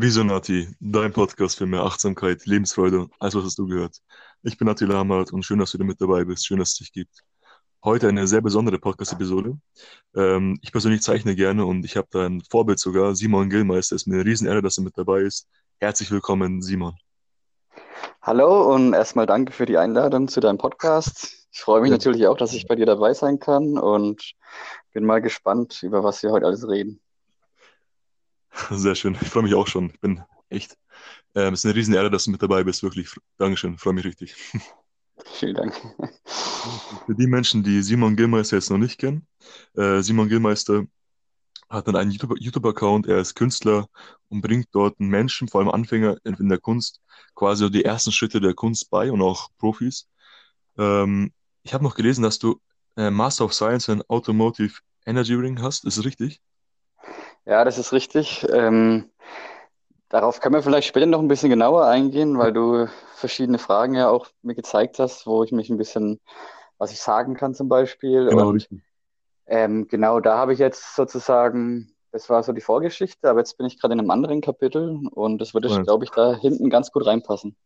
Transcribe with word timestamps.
Visionati, 0.00 0.68
dein 0.78 1.12
Podcast 1.12 1.58
für 1.58 1.66
mehr 1.66 1.82
Achtsamkeit, 1.82 2.46
Lebensfreude, 2.46 3.08
alles 3.18 3.34
was 3.34 3.44
hast 3.44 3.58
du 3.58 3.66
gehört. 3.66 3.96
Ich 4.42 4.56
bin 4.56 4.68
Attila 4.68 4.94
Hamad 4.94 5.32
und 5.32 5.42
schön, 5.42 5.58
dass 5.58 5.72
du 5.72 5.78
wieder 5.78 5.86
mit 5.86 6.00
dabei 6.00 6.24
bist, 6.24 6.46
schön, 6.46 6.60
dass 6.60 6.72
es 6.72 6.78
dich 6.78 6.92
gibt. 6.92 7.24
Heute 7.82 8.06
eine 8.06 8.28
sehr 8.28 8.40
besondere 8.40 8.78
Podcast-Episode. 8.78 9.58
Ähm, 10.14 10.58
ich 10.62 10.70
persönlich 10.70 11.02
zeichne 11.02 11.34
gerne 11.34 11.66
und 11.66 11.84
ich 11.84 11.96
habe 11.96 12.06
da 12.12 12.26
ein 12.26 12.42
Vorbild 12.48 12.78
sogar, 12.78 13.16
Simon 13.16 13.50
Gillmeister. 13.50 13.96
Es 13.96 14.02
ist 14.02 14.06
mir 14.06 14.14
eine 14.14 14.24
Riesenehre, 14.24 14.62
dass 14.62 14.78
er 14.78 14.84
mit 14.84 14.96
dabei 14.96 15.22
ist. 15.22 15.48
Herzlich 15.80 16.12
willkommen, 16.12 16.62
Simon. 16.62 16.96
Hallo 18.22 18.72
und 18.72 18.92
erstmal 18.92 19.26
danke 19.26 19.52
für 19.52 19.66
die 19.66 19.78
Einladung 19.78 20.28
zu 20.28 20.38
deinem 20.38 20.58
Podcast. 20.58 21.48
Ich 21.50 21.60
freue 21.60 21.80
mich 21.80 21.90
ja. 21.90 21.96
natürlich 21.96 22.28
auch, 22.28 22.36
dass 22.36 22.52
ich 22.52 22.68
bei 22.68 22.76
dir 22.76 22.86
dabei 22.86 23.14
sein 23.14 23.40
kann 23.40 23.76
und 23.76 24.34
bin 24.92 25.04
mal 25.04 25.20
gespannt, 25.20 25.82
über 25.82 26.04
was 26.04 26.22
wir 26.22 26.30
heute 26.30 26.46
alles 26.46 26.68
reden. 26.68 27.00
Sehr 28.70 28.94
schön. 28.94 29.16
Ich 29.20 29.28
freue 29.28 29.42
mich 29.42 29.54
auch 29.54 29.66
schon. 29.66 29.90
Ich 29.90 30.00
bin 30.00 30.22
echt. 30.48 30.76
Ähm, 31.34 31.54
es 31.54 31.60
ist 31.60 31.66
eine 31.66 31.74
riesen 31.74 31.94
Ehre, 31.94 32.10
dass 32.10 32.24
du 32.24 32.30
mit 32.30 32.42
dabei 32.42 32.64
bist. 32.64 32.82
Wirklich. 32.82 33.10
Dankeschön. 33.36 33.78
Freue 33.78 33.94
mich 33.94 34.04
richtig. 34.04 34.34
Vielen 35.32 35.54
Dank. 35.54 35.74
Für 37.06 37.14
die 37.14 37.26
Menschen, 37.26 37.62
die 37.62 37.82
Simon 37.82 38.16
Gillmeister 38.16 38.56
jetzt 38.56 38.70
noch 38.70 38.78
nicht 38.78 38.98
kennen, 38.98 39.26
äh, 39.74 40.00
Simon 40.00 40.28
Gillmeister 40.28 40.86
hat 41.68 41.86
dann 41.86 41.96
einen 41.96 42.12
YouTube-Account, 42.12 43.06
er 43.06 43.18
ist 43.18 43.34
Künstler 43.34 43.88
und 44.28 44.40
bringt 44.40 44.68
dort 44.72 44.98
Menschen, 45.00 45.48
vor 45.48 45.60
allem 45.60 45.70
Anfänger 45.70 46.16
in 46.24 46.48
der 46.48 46.58
Kunst, 46.58 47.00
quasi 47.34 47.70
die 47.70 47.84
ersten 47.84 48.12
Schritte 48.12 48.40
der 48.40 48.54
Kunst 48.54 48.90
bei 48.90 49.12
und 49.12 49.20
auch 49.20 49.50
Profis. 49.58 50.08
Ähm, 50.78 51.32
ich 51.62 51.74
habe 51.74 51.84
noch 51.84 51.94
gelesen, 51.94 52.22
dass 52.22 52.38
du 52.38 52.60
äh, 52.96 53.10
Master 53.10 53.44
of 53.44 53.52
Science 53.52 53.88
in 53.88 54.02
Automotive 54.08 54.80
Energy 55.04 55.34
Ring 55.34 55.60
hast. 55.60 55.84
Ist 55.84 56.02
richtig? 56.04 56.40
Ja, 57.48 57.64
das 57.64 57.78
ist 57.78 57.94
richtig. 57.94 58.46
Ähm, 58.52 59.10
darauf 60.10 60.38
können 60.40 60.54
wir 60.54 60.62
vielleicht 60.62 60.86
später 60.86 61.06
noch 61.06 61.20
ein 61.20 61.28
bisschen 61.28 61.48
genauer 61.48 61.86
eingehen, 61.86 62.36
weil 62.36 62.52
du 62.52 62.88
verschiedene 63.14 63.58
Fragen 63.58 63.94
ja 63.94 64.10
auch 64.10 64.26
mir 64.42 64.54
gezeigt 64.54 64.98
hast, 64.98 65.26
wo 65.26 65.42
ich 65.42 65.50
mich 65.50 65.70
ein 65.70 65.78
bisschen, 65.78 66.20
was 66.76 66.92
ich 66.92 67.00
sagen 67.00 67.34
kann 67.34 67.54
zum 67.54 67.70
Beispiel. 67.70 68.26
Genau, 68.26 68.48
Und, 68.48 68.56
richtig. 68.56 68.82
Ähm, 69.46 69.88
genau, 69.88 70.20
da 70.20 70.36
habe 70.36 70.52
ich 70.52 70.58
jetzt 70.58 70.94
sozusagen, 70.94 71.90
das 72.12 72.28
war 72.28 72.42
so 72.42 72.52
die 72.52 72.60
Vorgeschichte, 72.60 73.30
aber 73.30 73.38
jetzt 73.38 73.56
bin 73.56 73.66
ich 73.66 73.80
gerade 73.80 73.94
in 73.94 74.00
einem 74.00 74.10
anderen 74.10 74.42
Kapitel 74.42 75.00
und 75.10 75.38
das 75.38 75.54
würde, 75.54 75.68
glaube 75.84 76.04
ich, 76.04 76.10
da 76.10 76.34
hinten 76.34 76.68
ganz 76.68 76.92
gut 76.92 77.06
reinpassen. 77.06 77.56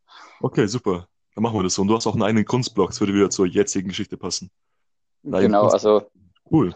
Okay, 0.41 0.67
super. 0.67 1.09
Dann 1.35 1.43
machen 1.43 1.59
wir 1.59 1.65
das 1.65 1.75
so. 1.75 1.83
Und 1.83 1.89
du 1.89 1.97
hast 1.97 2.07
auch 2.07 2.15
einen 2.15 2.23
eigenen 2.23 2.45
Kunstblock, 2.45 2.91
das 2.91 3.01
würde 3.01 3.15
wieder 3.15 3.31
zur 3.31 3.47
jetzigen 3.47 3.89
Geschichte 3.89 4.17
passen. 4.17 4.49
Genau, 5.25 5.67
also 5.67 6.03
cool. 6.49 6.73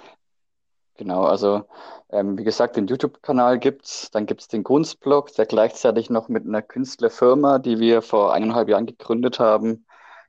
Genau, 0.96 1.24
also 1.24 1.64
ähm, 2.10 2.38
wie 2.38 2.44
gesagt, 2.44 2.76
den 2.76 2.86
YouTube-Kanal 2.86 3.58
gibt's, 3.58 4.10
dann 4.10 4.26
gibt's 4.26 4.48
den 4.48 4.64
Kunstblog, 4.64 5.32
der 5.34 5.46
gleichzeitig 5.46 6.08
noch 6.08 6.28
mit 6.28 6.46
einer 6.46 6.62
Künstlerfirma, 6.62 7.58
die 7.58 7.78
wir 7.78 8.00
vor 8.02 8.32
eineinhalb 8.32 8.68
Jahren 8.68 8.86
gegründet 8.86 9.38
haben, 9.38 9.86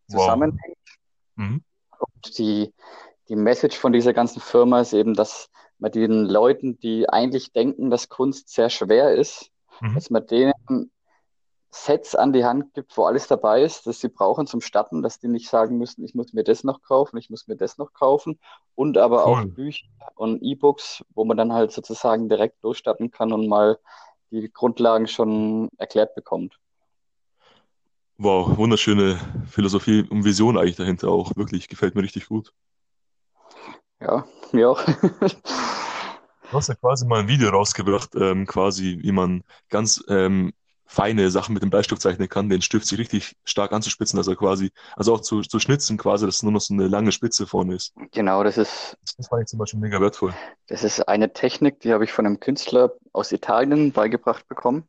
zusammenhängt. 0.09 0.78
Wow. 1.36 1.46
Mhm. 1.48 1.64
Und 2.00 2.38
die, 2.38 2.74
die 3.30 3.36
Message 3.36 3.78
von 3.78 3.94
dieser 3.94 4.14
ganzen 4.14 4.42
Firma 4.42 4.82
ist 4.82 4.94
eben, 4.94 5.14
dass 5.14 5.50
man 5.80 5.92
den 5.92 6.26
Leuten, 6.26 6.80
die 6.80 7.08
eigentlich 7.08 7.54
denken, 7.54 7.90
dass 7.90 8.09
Kunst 8.09 8.50
sehr 8.50 8.70
schwer 8.70 9.14
ist, 9.14 9.52
mhm. 9.80 9.96
dass 9.96 10.09
man 10.09 10.26
denen 10.26 10.92
Sets 11.86 12.16
an 12.16 12.33
die 12.33 12.44
Hand 12.44 12.73
gibt, 12.73 12.97
wo 12.97 13.06
alles 13.06 13.28
dabei 13.28 13.61
ist, 13.61 13.88
das 13.88 14.00
sie 14.00 14.09
brauchen 14.09 14.47
zum 14.47 14.61
Starten, 14.61 15.02
dass 15.02 15.20
die 15.20 15.28
nicht 15.28 15.50
sagen 15.50 15.78
müssen, 15.78 16.03
ich 16.03 16.16
muss 16.16 16.34
mir 16.34 16.44
das 16.44 16.64
noch 16.64 16.81
kaufen, 16.81 17.17
ich 17.17 17.30
muss 17.30 17.47
mir 17.47 17.56
das 17.56 17.78
noch 17.78 17.94
kaufen 17.94 18.39
und 18.75 18.97
aber 18.97 19.25
cool. 19.25 19.44
auch 19.44 19.45
Bücher 19.45 19.85
und 20.16 20.41
E-Books, 20.41 21.03
wo 21.13 21.24
man 21.25 21.38
dann 21.38 21.53
halt 21.53 21.72
sozusagen 21.72 22.29
direkt 22.29 22.62
losstarten 22.63 23.12
kann 23.12 23.31
und 23.31 23.47
mal 23.47 23.79
die 24.31 24.52
Grundlagen 24.52 25.07
schon 25.07 25.69
erklärt 25.78 26.16
bekommt. 26.16 26.59
Wow, 28.18 28.57
wunderschöne 28.57 29.19
Philosophie 29.47 30.06
und 30.09 30.25
Vision 30.25 30.57
eigentlich 30.57 30.75
dahinter 30.75 31.09
auch. 31.09 31.35
Wirklich, 31.35 31.68
gefällt 31.68 31.94
mir 31.94 32.02
richtig 32.02 32.28
gut. 32.28 32.52
Ja, 34.02 34.25
mir 34.52 34.72
auch. 34.72 34.84
Du 36.50 36.53
hast 36.53 36.69
ja 36.69 36.75
quasi 36.75 37.06
mal 37.06 37.19
ein 37.19 37.28
Video 37.28 37.50
rausgebracht, 37.50 38.16
ähm, 38.16 38.46
quasi, 38.46 39.00
wie 39.02 39.12
man 39.12 39.44
ganz 39.69 40.03
ähm, 40.07 40.53
feine 40.88 41.30
Sachen 41.30 41.53
mit 41.53 41.62
dem 41.62 41.70
Bleistift 41.70 42.02
zeichnen 42.02 42.30
kann, 42.30 42.50
den 42.50 42.62
Stift 42.62 42.88
sich 42.88 42.98
richtig 42.98 43.36
stark 43.44 43.74
anzuspitzen, 43.74 44.18
dass 44.18 44.28
er 44.28 44.36
quasi, 44.36 44.72
also 44.96 45.14
auch 45.14 45.22
zu, 45.22 45.42
zu 45.42 45.59
schnitzen 45.59 45.98
quasi, 45.98 46.25
dass 46.25 46.42
nur 46.42 46.53
noch 46.53 46.62
so 46.62 46.74
eine 46.74 46.88
lange 46.88 47.12
Spitze 47.12 47.46
vorne 47.46 47.75
ist. 47.75 47.94
Genau, 48.12 48.44
das 48.44 48.58
ist. 48.58 48.97
Das 49.18 49.28
fand 49.28 49.44
ich 49.44 49.47
zum 49.47 49.59
Beispiel 49.59 49.80
mega 49.80 50.00
wertvoll. 50.00 50.34
Das 50.68 50.84
ist 50.84 51.08
eine 51.08 51.34
Technik, 51.34 51.81
die 51.81 51.94
habe 51.94 52.06
ich 52.06 52.12
von 52.12 52.26
einem 52.26 52.40
Künstler 52.40 52.94
aus 53.12 53.31
Italien 53.31 53.92
beigebracht 53.92 54.47
bekommen. 54.47 54.88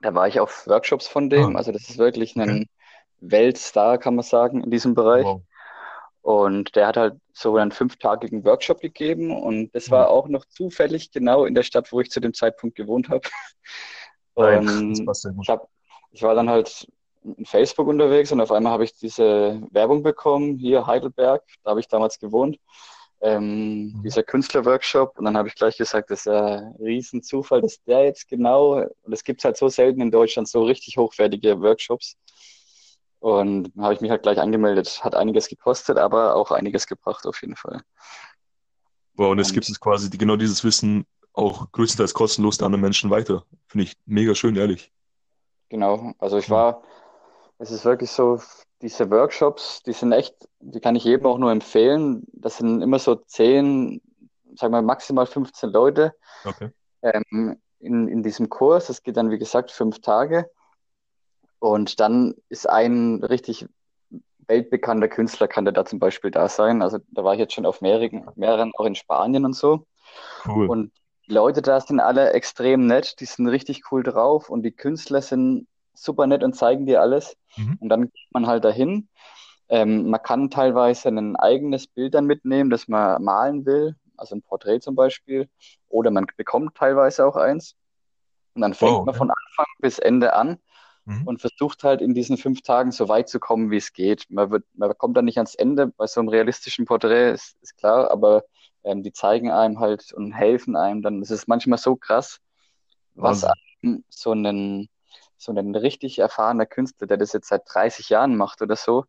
Da 0.00 0.14
war 0.14 0.28
ich 0.28 0.40
auf 0.40 0.66
Workshops 0.66 1.08
von 1.08 1.28
dem, 1.28 1.56
ah. 1.56 1.58
also 1.58 1.72
das 1.72 1.90
ist 1.90 1.98
wirklich 1.98 2.36
ein 2.36 2.50
okay. 2.50 2.66
Weltstar, 3.20 3.98
kann 3.98 4.14
man 4.14 4.24
sagen, 4.24 4.62
in 4.64 4.70
diesem 4.70 4.94
Bereich. 4.94 5.24
Wow. 5.24 5.42
Und 6.22 6.76
der 6.76 6.86
hat 6.86 6.96
halt 6.96 7.14
so 7.32 7.56
einen 7.56 7.72
fünftagigen 7.72 8.44
Workshop 8.44 8.80
gegeben 8.80 9.34
und 9.34 9.74
das 9.74 9.90
war 9.90 10.10
auch 10.10 10.28
noch 10.28 10.44
zufällig 10.44 11.10
genau 11.12 11.46
in 11.46 11.54
der 11.54 11.62
Stadt, 11.62 11.92
wo 11.92 12.00
ich 12.00 12.10
zu 12.10 12.20
dem 12.20 12.34
Zeitpunkt 12.34 12.76
gewohnt 12.76 13.08
habe. 13.08 13.22
Ähm, 14.42 14.92
ich, 15.40 15.48
hab, 15.48 15.68
ich 16.10 16.22
war 16.22 16.34
dann 16.34 16.50
halt 16.50 16.86
in 17.24 17.44
Facebook 17.44 17.86
unterwegs 17.86 18.32
und 18.32 18.40
auf 18.40 18.52
einmal 18.52 18.72
habe 18.72 18.84
ich 18.84 18.94
diese 18.94 19.60
Werbung 19.70 20.02
bekommen, 20.02 20.56
hier 20.56 20.86
Heidelberg, 20.86 21.42
da 21.62 21.70
habe 21.70 21.80
ich 21.80 21.88
damals 21.88 22.18
gewohnt, 22.18 22.58
ähm, 23.20 23.92
mhm. 23.92 24.02
dieser 24.02 24.22
Künstlerworkshop 24.22 25.18
und 25.18 25.24
dann 25.26 25.36
habe 25.36 25.48
ich 25.48 25.54
gleich 25.54 25.76
gesagt, 25.76 26.10
das 26.10 26.20
ist 26.20 26.28
ein 26.28 26.74
Riesenzufall, 26.80 27.60
dass 27.60 27.82
der 27.84 28.04
jetzt 28.04 28.28
genau, 28.28 28.82
und 29.02 29.12
es 29.12 29.24
gibt 29.24 29.44
halt 29.44 29.56
so 29.56 29.68
selten 29.68 30.00
in 30.00 30.10
Deutschland 30.10 30.48
so 30.48 30.64
richtig 30.64 30.96
hochwertige 30.96 31.60
Workshops 31.60 32.16
und 33.18 33.70
habe 33.78 33.92
ich 33.92 34.00
mich 34.00 34.10
halt 34.10 34.22
gleich 34.22 34.38
angemeldet, 34.38 35.04
hat 35.04 35.14
einiges 35.14 35.48
gekostet, 35.48 35.98
aber 35.98 36.34
auch 36.36 36.50
einiges 36.50 36.86
gebracht 36.86 37.26
auf 37.26 37.40
jeden 37.42 37.56
Fall. 37.56 37.82
Wow, 39.14 39.32
und 39.32 39.38
es 39.38 39.52
gibt 39.52 39.68
es 39.68 39.78
quasi 39.78 40.08
genau 40.08 40.36
dieses 40.36 40.64
Wissen 40.64 41.04
auch 41.32 41.70
größtenteils 41.72 42.14
kostenlos 42.14 42.58
der 42.58 42.66
anderen 42.66 42.82
Menschen 42.82 43.10
weiter. 43.10 43.44
Finde 43.66 43.84
ich 43.84 43.96
mega 44.06 44.34
schön, 44.34 44.56
ehrlich. 44.56 44.92
Genau, 45.68 46.12
also 46.18 46.38
ich 46.38 46.50
war, 46.50 46.82
es 47.58 47.70
ist 47.70 47.84
wirklich 47.84 48.10
so, 48.10 48.40
diese 48.82 49.10
Workshops, 49.10 49.82
die 49.82 49.92
sind 49.92 50.12
echt, 50.12 50.34
die 50.60 50.80
kann 50.80 50.96
ich 50.96 51.04
jedem 51.04 51.26
auch 51.26 51.38
nur 51.38 51.52
empfehlen. 51.52 52.26
Das 52.32 52.56
sind 52.56 52.82
immer 52.82 52.98
so 52.98 53.14
zehn, 53.14 54.00
sagen 54.56 54.72
wir 54.72 54.82
maximal 54.82 55.26
15 55.26 55.70
Leute 55.70 56.14
okay. 56.44 56.70
ähm, 57.02 57.58
in, 57.78 58.08
in 58.08 58.22
diesem 58.22 58.48
Kurs. 58.48 58.86
Das 58.86 59.02
geht 59.02 59.16
dann, 59.16 59.30
wie 59.30 59.38
gesagt, 59.38 59.70
fünf 59.70 60.00
Tage. 60.00 60.50
Und 61.58 62.00
dann 62.00 62.34
ist 62.48 62.68
ein 62.68 63.22
richtig 63.22 63.66
weltbekannter 64.48 65.08
Künstler, 65.08 65.46
kann 65.46 65.66
der 65.66 65.72
da 65.72 65.84
zum 65.84 65.98
Beispiel 65.98 66.30
da 66.30 66.48
sein. 66.48 66.82
Also 66.82 66.98
da 67.10 67.22
war 67.22 67.34
ich 67.34 67.40
jetzt 67.40 67.52
schon 67.52 67.66
auf 67.66 67.82
mehreren, 67.82 68.28
mehreren 68.34 68.72
auch 68.76 68.86
in 68.86 68.94
Spanien 68.94 69.44
und 69.44 69.52
so. 69.52 69.86
Cool. 70.46 70.68
Und 70.68 70.92
die 71.30 71.34
Leute 71.34 71.62
da 71.62 71.80
sind 71.80 72.00
alle 72.00 72.32
extrem 72.32 72.86
nett, 72.86 73.20
die 73.20 73.24
sind 73.24 73.46
richtig 73.46 73.92
cool 73.92 74.02
drauf 74.02 74.50
und 74.50 74.64
die 74.64 74.72
Künstler 74.72 75.22
sind 75.22 75.68
super 75.94 76.26
nett 76.26 76.42
und 76.42 76.56
zeigen 76.56 76.86
dir 76.86 77.00
alles. 77.00 77.36
Mhm. 77.56 77.78
Und 77.80 77.88
dann 77.88 78.02
geht 78.10 78.32
man 78.32 78.46
halt 78.48 78.64
dahin. 78.64 79.08
Ähm, 79.68 80.10
man 80.10 80.20
kann 80.22 80.50
teilweise 80.50 81.08
ein 81.08 81.36
eigenes 81.36 81.86
Bild 81.86 82.14
dann 82.14 82.26
mitnehmen, 82.26 82.68
das 82.68 82.88
man 82.88 83.22
malen 83.22 83.64
will, 83.64 83.94
also 84.16 84.34
ein 84.34 84.42
Porträt 84.42 84.80
zum 84.80 84.96
Beispiel, 84.96 85.48
oder 85.88 86.10
man 86.10 86.26
bekommt 86.36 86.76
teilweise 86.76 87.24
auch 87.24 87.36
eins. 87.36 87.76
Und 88.54 88.62
dann 88.62 88.74
fängt 88.74 88.90
oh, 88.90 88.96
okay. 88.96 89.06
man 89.06 89.14
von 89.14 89.30
Anfang 89.30 89.66
bis 89.78 90.00
Ende 90.00 90.34
an 90.34 90.58
mhm. 91.04 91.28
und 91.28 91.40
versucht 91.40 91.84
halt 91.84 92.00
in 92.00 92.12
diesen 92.12 92.38
fünf 92.38 92.62
Tagen 92.62 92.90
so 92.90 93.08
weit 93.08 93.28
zu 93.28 93.38
kommen, 93.38 93.70
wie 93.70 93.76
es 93.76 93.92
geht. 93.92 94.26
Man, 94.30 94.50
wird, 94.50 94.64
man 94.74 94.98
kommt 94.98 95.16
dann 95.16 95.26
nicht 95.26 95.38
ans 95.38 95.54
Ende 95.54 95.86
bei 95.86 96.08
so 96.08 96.18
einem 96.18 96.28
realistischen 96.28 96.86
Porträt, 96.86 97.30
ist, 97.30 97.56
ist 97.62 97.76
klar, 97.76 98.10
aber 98.10 98.42
ähm, 98.84 99.02
die 99.02 99.12
zeigen 99.12 99.50
einem 99.50 99.80
halt 99.80 100.12
und 100.12 100.32
helfen 100.32 100.76
einem 100.76 101.02
dann. 101.02 101.22
Es 101.22 101.30
ist 101.30 101.48
manchmal 101.48 101.78
so 101.78 101.96
krass, 101.96 102.38
was 103.14 103.44
einem 103.44 104.04
so 104.08 104.32
einen, 104.32 104.88
so 105.36 105.52
ein 105.52 105.74
richtig 105.74 106.18
erfahrener 106.18 106.66
Künstler, 106.66 107.06
der 107.06 107.16
das 107.16 107.32
jetzt 107.32 107.48
seit 107.48 107.62
30 107.66 108.08
Jahren 108.08 108.36
macht 108.36 108.62
oder 108.62 108.76
so, 108.76 109.04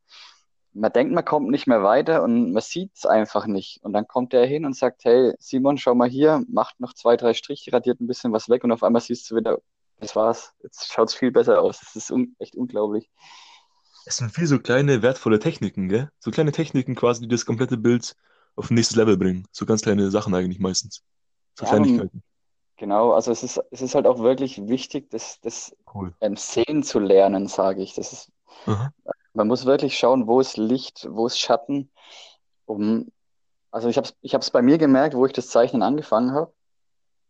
man 0.73 0.91
denkt, 0.91 1.13
man 1.13 1.25
kommt 1.25 1.49
nicht 1.49 1.67
mehr 1.67 1.83
weiter 1.83 2.23
und 2.23 2.53
man 2.53 2.61
sieht 2.61 2.91
es 2.95 3.05
einfach 3.05 3.45
nicht. 3.45 3.79
Und 3.83 3.93
dann 3.93 4.07
kommt 4.07 4.33
er 4.33 4.45
hin 4.45 4.65
und 4.65 4.75
sagt, 4.75 5.03
hey, 5.03 5.33
Simon, 5.39 5.77
schau 5.77 5.95
mal 5.95 6.09
hier, 6.09 6.43
macht 6.47 6.79
noch 6.79 6.93
zwei, 6.93 7.17
drei 7.17 7.33
Striche, 7.33 7.73
radiert 7.73 7.99
ein 7.99 8.07
bisschen 8.07 8.31
was 8.31 8.49
weg 8.49 8.63
und 8.63 8.71
auf 8.71 8.83
einmal 8.83 9.01
siehst 9.01 9.29
du 9.29 9.35
wieder, 9.35 9.57
das 9.99 10.15
war's, 10.15 10.53
jetzt 10.63 10.91
schaut 10.91 11.09
es 11.09 11.15
viel 11.15 11.31
besser 11.31 11.61
aus. 11.61 11.79
Das 11.79 11.95
ist 11.95 12.11
un 12.11 12.35
echt 12.39 12.55
unglaublich. 12.55 13.09
Es 14.05 14.17
sind 14.17 14.31
viel 14.31 14.47
so 14.47 14.59
kleine, 14.59 15.01
wertvolle 15.03 15.39
Techniken, 15.39 15.89
gell? 15.89 16.09
So 16.19 16.31
kleine 16.31 16.51
Techniken 16.51 16.95
quasi, 16.95 17.21
die 17.21 17.27
das 17.27 17.45
komplette 17.45 17.77
Bild 17.77 18.15
auf 18.55 18.69
ein 18.69 18.75
nächstes 18.75 18.97
Level 18.97 19.17
bringen. 19.17 19.45
So 19.51 19.65
ganz 19.65 19.81
kleine 19.81 20.11
Sachen 20.11 20.33
eigentlich 20.33 20.59
meistens. 20.59 21.03
So 21.55 21.65
ja, 21.65 21.71
Kleinigkeiten. 21.71 22.23
Genau, 22.77 23.13
also 23.13 23.31
es 23.31 23.43
ist, 23.43 23.61
es 23.69 23.81
ist 23.81 23.93
halt 23.93 24.07
auch 24.07 24.19
wirklich 24.19 24.67
wichtig, 24.67 25.09
das, 25.11 25.39
das 25.41 25.75
cool. 25.93 26.15
ähm, 26.19 26.35
Sehen 26.35 26.81
zu 26.81 26.99
lernen, 26.99 27.47
sage 27.47 27.81
ich. 27.83 27.93
Das 27.93 28.11
ist, 28.11 28.31
man 29.33 29.47
muss 29.47 29.65
wirklich 29.65 29.97
schauen, 29.97 30.27
wo 30.27 30.39
ist 30.39 30.57
Licht, 30.57 31.07
wo 31.09 31.27
ist 31.27 31.39
Schatten. 31.39 31.91
Um, 32.65 33.11
also 33.69 33.87
ich 33.87 33.97
habe 33.97 34.07
es 34.07 34.15
ich 34.21 34.33
hab's 34.33 34.49
bei 34.49 34.61
mir 34.61 34.77
gemerkt, 34.77 35.15
wo 35.15 35.25
ich 35.25 35.33
das 35.33 35.49
Zeichnen 35.49 35.83
angefangen 35.83 36.33
habe. 36.33 36.53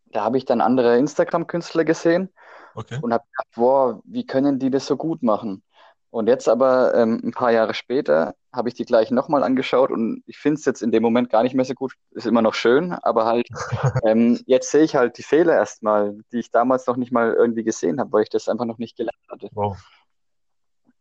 Da 0.06 0.24
habe 0.24 0.38
ich 0.38 0.46
dann 0.46 0.62
andere 0.62 0.98
Instagram-Künstler 0.98 1.84
gesehen 1.84 2.30
Okay. 2.74 3.00
und 3.02 3.14
habe 3.14 3.24
gedacht, 3.26 3.48
boah, 3.56 4.02
wie 4.06 4.26
können 4.26 4.58
die 4.60 4.70
das 4.70 4.86
so 4.86 4.96
gut 4.96 5.24
machen? 5.24 5.64
Und 6.12 6.28
jetzt 6.28 6.50
aber 6.50 6.94
ähm, 6.94 7.22
ein 7.24 7.32
paar 7.32 7.52
Jahre 7.52 7.74
später 7.74 8.36
habe 8.52 8.68
ich 8.68 8.76
die 8.76 8.84
gleichen 8.84 9.16
nochmal 9.16 9.44
angeschaut 9.44 9.92
und 9.92 10.24
ich 10.28 10.38
finde 10.38 10.60
es 10.60 10.66
jetzt 10.66 10.82
in 10.82 10.92
dem 10.92 11.02
Moment 11.02 11.30
gar 11.30 11.42
nicht 11.42 11.56
mehr 11.56 11.64
so 11.64 11.74
gut. 11.74 11.94
Ist 12.12 12.28
immer 12.28 12.42
noch 12.42 12.54
schön, 12.54 12.92
aber 12.92 13.26
halt 13.26 13.48
ähm, 14.06 14.38
jetzt 14.46 14.70
sehe 14.72 14.84
ich 14.84 14.96
halt 14.96 15.18
die 15.18 15.24
Fehler 15.24 15.54
erstmal, 15.54 16.18
die 16.34 16.40
ich 16.40 16.52
damals 16.52 16.86
noch 16.86 16.98
nicht 16.98 17.14
mal 17.14 17.34
irgendwie 17.34 17.64
gesehen 17.64 18.00
habe, 18.02 18.12
weil 18.12 18.24
ich 18.24 18.30
das 18.30 18.50
einfach 18.50 18.66
noch 18.66 18.78
nicht 18.78 18.98
gelernt 18.98 19.24
hatte. 19.30 19.50
Wow. 19.54 19.78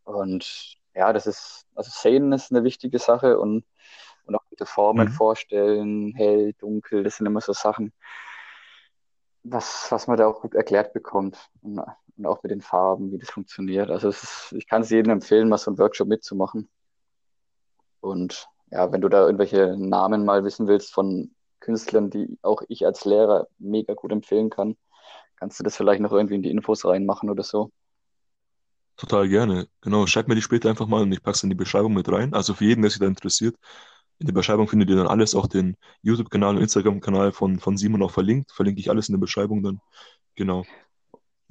Und 0.05 0.77
ja, 0.95 1.11
das 1.11 1.27
ist, 1.27 1.65
also 1.75 1.91
sehen 1.93 2.31
ist 2.31 2.51
eine 2.51 2.63
wichtige 2.63 2.97
Sache 2.97 3.37
und, 3.37 3.65
und 4.25 4.35
auch 4.35 4.43
mit 4.49 4.67
Formen 4.67 5.07
Mhm. 5.07 5.11
vorstellen, 5.11 6.13
hell, 6.15 6.53
dunkel, 6.53 7.03
das 7.03 7.17
sind 7.17 7.27
immer 7.27 7.41
so 7.41 7.51
Sachen, 7.51 7.91
was, 9.43 9.91
was 9.91 10.07
man 10.07 10.17
da 10.17 10.27
auch 10.27 10.41
gut 10.41 10.53
erklärt 10.53 10.93
bekommt. 10.93 11.49
Und, 11.61 11.81
und 12.17 12.25
auch 12.25 12.43
mit 12.43 12.51
den 12.51 12.61
Farben, 12.61 13.11
wie 13.11 13.17
das 13.17 13.29
funktioniert. 13.29 13.89
Also 13.89 14.09
es 14.09 14.23
ist, 14.23 14.53
ich 14.57 14.67
kann 14.67 14.81
es 14.81 14.89
jedem 14.89 15.11
empfehlen, 15.11 15.49
mal 15.49 15.57
so 15.57 15.71
einen 15.71 15.77
Workshop 15.77 16.07
mitzumachen. 16.07 16.69
Und 17.99 18.47
ja, 18.71 18.91
wenn 18.91 19.01
du 19.01 19.09
da 19.09 19.25
irgendwelche 19.25 19.75
Namen 19.77 20.25
mal 20.25 20.43
wissen 20.43 20.67
willst 20.67 20.93
von 20.93 21.33
Künstlern, 21.59 22.09
die 22.09 22.37
auch 22.41 22.63
ich 22.67 22.85
als 22.85 23.05
Lehrer 23.05 23.47
mega 23.59 23.93
gut 23.93 24.11
empfehlen 24.11 24.49
kann, 24.49 24.75
kannst 25.35 25.59
du 25.59 25.63
das 25.63 25.75
vielleicht 25.75 26.01
noch 26.01 26.11
irgendwie 26.11 26.35
in 26.35 26.43
die 26.43 26.51
Infos 26.51 26.85
reinmachen 26.85 27.29
oder 27.29 27.43
so. 27.43 27.71
Total 28.97 29.27
gerne. 29.27 29.67
Genau, 29.81 30.05
schreib 30.05 30.27
mir 30.27 30.35
die 30.35 30.41
später 30.41 30.69
einfach 30.69 30.87
mal 30.87 31.01
und 31.01 31.11
ich 31.11 31.23
pack's 31.23 31.43
in 31.43 31.49
die 31.49 31.55
Beschreibung 31.55 31.93
mit 31.93 32.11
rein. 32.11 32.33
Also 32.33 32.53
für 32.53 32.65
jeden, 32.65 32.81
der 32.81 32.91
sich 32.91 32.99
da 32.99 33.07
interessiert, 33.07 33.55
in 34.19 34.27
der 34.27 34.33
Beschreibung 34.33 34.67
findet 34.67 34.89
ihr 34.91 34.95
dann 34.95 35.07
alles, 35.07 35.33
auch 35.33 35.47
den 35.47 35.75
YouTube-Kanal 36.03 36.55
und 36.55 36.61
Instagram-Kanal 36.61 37.31
von, 37.31 37.59
von 37.59 37.77
Simon 37.77 38.03
auch 38.03 38.11
verlinkt. 38.11 38.51
Verlinke 38.51 38.79
ich 38.79 38.91
alles 38.91 39.09
in 39.09 39.13
der 39.13 39.19
Beschreibung 39.19 39.63
dann. 39.63 39.81
Genau. 40.35 40.63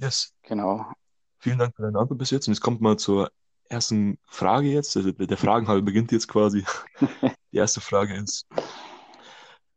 Yes. 0.01 0.33
Genau. 0.43 0.91
Vielen 1.39 1.59
Dank 1.59 1.75
für 1.75 1.83
deine 1.83 1.99
Antwort 1.99 2.17
bis 2.17 2.31
jetzt. 2.31 2.47
Und 2.47 2.53
jetzt 2.53 2.61
kommt 2.61 2.81
mal 2.81 2.97
zur 2.97 3.31
ersten 3.69 4.17
Frage 4.25 4.67
jetzt. 4.67 4.97
Also 4.97 5.11
der 5.11 5.37
Fragenhagel 5.37 5.83
beginnt 5.83 6.11
jetzt 6.11 6.27
quasi. 6.27 6.65
Die 7.51 7.57
erste 7.57 7.81
Frage 7.81 8.15
ist, 8.15 8.47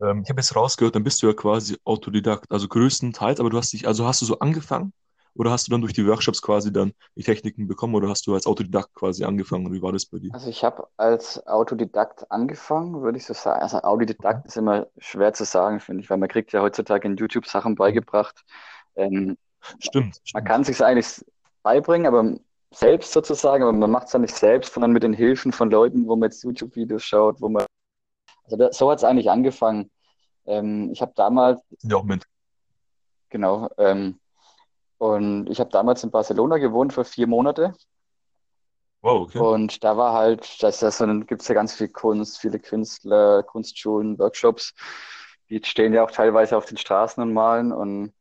ähm, 0.00 0.23
ich 0.23 0.31
habe 0.31 0.41
jetzt 0.41 0.55
rausgehört, 0.55 0.94
dann 0.94 1.05
bist 1.05 1.23
du 1.23 1.26
ja 1.26 1.32
quasi 1.32 1.76
Autodidakt, 1.85 2.50
also 2.50 2.69
größtenteils, 2.69 3.41
aber 3.41 3.50
du 3.50 3.59
hast 3.59 3.73
dich, 3.73 3.87
also 3.87 4.06
hast 4.06 4.23
du 4.23 4.26
so 4.26 4.38
angefangen 4.38 4.93
oder 5.35 5.50
hast 5.50 5.67
du 5.67 5.73
dann 5.73 5.81
durch 5.81 5.93
die 5.93 6.06
Workshops 6.06 6.41
quasi 6.41 6.73
dann 6.73 6.93
die 7.17 7.25
Techniken 7.25 7.67
bekommen 7.67 7.94
oder 7.97 8.09
hast 8.09 8.27
du 8.27 8.35
als 8.35 8.47
Autodidakt 8.47 8.94
quasi 8.94 9.25
angefangen? 9.25 9.73
Wie 9.73 9.82
war 9.82 9.93
das 9.93 10.06
bei 10.06 10.19
dir? 10.19 10.31
Also 10.32 10.49
ich 10.49 10.62
habe 10.62 10.87
als 10.97 11.44
Autodidakt 11.47 12.31
angefangen, 12.31 13.03
würde 13.03 13.19
ich 13.19 13.27
so 13.27 13.35
sagen. 13.35 13.61
Also 13.61 13.79
Autodidakt 13.79 14.47
ist 14.47 14.56
immer 14.56 14.87
schwer 14.99 15.32
zu 15.32 15.44
sagen, 15.44 15.81
finde 15.81 16.03
ich, 16.03 16.11
weil 16.11 16.19
man 16.19 16.29
kriegt 16.29 16.53
ja 16.53 16.62
heutzutage 16.62 17.09
in 17.09 17.17
YouTube 17.17 17.47
Sachen 17.47 17.75
beigebracht. 17.75 18.44
Ähm, 18.94 19.37
Stimmt, 19.79 20.21
man 20.33 20.45
kann 20.45 20.65
sich 20.65 20.83
eigentlich 20.83 21.25
beibringen, 21.63 22.07
aber 22.07 22.37
selbst 22.73 23.13
sozusagen, 23.13 23.63
aber 23.63 23.73
man 23.73 23.91
macht 23.91 24.07
es 24.07 24.13
dann 24.13 24.23
nicht 24.23 24.35
selbst, 24.35 24.75
sondern 24.75 24.93
mit 24.93 25.03
den 25.03 25.13
Hilfen 25.13 25.53
von 25.53 25.71
Leuten, 25.71 26.07
wo 26.07 26.17
man 26.17 26.31
jetzt 26.31 26.43
YouTube-Videos 26.43 27.03
schaut, 27.03 27.41
wo 27.41 27.49
man, 27.49 27.65
also 28.45 28.57
da, 28.57 28.73
so 28.73 28.91
hat 28.91 28.99
es 28.99 29.05
eigentlich 29.05 29.31
angefangen. 29.31 29.91
Ähm, 30.47 30.91
ich 30.93 31.01
habe 31.01 31.13
damals, 31.15 31.61
ja 31.83 31.99
Mentoren. 32.03 32.23
genau, 33.31 33.69
ähm, 33.79 34.19
und 34.99 35.49
ich 35.49 35.61
habe 35.61 35.71
damals 35.71 36.03
in 36.05 36.11
Barcelona 36.11 36.59
gewohnt 36.59 36.93
für 36.93 37.05
vier 37.05 37.27
Monate. 37.27 37.75
Wow, 39.03 39.25
okay. 39.25 39.39
Und 39.39 39.85
da 39.85 39.99
war 39.99 40.15
halt, 40.15 40.63
das, 40.63 40.79
das, 40.81 40.97
dann 40.97 41.27
gibt 41.27 41.43
es 41.43 41.49
ja 41.49 41.55
ganz 41.55 41.75
viel 41.75 41.89
Kunst, 41.89 42.39
viele 42.39 42.59
Künstler, 42.59 43.43
Kunstschulen, 43.43 44.19
Workshops. 44.19 44.73
Die 45.51 45.61
stehen 45.63 45.93
ja 45.93 46.03
auch 46.03 46.11
teilweise 46.11 46.57
auf 46.57 46.65
den 46.65 46.79
Straßen 46.79 47.23
und 47.23 47.35
malen. 47.35 47.71
Und 47.71 48.15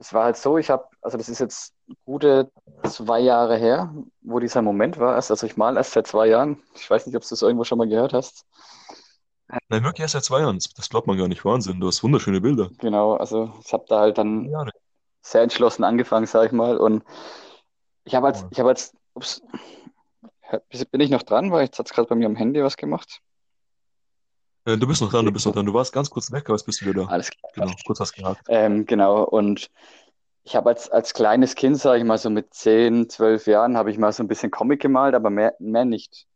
es 0.00 0.14
war 0.14 0.24
halt 0.24 0.36
so, 0.38 0.56
ich 0.56 0.70
habe, 0.70 0.86
also 1.02 1.18
das 1.18 1.28
ist 1.28 1.40
jetzt 1.40 1.74
gute 2.06 2.50
zwei 2.84 3.20
Jahre 3.20 3.58
her, 3.58 3.94
wo 4.22 4.40
dieser 4.40 4.62
Moment 4.62 4.98
war. 4.98 5.14
Also 5.14 5.46
ich 5.46 5.58
male 5.58 5.78
erst 5.78 5.92
seit 5.92 6.06
zwei 6.06 6.26
Jahren. 6.26 6.62
Ich 6.74 6.88
weiß 6.88 7.06
nicht, 7.06 7.14
ob 7.16 7.22
du 7.22 7.28
das 7.28 7.42
irgendwo 7.42 7.64
schon 7.64 7.76
mal 7.76 7.86
gehört 7.86 8.14
hast. 8.14 8.46
Nein, 9.68 9.84
wirklich 9.84 10.00
erst 10.00 10.14
seit 10.14 10.24
zwei 10.24 10.40
Jahren. 10.40 10.58
Das 10.74 10.88
glaubt 10.88 11.06
man 11.06 11.18
gar 11.18 11.28
nicht. 11.28 11.44
Wahnsinn. 11.44 11.80
Du 11.80 11.86
hast 11.86 12.02
wunderschöne 12.02 12.40
Bilder. 12.40 12.70
Genau, 12.78 13.14
also 13.14 13.52
ich 13.62 13.72
habe 13.74 13.84
da 13.88 14.00
halt 14.00 14.16
dann 14.16 14.46
Jahre. 14.46 14.70
sehr 15.20 15.42
entschlossen 15.42 15.84
angefangen, 15.84 16.26
sag 16.26 16.46
ich 16.46 16.52
mal. 16.52 16.78
Und 16.78 17.04
ich 18.04 18.14
habe 18.14 18.28
als, 18.28 18.46
ich 18.50 18.58
habe 18.58 18.70
als, 18.70 18.94
ups, 19.12 19.42
bin 20.90 21.00
ich 21.02 21.10
noch 21.10 21.22
dran, 21.22 21.52
weil 21.52 21.64
jetzt 21.64 21.78
hat 21.78 21.86
es 21.86 21.92
gerade 21.92 22.08
bei 22.08 22.14
mir 22.14 22.26
am 22.26 22.36
Handy 22.36 22.62
was 22.62 22.78
gemacht. 22.78 23.20
Äh, 24.64 24.76
du 24.76 24.86
bist 24.86 25.00
noch 25.00 25.10
dran, 25.10 25.24
du 25.24 25.32
bist 25.32 25.46
noch 25.46 25.54
dran. 25.54 25.66
Du 25.66 25.74
warst 25.74 25.92
ganz 25.92 26.10
kurz 26.10 26.30
weg, 26.32 26.44
aber 26.46 26.54
jetzt 26.54 26.64
bist 26.64 26.80
du 26.80 26.86
wieder 26.86 27.04
da. 27.04 27.08
Alles 27.08 27.30
klar. 27.30 27.50
Genau, 27.54 27.72
kurz 27.86 28.00
was 28.00 28.12
gehakt. 28.12 28.42
Ähm, 28.48 28.86
genau, 28.86 29.24
und 29.24 29.70
ich 30.44 30.56
habe 30.56 30.70
als, 30.70 30.90
als 30.90 31.14
kleines 31.14 31.54
Kind, 31.54 31.78
sage 31.78 31.98
ich 31.98 32.04
mal, 32.04 32.18
so 32.18 32.30
mit 32.30 32.52
10, 32.52 33.08
12 33.08 33.46
Jahren, 33.46 33.76
habe 33.76 33.90
ich 33.90 33.98
mal 33.98 34.12
so 34.12 34.22
ein 34.22 34.28
bisschen 34.28 34.50
Comic 34.50 34.80
gemalt, 34.80 35.14
aber 35.14 35.30
mehr, 35.30 35.54
mehr 35.58 35.84
nicht. 35.84 36.26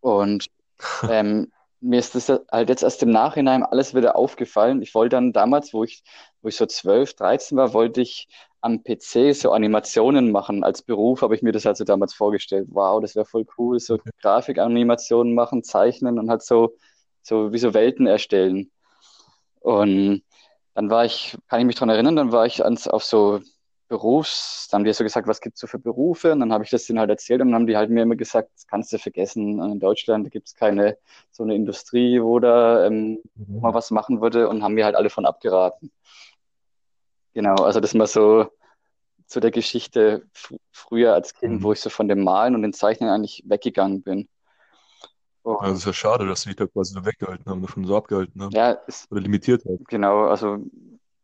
Und 0.00 0.46
ähm, 1.08 1.50
mir 1.80 1.98
ist 1.98 2.14
das 2.14 2.32
halt 2.50 2.68
jetzt 2.70 2.82
erst 2.82 3.02
im 3.02 3.10
Nachhinein 3.10 3.62
alles 3.62 3.94
wieder 3.94 4.16
aufgefallen. 4.16 4.80
Ich 4.80 4.94
wollte 4.94 5.16
dann 5.16 5.32
damals, 5.32 5.74
wo 5.74 5.84
ich, 5.84 6.02
wo 6.40 6.48
ich 6.48 6.56
so 6.56 6.64
12, 6.64 7.14
13 7.14 7.58
war, 7.58 7.74
wollte 7.74 8.00
ich 8.00 8.28
am 8.62 8.82
PC 8.82 9.34
so 9.34 9.52
Animationen 9.52 10.32
machen. 10.32 10.64
Als 10.64 10.80
Beruf 10.80 11.20
habe 11.20 11.34
ich 11.34 11.42
mir 11.42 11.52
das 11.52 11.66
also 11.66 11.84
damals 11.84 12.14
vorgestellt. 12.14 12.68
Wow, 12.70 13.02
das 13.02 13.14
wäre 13.14 13.26
voll 13.26 13.44
cool, 13.58 13.78
so. 13.78 13.98
Grafikanimationen 14.22 15.34
machen, 15.34 15.62
zeichnen 15.62 16.18
und 16.18 16.30
halt 16.30 16.42
so, 16.42 16.74
so 17.24 17.52
wie 17.52 17.58
so 17.58 17.74
Welten 17.74 18.06
erstellen. 18.06 18.70
Und 19.60 20.22
dann 20.74 20.90
war 20.90 21.04
ich, 21.04 21.36
kann 21.48 21.60
ich 21.60 21.66
mich 21.66 21.76
dran 21.76 21.88
erinnern, 21.88 22.16
dann 22.16 22.32
war 22.32 22.46
ich 22.46 22.62
ans, 22.64 22.86
auf 22.86 23.04
so 23.04 23.40
Berufs, 23.88 24.68
dann 24.70 24.80
haben 24.80 24.84
die 24.84 24.92
so 24.92 25.04
gesagt, 25.04 25.28
was 25.28 25.40
gibt's 25.40 25.60
so 25.60 25.66
für 25.66 25.78
Berufe? 25.78 26.32
Und 26.32 26.40
dann 26.40 26.52
habe 26.52 26.64
ich 26.64 26.70
das 26.70 26.86
denen 26.86 26.98
halt 26.98 27.10
erzählt 27.10 27.40
und 27.40 27.48
dann 27.48 27.54
haben 27.54 27.66
die 27.66 27.76
halt 27.76 27.90
mir 27.90 28.02
immer 28.02 28.16
gesagt, 28.16 28.50
das 28.54 28.66
kannst 28.66 28.92
du 28.92 28.98
vergessen. 28.98 29.60
In 29.62 29.80
Deutschland 29.80 30.30
gibt 30.30 30.48
es 30.48 30.54
keine 30.54 30.98
so 31.30 31.42
eine 31.44 31.54
Industrie, 31.54 32.20
wo 32.22 32.38
da 32.40 32.86
ähm, 32.86 33.22
wo 33.34 33.68
Mhm. 33.68 33.74
was 33.74 33.90
machen 33.90 34.20
würde 34.20 34.48
und 34.48 34.62
haben 34.62 34.74
mir 34.74 34.84
halt 34.84 34.96
alle 34.96 35.10
von 35.10 35.26
abgeraten. 35.26 35.92
Genau, 37.34 37.54
also 37.56 37.80
das 37.80 37.94
mal 37.94 38.06
so 38.06 38.48
zu 39.26 39.40
der 39.40 39.50
Geschichte 39.50 40.26
fr 40.32 40.56
früher 40.70 41.14
als 41.14 41.34
Kind, 41.34 41.62
wo 41.62 41.68
Mhm. 41.68 41.72
ich 41.72 41.80
so 41.80 41.90
von 41.90 42.08
dem 42.08 42.22
Malen 42.22 42.54
und 42.54 42.62
den 42.62 42.72
Zeichnen 42.72 43.10
eigentlich 43.10 43.42
weggegangen 43.46 44.02
bin. 44.02 44.28
Ja, 45.60 45.68
das 45.68 45.72
Und 45.72 45.78
ist 45.78 45.86
ja 45.86 45.92
schade, 45.92 46.26
dass 46.26 46.42
sie 46.42 46.50
dich 46.50 46.56
da 46.56 46.66
quasi 46.66 46.94
so 46.94 47.04
weggehalten 47.04 47.46
haben, 47.50 47.62
davon 47.62 47.84
so 47.86 47.96
abgehalten 47.96 48.42
haben. 48.42 48.52
ja, 48.52 48.78
es, 48.86 49.08
Oder 49.10 49.20
limitiert 49.20 49.64
halt. 49.64 49.80
genau, 49.88 50.26
also 50.26 50.58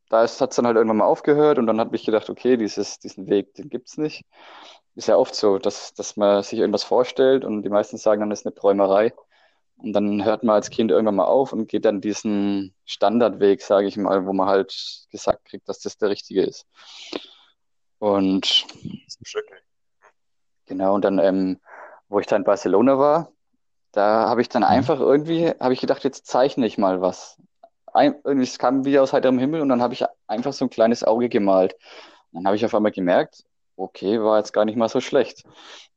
da 0.08 0.20
hat 0.22 0.30
es 0.30 0.38
dann 0.56 0.66
halt 0.66 0.76
irgendwann 0.76 0.98
mal 0.98 1.06
aufgehört 1.06 1.58
und 1.58 1.66
dann 1.66 1.80
habe 1.80 1.96
ich 1.96 2.04
gedacht, 2.04 2.30
okay, 2.30 2.56
dieses, 2.56 2.98
diesen 2.98 3.28
Weg, 3.28 3.54
den 3.54 3.68
gibt's 3.70 3.96
nicht. 3.98 4.24
Ist 4.96 5.08
ja 5.08 5.16
oft 5.16 5.34
so, 5.34 5.58
dass, 5.58 5.94
dass 5.94 6.16
man 6.16 6.42
sich 6.42 6.58
irgendwas 6.58 6.84
vorstellt 6.84 7.44
und 7.44 7.62
die 7.62 7.68
meisten 7.70 7.96
sagen 7.98 8.20
dann, 8.20 8.30
das 8.30 8.40
ist 8.40 8.46
eine 8.46 8.54
Träumerei. 8.54 9.14
Und 9.78 9.94
dann 9.94 10.24
hört 10.24 10.44
man 10.44 10.56
als 10.56 10.70
Kind 10.70 10.90
irgendwann 10.90 11.16
mal 11.16 11.24
auf 11.26 11.52
und 11.52 11.68
geht 11.68 11.84
dann 11.86 12.00
diesen 12.02 12.74
Standardweg, 12.86 13.62
sage 13.62 13.88
ich 13.88 13.96
mal, 13.96 14.26
wo 14.26 14.32
man 14.34 14.48
halt 14.48 15.06
gesagt 15.10 15.46
kriegt, 15.46 15.68
dass 15.68 15.80
das 15.80 15.98
der 15.98 16.10
richtige 16.10 16.42
ist. 16.44 16.66
Und 17.98 18.66
Das 19.06 19.16
ist 19.20 19.28
schrecklich. 19.28 19.60
genau, 20.66 20.94
und 20.94 21.02
dann, 21.04 21.18
ähm, 21.18 21.60
wo 22.08 22.20
ich 22.20 22.26
da 22.26 22.36
in 22.36 22.44
Barcelona 22.44 22.98
war, 22.98 23.32
da 23.92 24.28
habe 24.28 24.40
ich 24.40 24.48
dann 24.48 24.64
Mhm. 24.64 24.64
einfach 24.64 25.00
irgendwie, 25.00 25.48
habe 25.60 25.72
ich 25.74 25.80
gedacht, 25.80 26.04
jetzt 26.04 26.26
zeichne 26.26 26.66
ich 26.66 26.78
mal 26.78 27.00
was. 27.00 27.38
Ein, 27.92 28.14
irgendwie, 28.24 28.44
es 28.44 28.58
kam 28.58 28.84
wie 28.84 28.98
aus 28.98 29.12
heiterem 29.12 29.38
Himmel 29.38 29.60
und 29.60 29.68
dann 29.68 29.82
habe 29.82 29.94
ich 29.94 30.04
einfach 30.28 30.52
so 30.52 30.64
ein 30.66 30.70
kleines 30.70 31.04
Auge 31.04 31.28
gemalt. 31.28 31.74
Und 32.32 32.40
dann 32.40 32.46
habe 32.46 32.56
ich 32.56 32.64
auf 32.64 32.74
einmal 32.74 32.92
gemerkt, 32.92 33.44
okay, 33.76 34.20
war 34.22 34.38
jetzt 34.38 34.52
gar 34.52 34.64
nicht 34.64 34.76
mal 34.76 34.88
so 34.88 35.00
schlecht. 35.00 35.44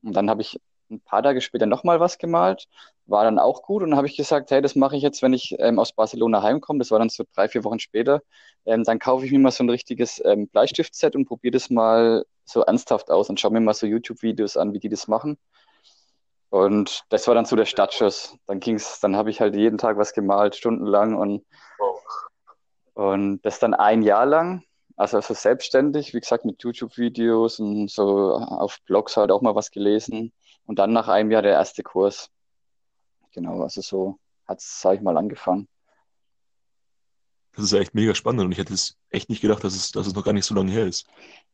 Und 0.03 0.13
dann 0.15 0.29
habe 0.29 0.41
ich 0.41 0.59
ein 0.89 1.01
paar 1.01 1.23
Tage 1.23 1.41
später 1.41 1.65
nochmal 1.65 1.99
was 1.99 2.17
gemalt, 2.17 2.67
war 3.05 3.23
dann 3.23 3.39
auch 3.39 3.63
gut 3.63 3.83
und 3.83 3.91
dann 3.91 3.97
habe 3.97 4.07
ich 4.07 4.17
gesagt, 4.17 4.51
hey, 4.51 4.61
das 4.61 4.75
mache 4.75 4.95
ich 4.95 5.03
jetzt, 5.03 5.21
wenn 5.21 5.33
ich 5.33 5.55
ähm, 5.59 5.79
aus 5.79 5.93
Barcelona 5.93 6.43
heimkomme. 6.43 6.79
Das 6.79 6.91
war 6.91 6.99
dann 6.99 7.09
so 7.09 7.23
drei, 7.35 7.47
vier 7.49 7.63
Wochen 7.63 7.79
später. 7.79 8.21
Ähm, 8.65 8.83
dann 8.83 8.99
kaufe 8.99 9.25
ich 9.25 9.31
mir 9.31 9.39
mal 9.39 9.51
so 9.51 9.63
ein 9.63 9.69
richtiges 9.69 10.21
ähm, 10.25 10.47
Bleistiftset 10.49 11.15
und 11.15 11.25
probiere 11.25 11.53
das 11.53 11.69
mal 11.69 12.25
so 12.45 12.61
ernsthaft 12.61 13.09
aus 13.11 13.29
und 13.29 13.39
schaue 13.39 13.51
mir 13.53 13.61
mal 13.61 13.73
so 13.73 13.87
YouTube-Videos 13.87 14.57
an, 14.57 14.73
wie 14.73 14.79
die 14.79 14.89
das 14.89 15.07
machen. 15.07 15.37
Und 16.53 17.03
das 17.09 17.27
war 17.27 17.33
dann 17.33 17.45
so 17.45 17.55
der 17.55 17.65
Startschuss. 17.65 18.37
Dann 18.45 18.59
ging's, 18.59 18.99
dann 18.99 19.15
habe 19.15 19.31
ich 19.31 19.41
halt 19.41 19.55
jeden 19.55 19.79
Tag 19.79 19.97
was 19.97 20.13
gemalt, 20.13 20.55
stundenlang 20.55 21.15
und, 21.15 21.43
und 22.93 23.41
das 23.41 23.57
dann 23.57 23.73
ein 23.73 24.03
Jahr 24.03 24.27
lang. 24.27 24.63
Also, 24.95 25.17
also 25.17 25.33
selbstständig, 25.33 26.13
wie 26.13 26.19
gesagt, 26.19 26.45
mit 26.45 26.61
YouTube-Videos 26.61 27.59
und 27.59 27.89
so 27.89 28.35
auf 28.35 28.77
Blogs 28.85 29.17
halt 29.17 29.31
auch 29.31 29.41
mal 29.41 29.55
was 29.55 29.71
gelesen. 29.71 30.31
Und 30.67 30.77
dann 30.77 30.93
nach 30.93 31.07
einem 31.07 31.31
Jahr 31.31 31.41
der 31.41 31.53
erste 31.53 31.81
Kurs. 31.81 32.29
Genau, 33.31 33.63
also 33.63 33.81
so 33.81 34.19
hat's, 34.47 34.79
sag 34.79 34.97
ich 34.97 35.01
mal, 35.01 35.17
angefangen. 35.17 35.67
Das 37.55 37.65
ist 37.65 37.71
ja 37.71 37.79
echt 37.79 37.95
mega 37.95 38.13
spannend 38.13 38.43
und 38.43 38.51
ich 38.51 38.59
hätte 38.59 38.75
es 38.75 38.95
echt 39.09 39.27
nicht 39.27 39.41
gedacht, 39.41 39.63
dass 39.63 39.73
es, 39.73 39.91
dass 39.91 40.05
es 40.05 40.13
noch 40.13 40.23
gar 40.23 40.33
nicht 40.33 40.45
so 40.45 40.53
lange 40.53 40.71
her 40.71 40.85
ist. 40.85 41.07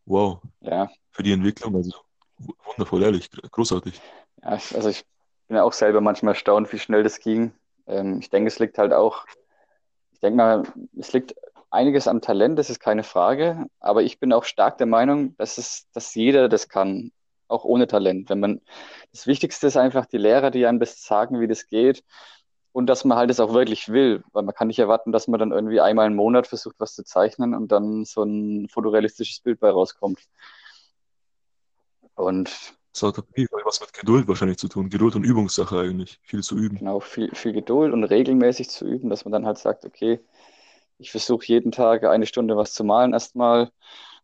Wow. 0.03 0.41
Ja, 0.59 0.89
Für 1.11 1.23
die 1.23 1.31
Entwicklung, 1.31 1.73
also 1.77 1.95
wundervoll, 2.37 3.03
ehrlich, 3.03 3.29
großartig. 3.31 4.01
Ja, 4.43 4.55
ich- 4.55 4.75
also 4.75 4.89
ich 4.89 5.05
bin 5.47 5.57
ja 5.57 5.63
auch 5.63 5.73
selber 5.73 6.01
manchmal 6.01 6.33
erstaunt, 6.33 6.71
wie 6.73 6.79
schnell 6.79 7.03
das 7.03 7.19
ging. 7.19 7.53
Ähm, 7.87 8.19
ich 8.19 8.29
denke, 8.29 8.47
es 8.47 8.59
liegt 8.59 8.77
halt 8.77 8.93
auch, 8.93 9.25
ich 10.13 10.19
denke 10.19 10.37
mal, 10.37 10.63
es 10.97 11.13
liegt 11.13 11.35
einiges 11.71 12.07
am 12.07 12.21
Talent, 12.21 12.59
das 12.59 12.69
ist 12.69 12.79
keine 12.79 13.03
Frage, 13.03 13.67
aber 13.79 14.03
ich 14.03 14.19
bin 14.19 14.33
auch 14.33 14.43
stark 14.43 14.77
der 14.77 14.87
Meinung, 14.87 15.35
dass 15.37 15.57
es, 15.57 15.87
dass 15.93 16.15
jeder 16.15 16.49
das 16.49 16.69
kann, 16.69 17.11
auch 17.47 17.63
ohne 17.65 17.87
Talent. 17.87 18.29
Wenn 18.29 18.39
man, 18.39 18.61
das 19.11 19.27
Wichtigste 19.27 19.67
ist 19.67 19.77
einfach 19.77 20.05
die 20.05 20.17
Lehrer, 20.17 20.51
die 20.51 20.65
einem 20.65 20.79
das 20.79 21.03
sagen, 21.03 21.39
wie 21.41 21.47
das 21.47 21.67
geht 21.67 22.03
und 22.71 22.87
dass 22.87 23.05
man 23.05 23.17
halt 23.17 23.31
es 23.31 23.39
auch 23.39 23.53
wirklich 23.53 23.89
will, 23.89 24.23
weil 24.33 24.43
man 24.43 24.55
kann 24.55 24.67
nicht 24.67 24.79
erwarten, 24.79 25.11
dass 25.11 25.27
man 25.27 25.39
dann 25.39 25.51
irgendwie 25.51 25.81
einmal 25.81 26.07
im 26.07 26.15
Monat 26.15 26.47
versucht, 26.47 26.75
was 26.79 26.95
zu 26.95 27.03
zeichnen 27.03 27.53
und 27.55 27.71
dann 27.71 28.05
so 28.05 28.23
ein 28.23 28.69
fotorealistisches 28.69 29.41
Bild 29.41 29.59
bei 29.59 29.69
rauskommt. 29.69 30.19
Und 32.15 32.78
das 32.93 33.03
hat 33.03 33.23
viel 33.33 33.47
was 33.63 33.79
mit 33.81 33.93
Geduld 33.93 34.27
wahrscheinlich 34.27 34.57
zu 34.57 34.67
tun. 34.67 34.89
Geduld 34.89 35.15
und 35.15 35.23
Übungssache 35.23 35.79
eigentlich. 35.79 36.19
Viel 36.23 36.41
zu 36.41 36.57
üben. 36.57 36.77
Genau, 36.77 36.99
viel, 36.99 37.33
viel 37.33 37.53
Geduld 37.53 37.93
und 37.93 38.03
regelmäßig 38.03 38.69
zu 38.69 38.85
üben, 38.85 39.09
dass 39.09 39.25
man 39.25 39.31
dann 39.31 39.45
halt 39.45 39.57
sagt, 39.57 39.85
okay, 39.85 40.19
ich 40.97 41.11
versuche 41.11 41.45
jeden 41.45 41.71
Tag 41.71 42.03
eine 42.03 42.25
Stunde 42.25 42.57
was 42.57 42.73
zu 42.73 42.83
malen 42.83 43.13
erstmal. 43.13 43.71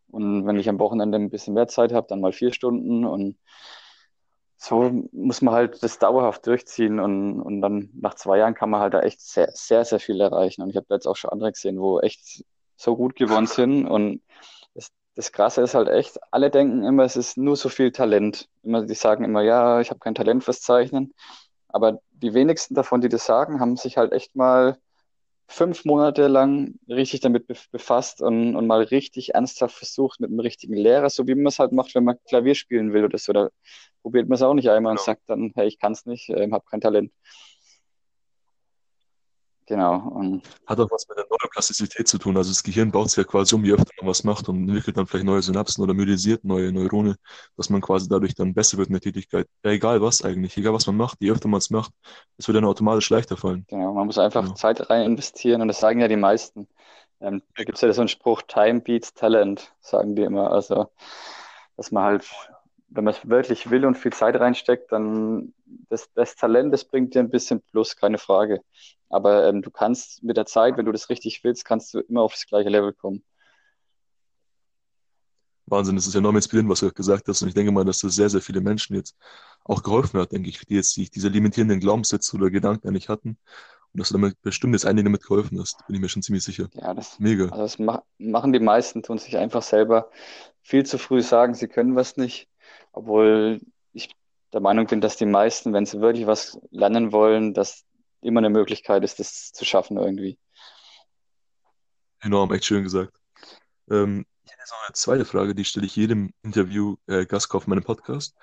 Und 0.08 0.46
wenn 0.46 0.58
ich 0.58 0.68
am 0.68 0.78
Wochenende 0.78 1.18
ein 1.18 1.30
bisschen 1.30 1.54
mehr 1.54 1.68
Zeit 1.68 1.92
habe, 1.92 2.06
dann 2.08 2.20
mal 2.20 2.32
vier 2.32 2.52
Stunden. 2.52 3.04
Und 3.04 3.36
so 4.56 5.06
muss 5.12 5.42
man 5.42 5.54
halt 5.54 5.82
das 5.82 5.98
dauerhaft 5.98 6.46
durchziehen. 6.46 7.00
Und, 7.00 7.40
und 7.40 7.60
dann 7.60 7.90
nach 7.94 8.14
zwei 8.14 8.38
Jahren 8.38 8.54
kann 8.54 8.70
man 8.70 8.80
halt 8.80 8.94
da 8.94 9.00
echt 9.00 9.20
sehr, 9.20 9.50
sehr, 9.52 9.84
sehr 9.84 10.00
viel 10.00 10.20
erreichen. 10.20 10.62
Und 10.62 10.70
ich 10.70 10.76
habe 10.76 10.86
da 10.88 10.96
jetzt 10.96 11.06
auch 11.06 11.16
schon 11.16 11.30
andere 11.30 11.52
gesehen, 11.52 11.80
wo 11.80 12.00
echt 12.00 12.44
so 12.76 12.96
gut 12.96 13.16
geworden 13.16 13.46
sind. 13.46 13.86
Und 13.86 14.22
das, 15.16 15.32
Krasse 15.32 15.62
ist 15.62 15.74
halt 15.74 15.88
echt, 15.88 16.18
alle 16.32 16.50
denken 16.50 16.84
immer, 16.84 17.04
es 17.04 17.16
ist 17.16 17.36
nur 17.36 17.56
so 17.56 17.68
viel 17.68 17.92
Talent. 17.92 18.48
Immer, 18.62 18.86
die 18.86 18.94
sagen 18.94 19.24
immer, 19.24 19.42
ja, 19.42 19.80
ich 19.80 19.90
habe 19.90 20.00
kein 20.00 20.14
Talent 20.14 20.44
fürs 20.44 20.60
Zeichnen. 20.60 21.14
Aber 21.68 22.00
die 22.12 22.34
wenigsten 22.34 22.74
davon, 22.74 23.00
die 23.00 23.08
das 23.08 23.26
sagen, 23.26 23.60
haben 23.60 23.76
sich 23.76 23.96
halt 23.98 24.12
echt 24.12 24.36
mal 24.36 24.78
fünf 25.48 25.84
Monate 25.84 26.26
lang 26.28 26.74
richtig 26.88 27.20
damit 27.20 27.46
befasst 27.70 28.20
und, 28.22 28.56
und 28.56 28.66
mal 28.66 28.82
richtig 28.82 29.34
ernsthaft 29.34 29.76
versucht 29.76 30.20
mit 30.20 30.30
einem 30.30 30.40
richtigen 30.40 30.74
Lehrer, 30.74 31.10
so 31.10 31.26
wie 31.26 31.34
man 31.34 31.46
es 31.46 31.58
halt 31.58 31.72
macht, 31.72 31.94
wenn 31.94 32.04
man 32.04 32.18
Klavier 32.28 32.54
spielen 32.54 32.92
will 32.92 33.04
oder 33.04 33.18
so. 33.18 33.32
Da 33.32 33.50
probiert 34.02 34.28
man 34.28 34.36
es 34.36 34.42
auch 34.42 34.54
nicht 34.54 34.70
einmal 34.70 34.92
und 34.92 35.00
sagt 35.00 35.22
dann, 35.26 35.52
hey, 35.54 35.68
ich 35.68 35.78
kann 35.78 35.92
es 35.92 36.06
nicht, 36.06 36.28
äh, 36.30 36.50
habe 36.50 36.64
kein 36.68 36.80
Talent. 36.80 37.12
Genau. 39.66 39.96
Und 39.96 40.42
Hat 40.66 40.78
auch 40.78 40.90
was 40.90 41.08
mit 41.08 41.18
der 41.18 41.26
Neuroplastizität 41.28 42.06
zu 42.06 42.18
tun. 42.18 42.36
Also 42.36 42.50
das 42.50 42.62
Gehirn 42.62 42.92
baut 42.92 43.10
sich 43.10 43.18
ja 43.18 43.24
quasi 43.24 43.54
um, 43.54 43.64
je 43.64 43.72
öfter 43.72 43.90
man 44.00 44.08
was 44.08 44.22
macht 44.22 44.48
und 44.48 44.68
entwickelt 44.68 44.96
dann 44.96 45.06
vielleicht 45.06 45.26
neue 45.26 45.42
Synapsen 45.42 45.82
oder 45.82 45.92
myelisiert 45.92 46.44
neue 46.44 46.72
Neurone, 46.72 47.16
dass 47.56 47.68
man 47.68 47.80
quasi 47.80 48.08
dadurch 48.08 48.34
dann 48.34 48.54
besser 48.54 48.78
wird 48.78 48.88
in 48.88 48.94
der 48.94 49.00
Tätigkeit. 49.00 49.48
Ja, 49.64 49.72
egal 49.72 50.00
was 50.00 50.22
eigentlich, 50.22 50.56
egal 50.56 50.72
was 50.72 50.86
man 50.86 50.96
macht, 50.96 51.18
je 51.20 51.32
öfter 51.32 51.48
man 51.48 51.58
es 51.58 51.70
macht, 51.70 51.90
es 52.38 52.46
wird 52.46 52.56
dann 52.56 52.64
automatisch 52.64 53.10
leichter 53.10 53.36
fallen. 53.36 53.66
Genau, 53.68 53.92
man 53.92 54.06
muss 54.06 54.18
einfach 54.18 54.42
genau. 54.42 54.54
Zeit 54.54 54.88
rein 54.88 55.02
investieren 55.02 55.60
und 55.62 55.68
das 55.68 55.80
sagen 55.80 56.00
ja 56.00 56.06
die 56.06 56.16
meisten. 56.16 56.68
Ähm, 57.20 57.42
da 57.56 57.64
gibt 57.64 57.76
es 57.76 57.82
ja 57.82 57.92
so 57.92 58.02
einen 58.02 58.08
Spruch, 58.08 58.42
Time 58.42 58.80
beats 58.80 59.14
Talent, 59.14 59.72
sagen 59.80 60.14
die 60.14 60.22
immer. 60.22 60.52
Also, 60.52 60.90
dass 61.76 61.90
man 61.90 62.04
halt 62.04 62.24
wenn 62.88 63.04
man 63.04 63.14
es 63.14 63.28
wirklich 63.28 63.70
will 63.70 63.84
und 63.84 63.96
viel 63.96 64.12
Zeit 64.12 64.36
reinsteckt, 64.36 64.92
dann 64.92 65.52
das, 65.88 66.10
das 66.14 66.36
Talent, 66.36 66.72
das 66.72 66.84
bringt 66.84 67.14
dir 67.14 67.20
ein 67.20 67.30
bisschen 67.30 67.60
Plus, 67.60 67.96
keine 67.96 68.18
Frage. 68.18 68.60
Aber 69.08 69.48
ähm, 69.48 69.62
du 69.62 69.70
kannst 69.70 70.22
mit 70.22 70.36
der 70.36 70.46
Zeit, 70.46 70.76
wenn 70.76 70.86
du 70.86 70.92
das 70.92 71.10
richtig 71.10 71.42
willst, 71.44 71.64
kannst 71.64 71.94
du 71.94 72.00
immer 72.00 72.22
aufs 72.22 72.46
gleiche 72.46 72.68
Level 72.68 72.92
kommen. 72.92 73.24
Wahnsinn, 75.66 75.96
das 75.96 76.06
ist 76.06 76.14
enorm 76.14 76.36
inspirierend, 76.36 76.70
was 76.70 76.80
du 76.80 76.92
gesagt 76.92 77.26
hast. 77.26 77.42
Und 77.42 77.48
ich 77.48 77.54
denke 77.54 77.72
mal, 77.72 77.84
dass 77.84 77.98
das 77.98 78.14
sehr, 78.14 78.28
sehr 78.28 78.40
viele 78.40 78.60
Menschen 78.60 78.94
jetzt 78.94 79.16
auch 79.64 79.82
geholfen 79.82 80.20
hat, 80.20 80.30
denke 80.30 80.48
ich, 80.48 80.64
die 80.64 80.76
jetzt 80.76 80.94
sich 80.94 81.10
diese 81.10 81.28
limitierenden 81.28 81.80
Glaubenssätze 81.80 82.36
oder 82.36 82.50
Gedanken 82.50 82.86
eigentlich 82.86 83.08
hatten. 83.08 83.36
Und 83.92 84.00
dass 84.00 84.08
du 84.08 84.14
damit 84.14 84.40
bestimmt 84.42 84.74
jetzt 84.74 84.86
einigen 84.86 85.06
damit 85.06 85.22
geholfen 85.22 85.58
hast, 85.60 85.84
bin 85.86 85.96
ich 85.96 86.00
mir 86.00 86.08
schon 86.08 86.22
ziemlich 86.22 86.44
sicher. 86.44 86.68
Ja, 86.74 86.94
das, 86.94 87.18
Mega. 87.18 87.44
Also 87.44 87.62
das 87.62 87.78
ma 87.78 88.02
machen 88.18 88.52
die 88.52 88.60
meisten, 88.60 89.02
tun 89.02 89.18
sich 89.18 89.36
einfach 89.38 89.62
selber 89.62 90.10
viel 90.62 90.84
zu 90.84 90.98
früh 90.98 91.22
sagen, 91.22 91.54
sie 91.54 91.66
können 91.66 91.96
was 91.96 92.16
nicht 92.16 92.48
obwohl 92.96 93.60
ich 93.92 94.08
der 94.52 94.60
Meinung 94.60 94.86
bin, 94.86 95.00
dass 95.00 95.16
die 95.16 95.26
meisten, 95.26 95.72
wenn 95.72 95.86
sie 95.86 96.00
wirklich 96.00 96.26
was 96.26 96.58
lernen 96.70 97.12
wollen, 97.12 97.52
dass 97.52 97.84
immer 98.22 98.40
eine 98.40 98.50
Möglichkeit 98.50 99.04
ist, 99.04 99.20
das 99.20 99.52
zu 99.52 99.64
schaffen 99.64 99.98
irgendwie. 99.98 100.38
Enorm, 102.20 102.52
echt 102.52 102.64
schön 102.64 102.82
gesagt. 102.82 103.12
Ähm, 103.90 104.24
ich 104.44 104.50
hätte 104.50 104.62
jetzt 104.62 104.70
noch 104.72 104.86
eine 104.86 104.94
zweite 104.94 105.24
Frage, 105.26 105.54
die 105.54 105.64
stelle 105.64 105.84
ich 105.84 105.94
jedem 105.94 106.32
Interview-Gast 106.42 107.50
äh, 107.52 107.56
auf 107.56 107.66
meinem 107.66 107.84
Podcast. 107.84 108.34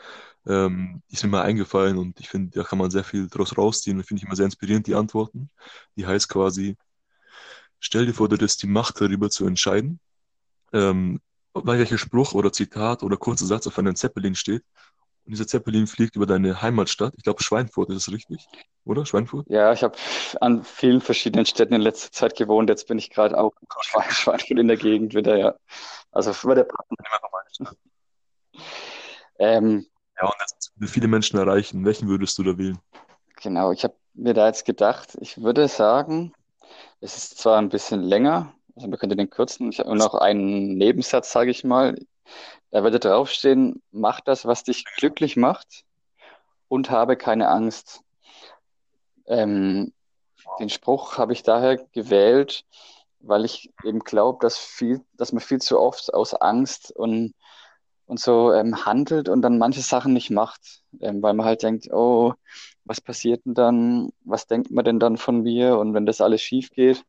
Ähm, 0.46 1.02
die 1.10 1.16
ist 1.16 1.24
mir 1.24 1.30
mal 1.30 1.42
eingefallen 1.42 1.98
und 1.98 2.20
ich 2.20 2.30
finde, 2.30 2.52
da 2.52 2.64
kann 2.64 2.78
man 2.78 2.92
sehr 2.92 3.04
viel 3.04 3.28
draus 3.28 3.58
rausziehen 3.58 3.98
und 3.98 4.04
finde 4.04 4.22
ich 4.22 4.26
immer 4.28 4.36
sehr 4.36 4.46
inspirierend, 4.46 4.86
die 4.86 4.96
Antworten. 4.96 5.50
Die 5.96 6.06
heißt 6.06 6.30
quasi, 6.30 6.78
stell 7.80 8.06
dir 8.06 8.14
vor, 8.14 8.30
du 8.30 8.36
hättest 8.36 8.62
die 8.62 8.68
Macht 8.68 9.02
darüber 9.02 9.32
zu 9.32 9.48
entscheiden, 9.48 10.00
ähm, 10.74 11.20
weil 11.54 11.80
welcher 11.80 11.98
Spruch 11.98 12.34
oder 12.34 12.52
Zitat 12.52 13.04
oder 13.04 13.18
kurzer 13.18 13.46
Satz 13.46 13.68
auf 13.68 13.78
einem 13.78 13.96
Zeppelin 13.96 14.36
steht. 14.36 14.64
Und 15.26 15.32
dieser 15.32 15.48
Zeppelin 15.48 15.88
fliegt 15.88 16.16
über 16.16 16.26
deine 16.26 16.62
Heimatstadt. 16.62 17.14
Ich 17.16 17.24
glaube, 17.24 17.42
Schweinfurt 17.42 17.90
ist 17.90 17.96
es 17.96 18.12
richtig, 18.12 18.46
oder? 18.84 19.06
Schweinfurt? 19.06 19.50
Ja, 19.50 19.72
ich 19.72 19.84
habe 19.84 19.98
an 20.42 20.64
vielen 20.64 21.00
verschiedenen 21.00 21.46
Städten 21.46 21.74
in 21.74 21.82
letzter 21.82 22.12
Zeit 22.12 22.36
gewohnt. 22.36 22.70
Jetzt 22.70 22.88
bin 22.88 22.98
ich 22.98 23.10
gerade 23.10 23.38
auch 23.38 23.54
in 23.62 23.68
Schweinfurt 23.82 24.50
in 24.52 24.68
der 24.68 24.78
Gegend 24.78 25.14
wieder, 25.16 25.38
ja. 25.38 25.56
Also 26.12 26.34
für 26.34 26.54
der 26.56 26.66
Partner. 26.66 26.98
ähm, 29.40 29.86
ja, 30.18 30.26
und 30.26 30.36
jetzt 30.42 30.74
will 30.76 30.88
viele 30.88 31.08
Menschen 31.08 31.40
erreichen. 31.40 31.86
Welchen 31.86 32.10
würdest 32.10 32.38
du 32.38 32.44
da 32.44 32.58
wählen? 32.58 32.78
Genau, 33.42 33.72
ich 33.72 33.84
habe 33.84 33.96
mir 34.14 34.34
da 34.34 34.48
jetzt 34.48 34.66
gedacht, 34.66 35.18
ich 35.22 35.42
würde 35.42 35.68
sagen, 35.68 36.34
es 37.00 37.18
ist 37.18 37.38
zwar 37.38 37.60
ein 37.60 37.70
bisschen 37.70 38.02
länger, 38.02 38.54
also 38.76 38.88
man 38.88 39.00
könnte 39.00 39.16
den 39.16 39.30
kürzen. 39.30 39.70
Ich 39.70 39.80
habe 39.80 39.96
noch 39.96 40.16
einen 40.16 40.78
Nebensatz, 40.78 41.32
sage 41.32 41.52
ich 41.52 41.64
mal. 41.64 41.96
Da 42.72 42.84
würde 42.84 43.00
draufstehen, 43.00 43.82
mach 43.92 44.20
das, 44.22 44.46
was 44.46 44.64
dich 44.64 44.86
glücklich 44.98 45.36
macht 45.36 45.84
und 46.70 46.90
habe 46.90 47.16
keine 47.18 47.50
Angst. 47.50 48.02
Ähm, 49.28 49.94
den 50.60 50.70
Spruch 50.70 51.18
habe 51.18 51.34
ich 51.34 51.44
daher 51.44 51.78
gewählt, 51.94 52.66
weil 53.20 53.46
ich 53.46 53.72
eben 53.84 54.00
glaube, 54.00 54.40
dass 54.42 54.84
dass 55.18 55.32
man 55.32 55.42
viel 55.42 55.62
zu 55.62 55.80
oft 55.80 56.14
aus 56.14 56.34
Angst 56.34 56.92
und, 56.92 57.34
und 58.06 58.20
so 58.20 58.52
ähm, 58.52 58.86
handelt 58.86 59.30
und 59.30 59.42
dann 59.42 59.58
manche 59.58 59.82
Sachen 59.82 60.14
nicht 60.14 60.32
macht, 60.32 60.84
ähm, 61.00 61.22
weil 61.22 61.34
man 61.34 61.46
halt 61.46 61.64
denkt, 61.64 61.90
oh, 61.92 62.34
was 62.86 63.00
passiert 63.00 63.46
denn 63.46 63.54
dann? 63.54 64.10
Was 64.26 64.48
denkt 64.48 64.72
man 64.72 64.84
denn 64.84 65.00
dann 65.00 65.18
von 65.18 65.44
mir? 65.44 65.78
Und 65.78 65.94
wenn 65.94 66.06
das 66.06 66.22
alles 66.22 66.42
schief 66.42 66.72
geht, 66.72 67.06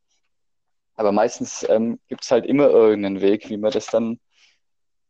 aber 0.97 1.13
meistens 1.13 1.67
ähm, 1.69 1.99
gibt 2.09 2.25
es 2.25 2.31
halt 2.31 2.47
immer 2.47 2.69
irgendeinen 2.69 3.21
Weg, 3.21 3.49
wie 3.49 3.57
man 3.57 3.73
das 3.73 3.87
dann 3.87 4.21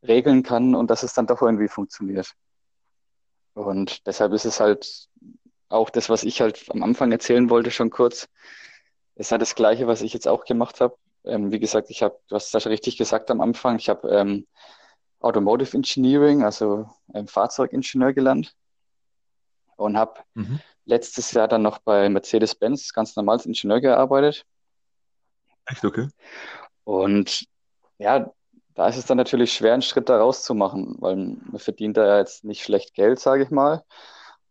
regeln 0.07 0.43
kann 0.43 0.75
und 0.75 0.91
dass 0.91 1.03
es 1.03 1.15
dann 1.15 1.27
doch 1.27 1.43
irgendwie 1.43 1.69
funktioniert. 1.69 2.33
Und 3.55 4.07
deshalb 4.07 4.33
ist 4.33 4.45
es 4.45 4.61
halt 4.61 5.09
auch 5.69 5.91
das, 5.91 6.09
was 6.09 6.25
ich 6.25 6.41
halt 6.41 6.67
am 6.71 6.83
Anfang 6.83 7.13
erzählen 7.13 7.51
wollte, 7.51 7.71
schon 7.71 7.91
kurz. 7.91 8.29
ist 9.15 9.31
halt 9.31 9.43
das 9.43 9.55
Gleiche, 9.55 9.87
was 9.87 10.03
ich 10.03 10.13
jetzt 10.13 10.29
auch 10.29 10.45
gemacht 10.45 10.81
habe. 10.81 10.97
Ähm, 11.25 11.53
wie 11.53 11.61
gesagt, 11.61 11.91
ich 11.91 12.03
habe, 12.03 12.19
du 12.29 12.35
hast 12.35 12.55
das 12.55 12.67
richtig 12.67 12.97
gesagt 12.97 13.31
am 13.31 13.41
Anfang, 13.41 13.79
ich 13.79 13.89
habe 13.89 14.09
ähm, 14.09 14.47
Automotive 15.21 15.77
Engineering, 15.77 16.43
also 16.43 16.87
ähm, 17.15 17.29
Fahrzeugingenieur 17.29 18.13
gelernt 18.13 18.55
und 19.77 19.97
habe 19.97 20.21
mhm. 20.35 20.61
letztes 20.85 21.33
Jahr 21.33 21.49
dann 21.49 21.63
noch 21.63 21.79
bei 21.79 22.09
Mercedes-Benz 22.09 22.93
ganz 22.93 23.17
normal 23.17 23.37
als 23.37 23.47
Ingenieur 23.47 23.81
gearbeitet 23.81 24.45
Echt, 25.67 25.85
okay. 25.85 26.09
Und 26.85 27.47
ja, 27.99 28.31
da 28.75 28.89
ist 28.89 28.97
es 28.97 29.07
dann 29.07 29.17
natürlich 29.19 29.53
schwer, 29.55 29.73
einen 29.75 29.83
Schritt 29.83 30.09
da 30.09 30.19
rauszumachen, 30.19 30.97
weil 31.01 31.17
man 31.17 31.59
verdient 31.59 31.97
da 31.97 32.07
ja 32.07 32.19
jetzt 32.19 32.45
nicht 32.45 32.63
schlecht 32.63 32.95
Geld, 32.95 33.21
sage 33.21 33.45
ich 33.45 33.51
mal. 33.51 33.85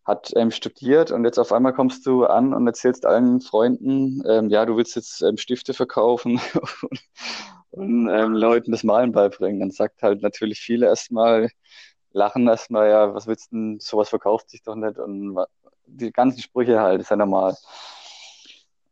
Hat 0.05 0.31
ähm, 0.35 0.51
studiert 0.51 1.11
und 1.11 1.23
jetzt 1.25 1.39
auf 1.39 1.53
einmal 1.53 1.73
kommst 1.73 2.05
du 2.05 2.25
an 2.25 2.53
und 2.53 2.67
erzählst 2.67 3.05
allen 3.05 3.39
Freunden, 3.41 4.21
ähm, 4.27 4.49
ja, 4.49 4.65
du 4.65 4.75
willst 4.77 4.95
jetzt 4.97 5.21
ähm, 5.21 5.37
Stifte 5.37 5.73
verkaufen 5.73 6.41
und, 6.81 6.99
und 7.71 8.09
ähm, 8.09 8.33
Leuten 8.33 8.71
das 8.71 8.83
Malen 8.83 9.11
beibringen. 9.13 9.59
Dann 9.61 9.71
sagt 9.71 10.03
halt 10.03 10.21
natürlich 10.21 10.59
viele 10.59 10.87
erstmal, 10.87 11.49
lachen 12.11 12.47
erstmal, 12.47 12.89
ja, 12.89 13.13
was 13.15 13.27
willst 13.27 13.51
du 13.51 13.57
denn, 13.57 13.79
sowas 13.79 14.09
verkauft 14.09 14.49
sich 14.49 14.63
doch 14.63 14.75
nicht 14.75 14.97
und 14.99 15.37
die 15.87 16.11
ganzen 16.11 16.41
Sprüche 16.41 16.81
halt, 16.81 17.01
ist 17.01 17.11
ja 17.11 17.15
normal. 17.17 17.55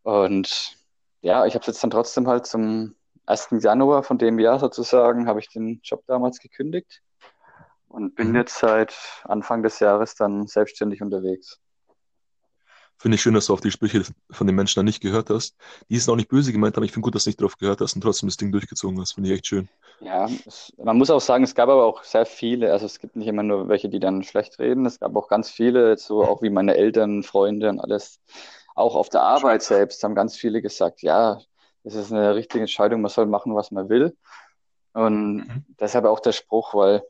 Und 0.04 0.78
ja, 1.22 1.46
ich 1.46 1.54
habe 1.54 1.62
es 1.62 1.68
jetzt 1.68 1.84
dann 1.84 1.92
trotzdem 1.92 2.28
halt 2.28 2.46
zum 2.46 2.96
1. 3.26 3.50
Januar 3.60 4.04
von 4.04 4.18
dem 4.18 4.40
Jahr 4.40 4.60
sozusagen, 4.60 5.28
habe 5.28 5.40
ich 5.40 5.50
den 5.50 5.80
Job 5.84 6.04
damals 6.08 6.40
gekündigt 6.40 7.02
und 7.88 8.16
bin 8.16 8.30
mhm. 8.30 8.36
jetzt 8.36 8.58
seit 8.58 8.96
Anfang 9.24 9.64
des 9.64 9.80
Jahres 9.80 10.16
dann 10.16 10.48
selbstständig 10.48 11.02
unterwegs. 11.02 11.60
Finde 12.98 13.16
ich 13.16 13.22
schön, 13.24 13.34
dass 13.34 13.48
du 13.48 13.54
auf 13.54 13.62
die 13.62 13.72
Sprüche 13.72 14.04
von 14.30 14.46
den 14.46 14.56
Menschen 14.56 14.80
da 14.80 14.84
nicht 14.84 15.02
gehört 15.02 15.32
hast. 15.32 15.58
Die 15.90 15.96
ist 15.96 16.08
auch 16.08 16.16
nicht 16.16 16.30
böse 16.30 16.52
gemeint, 16.52 16.78
aber 16.78 16.86
ich 16.86 16.92
finde 16.92 17.06
gut, 17.06 17.16
dass 17.16 17.24
du 17.24 17.32
nicht 17.32 17.42
drauf 17.42 17.58
gehört 17.58 17.82
hast 17.82 17.96
und 17.96 18.02
trotzdem 18.02 18.30
das 18.30 18.38
Ding 18.38 18.52
durchgezogen 18.52 19.00
hast. 19.02 19.14
Finde 19.14 19.30
ich 19.30 19.38
echt 19.38 19.48
schön. 19.48 19.70
Ja, 20.02 20.30
es, 20.46 20.72
man 20.78 20.98
muss 20.98 21.10
auch 21.10 21.20
sagen, 21.20 21.44
es 21.44 21.56
gab 21.56 21.68
aber 21.70 21.84
auch 21.84 22.04
sehr 22.04 22.28
viele, 22.28 22.72
also 22.72 22.86
es 22.86 23.00
gibt 23.00 23.16
nicht 23.16 23.28
immer 23.28 23.42
nur 23.42 23.70
welche, 23.70 23.90
die 23.90 24.00
dann 24.00 24.22
schlecht 24.22 24.60
reden, 24.60 24.86
es 24.86 25.00
gab 25.00 25.16
auch 25.16 25.30
ganz 25.30 25.50
viele, 25.50 25.98
so 25.98 26.24
auch 26.24 26.44
wie 26.44 26.52
meine 26.52 26.76
Eltern, 26.76 27.24
Freunde 27.24 27.70
und 27.70 27.80
alles, 27.80 28.20
auch 28.76 28.96
auf 28.96 29.10
der 29.10 29.22
Arbeit 29.22 29.64
selbst 29.64 30.04
haben 30.04 30.16
ganz 30.16 30.36
viele 30.36 30.62
gesagt, 30.62 31.02
ja, 31.02 31.40
es 31.84 31.96
ist 31.96 32.12
eine 32.12 32.36
richtige 32.36 32.62
Entscheidung, 32.62 33.02
man 33.02 33.10
soll 33.10 33.26
machen, 33.26 33.56
was 33.56 33.72
man 33.72 33.90
will. 33.90 34.16
Und 34.94 35.36
mhm. 35.38 35.66
deshalb 35.80 36.06
auch 36.06 36.20
der 36.20 36.32
Spruch, 36.32 36.74
weil 36.74 37.04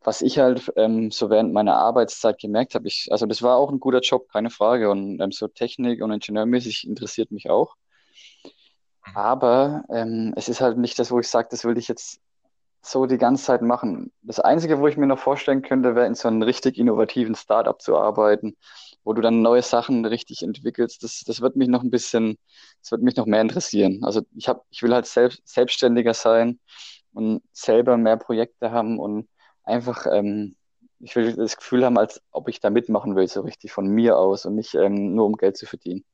was 0.00 0.22
ich 0.22 0.38
halt 0.38 0.72
ähm, 0.76 1.10
so 1.10 1.28
während 1.28 1.52
meiner 1.52 1.76
Arbeitszeit 1.76 2.38
gemerkt 2.38 2.74
habe, 2.74 2.88
ich, 2.88 3.08
also 3.10 3.26
das 3.26 3.42
war 3.42 3.56
auch 3.56 3.70
ein 3.70 3.80
guter 3.80 4.00
Job, 4.00 4.28
keine 4.30 4.50
Frage. 4.50 4.90
Und 4.90 5.20
ähm, 5.20 5.32
so 5.32 5.48
Technik 5.48 6.02
und 6.02 6.12
Ingenieurmäßig 6.12 6.86
interessiert 6.86 7.30
mich 7.30 7.50
auch. 7.50 7.74
Mhm. 9.06 9.16
Aber 9.16 9.84
ähm, 9.90 10.32
es 10.36 10.48
ist 10.48 10.60
halt 10.60 10.78
nicht 10.78 10.98
das, 10.98 11.10
wo 11.10 11.18
ich 11.18 11.28
sage, 11.28 11.48
das 11.50 11.64
will 11.64 11.76
ich 11.78 11.88
jetzt 11.88 12.20
so 12.80 13.06
die 13.06 13.18
ganze 13.18 13.44
Zeit 13.44 13.62
machen. 13.62 14.12
Das 14.22 14.40
Einzige, 14.40 14.78
wo 14.80 14.88
ich 14.88 14.96
mir 14.96 15.06
noch 15.06 15.18
vorstellen 15.18 15.62
könnte, 15.62 15.94
wäre 15.94 16.06
in 16.06 16.14
so 16.14 16.28
einem 16.28 16.42
richtig 16.42 16.78
innovativen 16.78 17.34
Startup 17.34 17.80
zu 17.80 17.96
arbeiten, 17.96 18.56
wo 19.04 19.12
du 19.12 19.20
dann 19.22 19.42
neue 19.42 19.62
Sachen 19.62 20.04
richtig 20.04 20.42
entwickelst. 20.42 21.02
Das, 21.02 21.22
das 21.26 21.40
wird 21.40 21.56
mich 21.56 21.68
noch 21.68 21.82
ein 21.82 21.90
bisschen, 21.90 22.38
das 22.82 22.92
wird 22.92 23.02
mich 23.02 23.16
noch 23.16 23.26
mehr 23.26 23.40
interessieren. 23.40 24.04
Also 24.04 24.22
ich 24.36 24.48
habe, 24.48 24.62
ich 24.70 24.82
will 24.82 24.94
halt 24.94 25.06
selbst, 25.06 25.42
selbstständiger 25.46 26.14
sein 26.14 26.60
und 27.12 27.42
selber 27.52 27.96
mehr 27.96 28.16
Projekte 28.16 28.70
haben 28.70 28.98
und 28.98 29.28
einfach, 29.64 30.06
ähm, 30.10 30.56
ich 31.00 31.14
will 31.16 31.34
das 31.34 31.56
Gefühl 31.56 31.84
haben, 31.84 31.98
als 31.98 32.20
ob 32.32 32.48
ich 32.48 32.60
da 32.60 32.70
mitmachen 32.70 33.16
will, 33.16 33.28
so 33.28 33.42
richtig 33.42 33.72
von 33.72 33.86
mir 33.88 34.16
aus 34.18 34.46
und 34.46 34.54
nicht 34.54 34.74
ähm, 34.74 35.14
nur 35.14 35.26
um 35.26 35.36
Geld 35.36 35.56
zu 35.56 35.66
verdienen. 35.66 36.04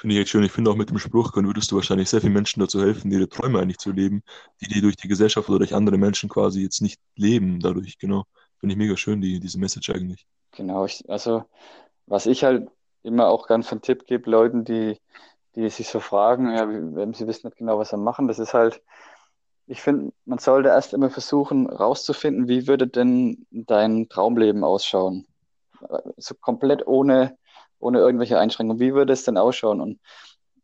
Finde 0.00 0.14
ich 0.14 0.22
echt 0.22 0.30
schön. 0.30 0.42
Ich 0.44 0.52
finde 0.52 0.70
auch 0.70 0.76
mit 0.76 0.88
dem 0.88 0.98
Spruch 0.98 1.36
würdest 1.36 1.70
du 1.70 1.76
wahrscheinlich 1.76 2.08
sehr 2.08 2.22
vielen 2.22 2.32
Menschen 2.32 2.60
dazu 2.60 2.80
helfen, 2.80 3.10
ihre 3.10 3.28
Träume 3.28 3.60
eigentlich 3.60 3.76
zu 3.76 3.92
leben, 3.92 4.22
die 4.62 4.66
die 4.66 4.80
durch 4.80 4.96
die 4.96 5.08
Gesellschaft 5.08 5.50
oder 5.50 5.58
durch 5.58 5.74
andere 5.74 5.98
Menschen 5.98 6.30
quasi 6.30 6.62
jetzt 6.62 6.80
nicht 6.80 6.98
leben 7.16 7.60
dadurch. 7.60 7.98
Genau. 7.98 8.24
Finde 8.56 8.72
ich 8.72 8.78
mega 8.78 8.96
schön, 8.96 9.20
die, 9.20 9.40
diese 9.40 9.58
Message 9.58 9.90
eigentlich. 9.90 10.26
Genau. 10.52 10.86
Ich, 10.86 11.04
also, 11.10 11.44
was 12.06 12.24
ich 12.24 12.44
halt 12.44 12.70
immer 13.02 13.28
auch 13.28 13.46
ganz 13.46 13.70
einen 13.70 13.82
Tipp 13.82 14.06
gebe, 14.06 14.30
Leuten, 14.30 14.64
die, 14.64 14.96
die 15.54 15.68
sich 15.68 15.88
so 15.88 16.00
fragen, 16.00 16.50
ja, 16.50 16.66
sie 17.12 17.26
wissen 17.26 17.48
nicht 17.48 17.58
genau, 17.58 17.78
was 17.78 17.90
sie 17.90 17.98
machen, 17.98 18.26
das 18.26 18.38
ist 18.38 18.54
halt, 18.54 18.80
ich 19.66 19.82
finde, 19.82 20.14
man 20.24 20.38
sollte 20.38 20.70
erst 20.70 20.94
immer 20.94 21.10
versuchen, 21.10 21.68
rauszufinden, 21.68 22.48
wie 22.48 22.66
würde 22.66 22.88
denn 22.88 23.46
dein 23.50 24.08
Traumleben 24.08 24.64
ausschauen? 24.64 25.26
So 26.16 26.34
komplett 26.34 26.86
ohne 26.86 27.36
ohne 27.80 27.98
irgendwelche 27.98 28.38
Einschränkungen. 28.38 28.80
Wie 28.80 28.94
würde 28.94 29.12
es 29.12 29.24
denn 29.24 29.36
ausschauen? 29.36 29.80
Und 29.80 30.00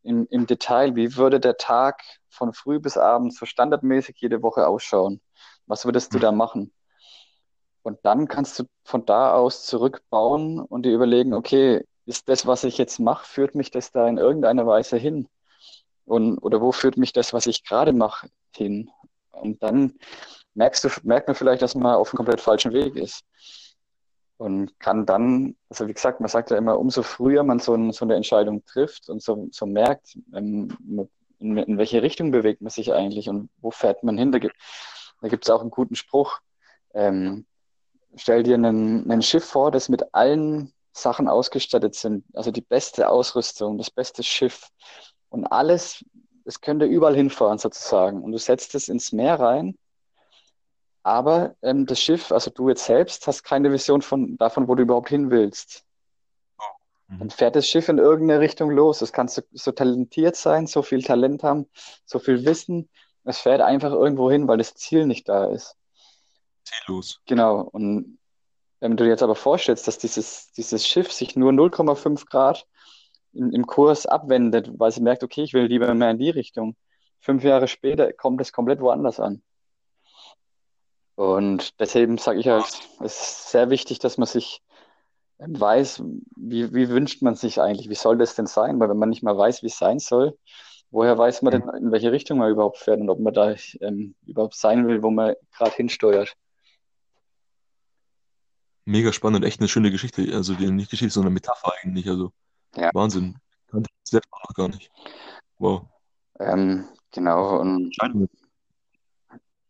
im, 0.02 0.26
im 0.30 0.46
Detail, 0.46 0.94
wie 0.94 1.16
würde 1.16 1.40
der 1.40 1.56
Tag 1.56 2.02
von 2.28 2.52
früh 2.52 2.78
bis 2.78 2.96
abend 2.96 3.35
so 3.35 3.46
standardmäßig 3.46 4.16
jede 4.18 4.42
Woche 4.42 4.68
ausschauen? 4.68 5.20
Was 5.66 5.85
würdest 5.85 6.14
du 6.14 6.18
da 6.18 6.30
machen? 6.30 6.73
Und 7.82 7.99
dann 8.02 8.28
kannst 8.28 8.58
du 8.58 8.64
von 8.85 9.04
da 9.04 9.32
aus 9.32 9.66
zurückbauen 9.66 10.61
und 10.61 10.82
dir 10.82 10.92
überlegen, 10.92 11.35
okay, 11.35 11.85
ist 12.04 12.28
das, 12.28 12.46
was 12.46 12.64
ich 12.64 12.78
jetzt 12.78 13.00
mache, 13.00 13.26
führt 13.26 13.54
mich 13.54 13.70
das 13.70 13.90
da 13.90 14.06
in 14.06 14.18
irgendeiner 14.18 14.66
Weise 14.66 14.96
hin? 14.96 15.28
Und, 16.04 16.38
oder 16.38 16.61
wo 16.61 16.70
führt 16.70 16.96
mich 16.96 17.12
das, 17.12 17.32
was 17.32 17.46
ich 17.46 17.64
gerade 17.64 17.92
mache, 17.92 18.28
hin? 18.54 18.90
Und 19.32 19.62
dann 19.62 19.94
merkst 20.54 20.85
du, 20.85 20.88
merkt 21.02 21.26
man 21.26 21.35
vielleicht, 21.35 21.62
dass 21.62 21.75
man 21.75 21.96
auf 21.96 22.11
einem 22.11 22.16
komplett 22.16 22.40
falschen 22.40 22.73
Weg 22.73 22.94
ist 22.96 23.25
und 24.38 24.78
kann 24.78 25.07
dann, 25.07 25.57
also 25.69 25.87
wie 25.88 25.95
gesagt, 25.95 26.21
man 26.21 26.28
sagt 26.28 26.50
ja 26.50 26.59
immer, 26.59 26.78
umso 26.78 27.02
früher 27.02 27.43
man 27.43 27.59
so, 27.59 27.75
ein, 27.75 27.93
so 27.93 28.05
eine 28.05 28.14
Entscheidung 28.14 28.64
trifft 28.66 29.09
und 29.09 29.23
so, 29.23 29.49
so 29.50 29.66
merkt, 29.66 30.19
ähm, 30.35 30.76
in, 31.38 31.57
in, 31.57 31.78
welche 31.78 32.02
Richtung 32.02 32.31
bewegt 32.31 32.61
man 32.61 32.71
sich 32.71 32.93
eigentlich 32.93 33.28
und 33.28 33.50
wo 33.59 33.71
fährt 33.71 34.02
man 34.02 34.19
hin. 34.19 34.33
Da 34.33 34.38
gibt 34.38 35.45
es 35.45 35.50
auch 35.50 35.61
einen 35.61 35.71
guten 35.71 35.95
Spruch. 35.95 36.38
Ähm, 36.95 37.47
stell 38.14 38.43
dir 38.43 38.57
ein 38.57 39.23
Schiff 39.23 39.45
vor, 39.45 39.71
das 39.71 39.88
mit 39.88 40.14
allen 40.14 40.73
Sachen 40.93 41.28
ausgestattet 41.28 41.95
sind, 41.95 42.25
also 42.34 42.50
die 42.50 42.63
beste 42.63 43.10
Ausrüstung, 43.10 43.76
das 43.76 43.91
beste 43.91 44.23
Schiff 44.23 44.69
und 45.28 45.47
alles, 45.47 46.04
es 46.47 46.60
könnte 46.60 46.87
überall 46.87 47.15
hinfahren 47.15 47.58
sozusagen. 47.58 48.23
Und 48.23 48.32
du 48.32 48.39
setzt 48.39 48.75
es 48.75 48.89
ins 48.89 49.13
Meer 49.13 49.39
rein 49.39 49.76
aber 51.06 51.54
ähm, 51.62 51.86
das 51.86 52.00
Schiff, 52.00 52.32
also 52.32 52.50
du 52.50 52.69
jetzt 52.69 52.84
selbst, 52.84 53.28
hast 53.28 53.45
keine 53.45 53.71
Vision 53.71 54.02
von, 54.02 54.36
davon, 54.38 54.66
wo 54.66 54.75
du 54.75 54.82
überhaupt 54.82 55.08
hin 55.08 55.30
willst. 55.30 55.84
Mhm. 57.06 57.19
Dann 57.21 57.30
fährt 57.30 57.54
das 57.54 57.69
Schiff 57.69 57.88
in 57.88 57.99
irgendeine 57.99 58.40
Richtung 58.40 58.73
los. 58.73 59.02
Es 59.02 59.12
kann 59.12 59.28
so, 59.28 59.40
so 59.52 59.71
talentiert 59.71 60.34
sein, 60.34 60.66
so 60.66 60.82
viel 60.82 61.04
Talent 61.04 61.45
haben, 61.45 61.66
so 62.04 62.19
viel 62.19 62.45
Wissen. 62.45 62.88
Es 63.23 63.38
fährt 63.38 63.60
einfach 63.60 63.92
irgendwo 63.92 64.32
hin, 64.32 64.49
weil 64.49 64.58
das 64.58 64.75
Ziel 64.75 65.06
nicht 65.06 65.28
da 65.28 65.45
ist. 65.45 65.76
Ziellos. 66.64 67.21
Genau. 67.26 67.60
Und 67.60 68.19
wenn 68.80 68.97
du 68.97 69.04
dir 69.04 69.10
jetzt 69.10 69.23
aber 69.23 69.36
vorstellst, 69.36 69.86
dass 69.86 69.99
dieses, 69.99 70.50
dieses 70.52 70.88
Schiff 70.88 71.12
sich 71.12 71.36
nur 71.36 71.52
0,5 71.52 72.26
Grad 72.28 72.66
im, 73.32 73.52
im 73.52 73.64
Kurs 73.69 74.06
abwendet, 74.06 74.71
weil 74.76 74.90
sie 74.90 75.02
merkt, 75.02 75.23
okay, 75.23 75.45
ich 75.45 75.54
will 75.54 75.66
lieber 75.66 75.95
mehr 75.95 76.10
in 76.10 76.19
die 76.19 76.30
Richtung. 76.30 76.75
Fünf 77.21 77.45
Jahre 77.45 77.69
später 77.69 78.12
kommt 78.12 78.40
es 78.40 78.52
komplett 78.52 78.80
woanders 78.80 79.21
an. 79.21 79.45
Und 81.17 81.81
deswegen 81.81 82.19
sage 82.19 82.41
ich 82.41 82.49
halt, 82.49 82.67
es 83.00 83.21
ist 83.21 83.50
sehr 83.50 83.71
wichtig, 83.71 83.99
dass 83.99 84.19
man 84.19 84.26
sich 84.26 84.63
weiß, 85.39 86.02
wie, 86.37 86.73
wie 86.75 86.89
wünscht 86.89 87.23
man 87.23 87.35
sich 87.35 87.61
eigentlich, 87.61 87.89
wie 87.89 87.95
soll 87.95 88.19
das 88.19 88.35
denn 88.35 88.47
sein? 88.47 88.79
Weil 88.79 88.91
wenn 88.91 88.99
man 88.99 89.09
nicht 89.09 89.23
mal 89.23 89.37
weiß, 89.37 89.63
wie 89.63 89.67
es 89.67 89.79
sein 89.79 89.99
soll, 89.99 90.39
woher 90.91 91.17
weiß 91.17 91.43
man 91.43 91.52
denn, 91.52 91.69
in 91.79 91.91
welche 91.91 92.13
Richtung 92.13 92.39
man 92.39 92.50
überhaupt 92.50 92.79
fährt 92.79 93.00
und 93.00 93.09
ob 93.09 93.19
man 93.19 93.35
da 93.35 93.55
ähm, 93.81 94.15
überhaupt 94.26 94.55
sein 94.55 94.87
will, 94.87 95.02
wo 95.02 95.11
man 95.11 95.35
gerade 95.57 95.73
hinsteuert? 95.73 96.35
Mega 98.85 99.13
spannend, 99.13 99.45
echt 99.45 99.61
eine 99.61 99.69
schöne 99.69 99.91
Geschichte. 99.91 100.23
Also 100.35 100.55
die, 100.55 100.71
nicht 100.71 100.91
Geschichte, 100.91 101.13
sondern 101.13 101.33
Metapher 101.33 101.73
eigentlich. 101.83 102.09
Also 102.09 102.31
ja. 102.76 102.91
Wahnsinn. 102.93 103.37
Kannte 103.69 103.91
ich 103.91 104.11
selbst 104.11 104.31
noch 104.31 104.55
gar 104.55 104.69
nicht. 104.69 104.91
Wow. 105.59 105.87
Ähm, 106.39 106.87
genau. 107.11 107.59
Und 107.61 107.97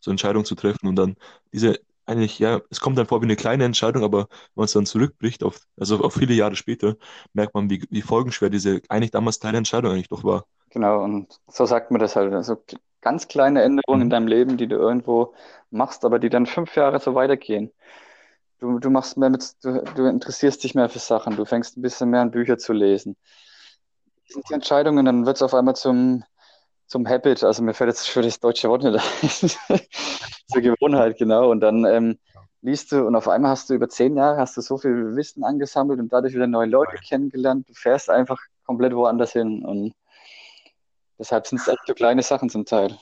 so 0.07 0.11
Entscheidungen 0.11 0.47
zu 0.47 0.55
treffen 0.55 0.89
und 0.89 0.97
dann 0.97 1.17
diese 1.53 1.81
eigentlich, 2.07 2.39
ja, 2.39 2.61
es 2.71 2.81
kommt 2.81 2.97
dann 2.97 3.07
vor 3.07 3.21
wie 3.21 3.27
eine 3.27 3.37
kleine 3.37 3.65
Entscheidung, 3.65 4.05
aber 4.05 4.21
wenn 4.21 4.55
man 4.55 4.65
es 4.67 4.73
dann 4.73 4.87
zurückbricht, 4.87 5.43
auf, 5.43 5.61
also 5.79 6.01
auf 6.01 6.15
viele 6.15 6.35
Jahre 6.35 6.57
später, 6.57 6.95
merkt 7.33 7.55
man, 7.55 7.69
wie, 7.69 7.85
wie 7.91 8.03
folgenschwer 8.03 8.49
diese 8.49 8.81
eigentlich 8.89 9.11
damals 9.11 9.41
kleine 9.41 9.59
Entscheidung 9.59 9.93
eigentlich 9.93 10.09
doch 10.09 10.25
war. 10.25 10.45
Genau, 10.71 11.03
und 11.03 11.41
so 11.49 11.67
sagt 11.67 11.91
man 11.91 12.01
das 12.01 12.17
halt. 12.17 12.33
Also 12.33 12.63
ganz 13.01 13.29
kleine 13.29 13.63
Änderungen 13.63 13.99
mhm. 13.99 14.03
in 14.03 14.11
deinem 14.11 14.29
Leben, 14.29 14.57
die 14.57 14.69
du 14.69 14.77
irgendwo 14.77 15.35
machst, 15.71 16.05
aber 16.05 16.19
die 16.19 16.31
dann 16.31 16.47
fünf 16.47 16.77
Jahre 16.77 17.01
so 17.01 17.15
weitergehen. 17.15 17.73
Du, 18.59 18.79
du 18.79 18.89
machst 18.89 19.17
mehr 19.17 19.29
mit, 19.29 19.55
du, 19.63 19.83
du 19.97 20.07
interessierst 20.07 20.63
dich 20.65 20.75
mehr 20.75 20.89
für 20.89 20.99
Sachen, 20.99 21.37
du 21.37 21.45
fängst 21.45 21.77
ein 21.77 21.83
bisschen 21.83 22.09
mehr 22.11 22.23
an 22.23 22.31
Bücher 22.31 22.57
zu 22.57 22.73
lesen. 22.73 23.17
Das 24.27 24.35
sind 24.35 24.49
die 24.49 24.55
Entscheidungen, 24.55 25.05
dann 25.05 25.27
wird 25.27 25.37
es 25.37 25.43
auf 25.43 25.55
einmal 25.55 25.77
zum, 25.77 26.25
zum 26.97 27.07
Habit, 27.07 27.45
also 27.45 27.63
mir 27.63 27.75
fällt 27.75 27.89
jetzt 27.89 28.09
für 28.09 28.23
das 28.23 28.41
deutsche 28.41 28.71
Wort 28.71 28.83
nicht 28.83 28.99
ein. 29.69 29.81
Zur 30.49 30.63
Gewohnheit, 30.63 31.19
genau. 31.19 31.51
Und 31.51 31.61
dann 31.61 31.85
ähm, 31.85 32.19
liest 32.63 32.91
du 32.91 33.07
und 33.07 33.15
auf 33.15 33.29
einmal 33.29 33.51
hast 33.51 33.69
du 33.69 33.75
über 33.75 33.89
zehn 33.89 34.17
Jahre 34.17 34.39
hast 34.39 34.57
du 34.57 34.63
so 34.63 34.79
viel 34.79 35.15
Wissen 35.15 35.45
angesammelt 35.45 36.01
und 36.01 36.11
dadurch 36.11 36.35
wieder 36.35 36.47
neue 36.47 36.69
Leute 36.69 36.97
kennengelernt. 36.97 37.69
Du 37.69 37.75
fährst 37.75 38.09
einfach 38.09 38.41
komplett 38.65 38.95
woanders 38.95 39.33
hin. 39.33 39.63
Und 39.63 39.93
deshalb 41.19 41.47
sind 41.47 41.61
es 41.61 41.69
echt 41.69 41.81
so 41.87 41.93
kleine 41.93 42.23
Sachen 42.23 42.49
zum 42.49 42.65
Teil. 42.65 42.97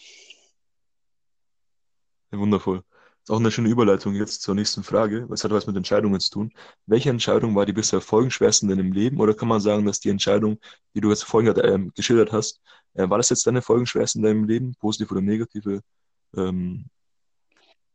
Wundervoll. 2.33 2.83
Ist 3.25 3.31
auch 3.31 3.39
eine 3.39 3.51
schöne 3.51 3.71
Überleitung 3.71 4.15
jetzt 4.15 4.43
zur 4.43 4.55
nächsten 4.55 4.83
Frage. 4.83 5.25
Was 5.31 5.45
hat 5.45 5.51
was 5.51 5.67
mit 5.67 5.75
Entscheidungen 5.77 6.21
zu 6.21 6.31
tun? 6.31 6.53
Welche 6.85 7.09
Entscheidung 7.09 7.57
war 7.57 7.65
die 7.65 7.73
bisher 7.73 8.03
folgenschwersten 8.03 8.69
in 8.69 8.77
deinem 8.77 8.93
Leben? 8.93 9.19
Oder 9.19 9.33
kann 9.33 9.49
man 9.49 9.63
sagen, 9.63 9.87
dass 9.87 9.99
die 9.99 10.11
Entscheidung, 10.11 10.59
die 10.95 11.01
du 11.01 11.09
jetzt 11.09 11.25
vorhin 11.25 11.57
äh, 11.57 11.91
geschildert 11.95 12.33
hast, 12.33 12.61
äh, 12.93 13.09
war 13.09 13.17
das 13.17 13.31
jetzt 13.31 13.47
deine 13.47 13.63
folgenschwerste 13.63 14.19
in 14.19 14.25
deinem 14.25 14.45
Leben, 14.45 14.75
positive 14.79 15.11
oder 15.15 15.23
negative 15.23 15.81
ähm, 16.37 16.85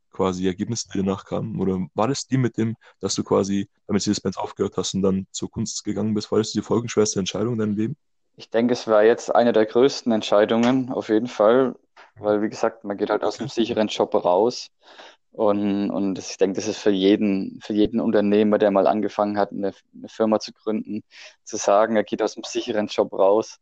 quasi 0.10 0.48
Ergebnisse, 0.48 0.88
die 0.92 0.98
danach 0.98 1.26
kamen? 1.26 1.62
Oder 1.62 1.86
war 1.94 2.08
das 2.08 2.26
die 2.26 2.38
mit 2.38 2.58
dem, 2.58 2.76
dass 3.00 3.13
du 3.13 3.24
quasi 3.24 3.70
damit 3.86 4.00
Mercedes-Benz 4.00 4.36
aufgehört 4.36 4.78
hast 4.78 4.96
und 4.96 5.04
dann 5.04 5.28
zur 5.30 5.52
Kunst 5.52 5.84
gegangen 5.84 6.15
bist? 6.15 6.32
War 6.32 6.39
das 6.39 6.54
die 6.54 6.63
folgenschwerste 6.63 7.20
Entscheidung 7.20 7.54
in 7.54 7.60
deinem 7.60 7.78
Leben? 7.78 7.98
Ich 8.36 8.50
denke, 8.50 8.74
es 8.74 8.88
war 8.88 9.04
jetzt 9.04 9.36
eine 9.36 9.54
der 9.54 9.68
größten 9.68 10.12
Entscheidungen, 10.12 10.92
auf 10.92 11.10
jeden 11.10 11.28
Fall, 11.28 11.76
weil, 12.15 12.42
wie 12.42 12.50
gesagt, 12.50 12.84
man 12.84 12.98
geht 12.98 13.12
halt 13.12 13.24
aus 13.24 13.39
einem 13.39 13.50
sicheren 13.50 13.89
Job 13.89 14.15
raus. 14.15 14.72
Und, 15.32 15.92
und 15.92 16.18
ich 16.18 16.38
denke, 16.38 16.56
das 16.56 16.68
ist 16.68 16.80
für 16.80 16.89
jeden, 16.89 17.60
für 17.62 17.74
jeden 17.74 18.00
Unternehmer, 18.00 18.58
der 18.58 18.72
mal 18.72 18.88
angefangen 18.88 19.38
hat, 19.38 19.52
eine, 19.52 19.74
eine 19.94 20.10
Firma 20.10 20.39
zu 20.39 20.52
gründen, 20.54 21.04
zu 21.44 21.58
sagen, 21.58 21.96
er 21.96 22.04
geht 22.04 22.22
aus 22.22 22.36
einem 22.36 22.44
sicheren 22.44 22.88
Job 22.88 23.13
raus 23.13 23.60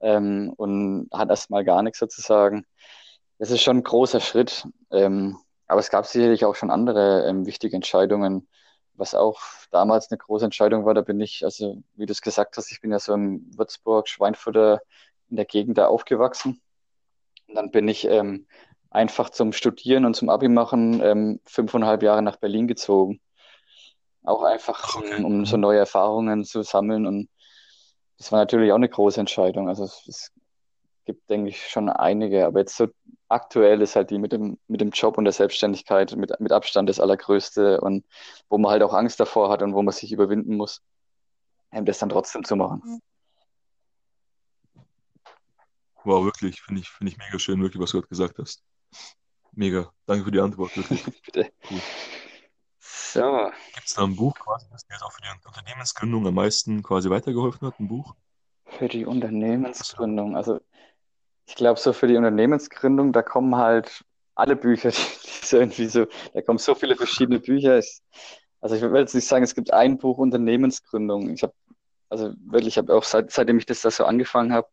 ähm, 0.00 0.52
und 0.56 1.08
hat 1.12 1.30
erstmal 1.30 1.64
gar 1.64 1.82
nichts 1.82 1.98
sozusagen. 1.98 2.66
Das 3.38 3.50
ist 3.50 3.62
schon 3.62 3.78
ein 3.78 3.82
großer 3.82 4.20
Schritt. 4.20 4.66
Ähm, 4.90 5.38
aber 5.66 5.80
es 5.80 5.90
gab 5.90 6.04
sicherlich 6.06 6.44
auch 6.44 6.56
schon 6.56 6.70
andere 6.70 7.26
ähm, 7.28 7.46
wichtige 7.46 7.76
Entscheidungen, 7.76 8.48
was 8.94 9.14
auch 9.14 9.40
damals 9.70 10.10
eine 10.10 10.18
große 10.18 10.44
Entscheidung 10.44 10.84
war. 10.84 10.94
Da 10.94 11.00
bin 11.02 11.20
ich, 11.20 11.44
also 11.44 11.82
wie 11.94 12.06
du 12.06 12.12
es 12.12 12.22
gesagt 12.22 12.56
hast, 12.56 12.72
ich 12.72 12.80
bin 12.80 12.90
ja 12.90 12.98
so 12.98 13.14
in 13.14 13.56
Würzburg, 13.56 14.08
Schweinfurter 14.08 14.82
in 15.28 15.36
der 15.36 15.44
Gegend 15.44 15.78
da 15.78 15.86
aufgewachsen. 15.86 16.60
Und 17.46 17.54
dann 17.54 17.70
bin 17.70 17.88
ich 17.88 18.04
ähm, 18.04 18.46
einfach 18.90 19.30
zum 19.30 19.52
Studieren 19.52 20.04
und 20.04 20.14
zum 20.14 20.28
Abi 20.28 20.48
machen 20.48 21.00
ähm, 21.02 21.40
fünfeinhalb 21.44 22.02
Jahre 22.02 22.22
nach 22.22 22.36
Berlin 22.36 22.66
gezogen. 22.66 23.20
Auch 24.22 24.42
einfach, 24.42 24.96
um, 24.96 25.24
um 25.24 25.46
so 25.46 25.56
neue 25.56 25.78
Erfahrungen 25.78 26.44
zu 26.44 26.62
sammeln 26.62 27.06
und 27.06 27.28
das 28.18 28.32
war 28.32 28.40
natürlich 28.40 28.70
auch 28.70 28.76
eine 28.76 28.88
große 28.88 29.18
Entscheidung. 29.18 29.68
Also 29.70 29.84
es, 29.84 30.04
es 30.06 30.32
gibt, 31.06 31.30
denke 31.30 31.48
ich, 31.48 31.68
schon 31.68 31.88
einige, 31.88 32.44
aber 32.44 32.60
jetzt 32.60 32.76
so 32.76 32.88
aktuell 33.28 33.80
ist 33.80 33.96
halt 33.96 34.10
die 34.10 34.18
mit 34.18 34.32
dem, 34.32 34.58
mit 34.68 34.80
dem 34.80 34.90
Job 34.90 35.16
und 35.16 35.24
der 35.24 35.32
Selbstständigkeit 35.32 36.14
mit, 36.16 36.38
mit 36.38 36.52
Abstand 36.52 36.88
das 36.88 37.00
Allergrößte 37.00 37.80
und 37.80 38.04
wo 38.50 38.58
man 38.58 38.72
halt 38.72 38.82
auch 38.82 38.92
Angst 38.92 39.20
davor 39.20 39.50
hat 39.50 39.62
und 39.62 39.72
wo 39.72 39.82
man 39.82 39.94
sich 39.94 40.12
überwinden 40.12 40.56
muss, 40.56 40.82
das 41.70 41.98
dann 41.98 42.10
trotzdem 42.10 42.44
zu 42.44 42.56
machen. 42.56 43.00
Wow, 46.04 46.24
wirklich, 46.24 46.60
finde 46.60 46.80
ich, 46.80 46.90
finde 46.90 47.12
ich 47.12 47.18
mega 47.18 47.38
schön, 47.38 47.62
wirklich, 47.62 47.80
was 47.80 47.92
du 47.92 47.98
gerade 47.98 48.08
gesagt 48.08 48.38
hast. 48.38 48.62
Mega. 49.52 49.92
Danke 50.06 50.24
für 50.24 50.30
die 50.30 50.40
Antwort, 50.40 50.76
wirklich. 50.76 51.04
Bitte. 51.24 51.52
Cool. 51.70 51.80
So. 52.78 53.50
Gibt 53.74 53.86
es 53.86 53.94
da 53.94 54.04
ein 54.04 54.16
Buch 54.16 54.34
quasi, 54.38 54.66
das 54.70 54.86
dir 54.86 54.94
jetzt 54.94 55.02
auch 55.02 55.12
für 55.12 55.22
die 55.22 55.48
Unternehmensgründung 55.48 56.26
am 56.26 56.34
meisten 56.34 56.82
quasi 56.82 57.10
weitergeholfen 57.10 57.66
hat, 57.66 57.80
ein 57.80 57.88
Buch? 57.88 58.14
Für 58.66 58.88
die 58.88 59.04
Unternehmensgründung, 59.04 60.36
also 60.36 60.60
ich 61.46 61.56
glaube, 61.56 61.80
so 61.80 61.92
für 61.92 62.06
die 62.06 62.16
Unternehmensgründung, 62.16 63.12
da 63.12 63.22
kommen 63.22 63.56
halt 63.56 64.04
alle 64.36 64.54
Bücher, 64.54 64.90
die, 64.90 64.96
die 64.96 65.46
so 65.46 65.58
irgendwie 65.58 65.86
so, 65.86 66.06
da 66.32 66.42
kommen 66.42 66.58
so 66.58 66.74
viele 66.74 66.96
verschiedene 66.96 67.40
Bücher. 67.40 67.78
Ich, 67.78 68.00
also 68.60 68.76
ich 68.76 68.82
will 68.82 69.00
jetzt 69.00 69.14
nicht 69.14 69.26
sagen, 69.26 69.42
es 69.42 69.54
gibt 69.54 69.72
ein 69.72 69.98
Buch 69.98 70.18
Unternehmensgründung. 70.18 71.30
Ich 71.34 71.42
habe, 71.42 71.54
also 72.08 72.32
wirklich, 72.46 72.68
ich 72.68 72.78
habe 72.78 72.94
auch 72.94 73.04
seit, 73.04 73.30
seitdem 73.32 73.58
ich 73.58 73.66
das 73.66 73.80
da 73.82 73.90
so 73.90 74.04
angefangen 74.04 74.52
habe, 74.52 74.68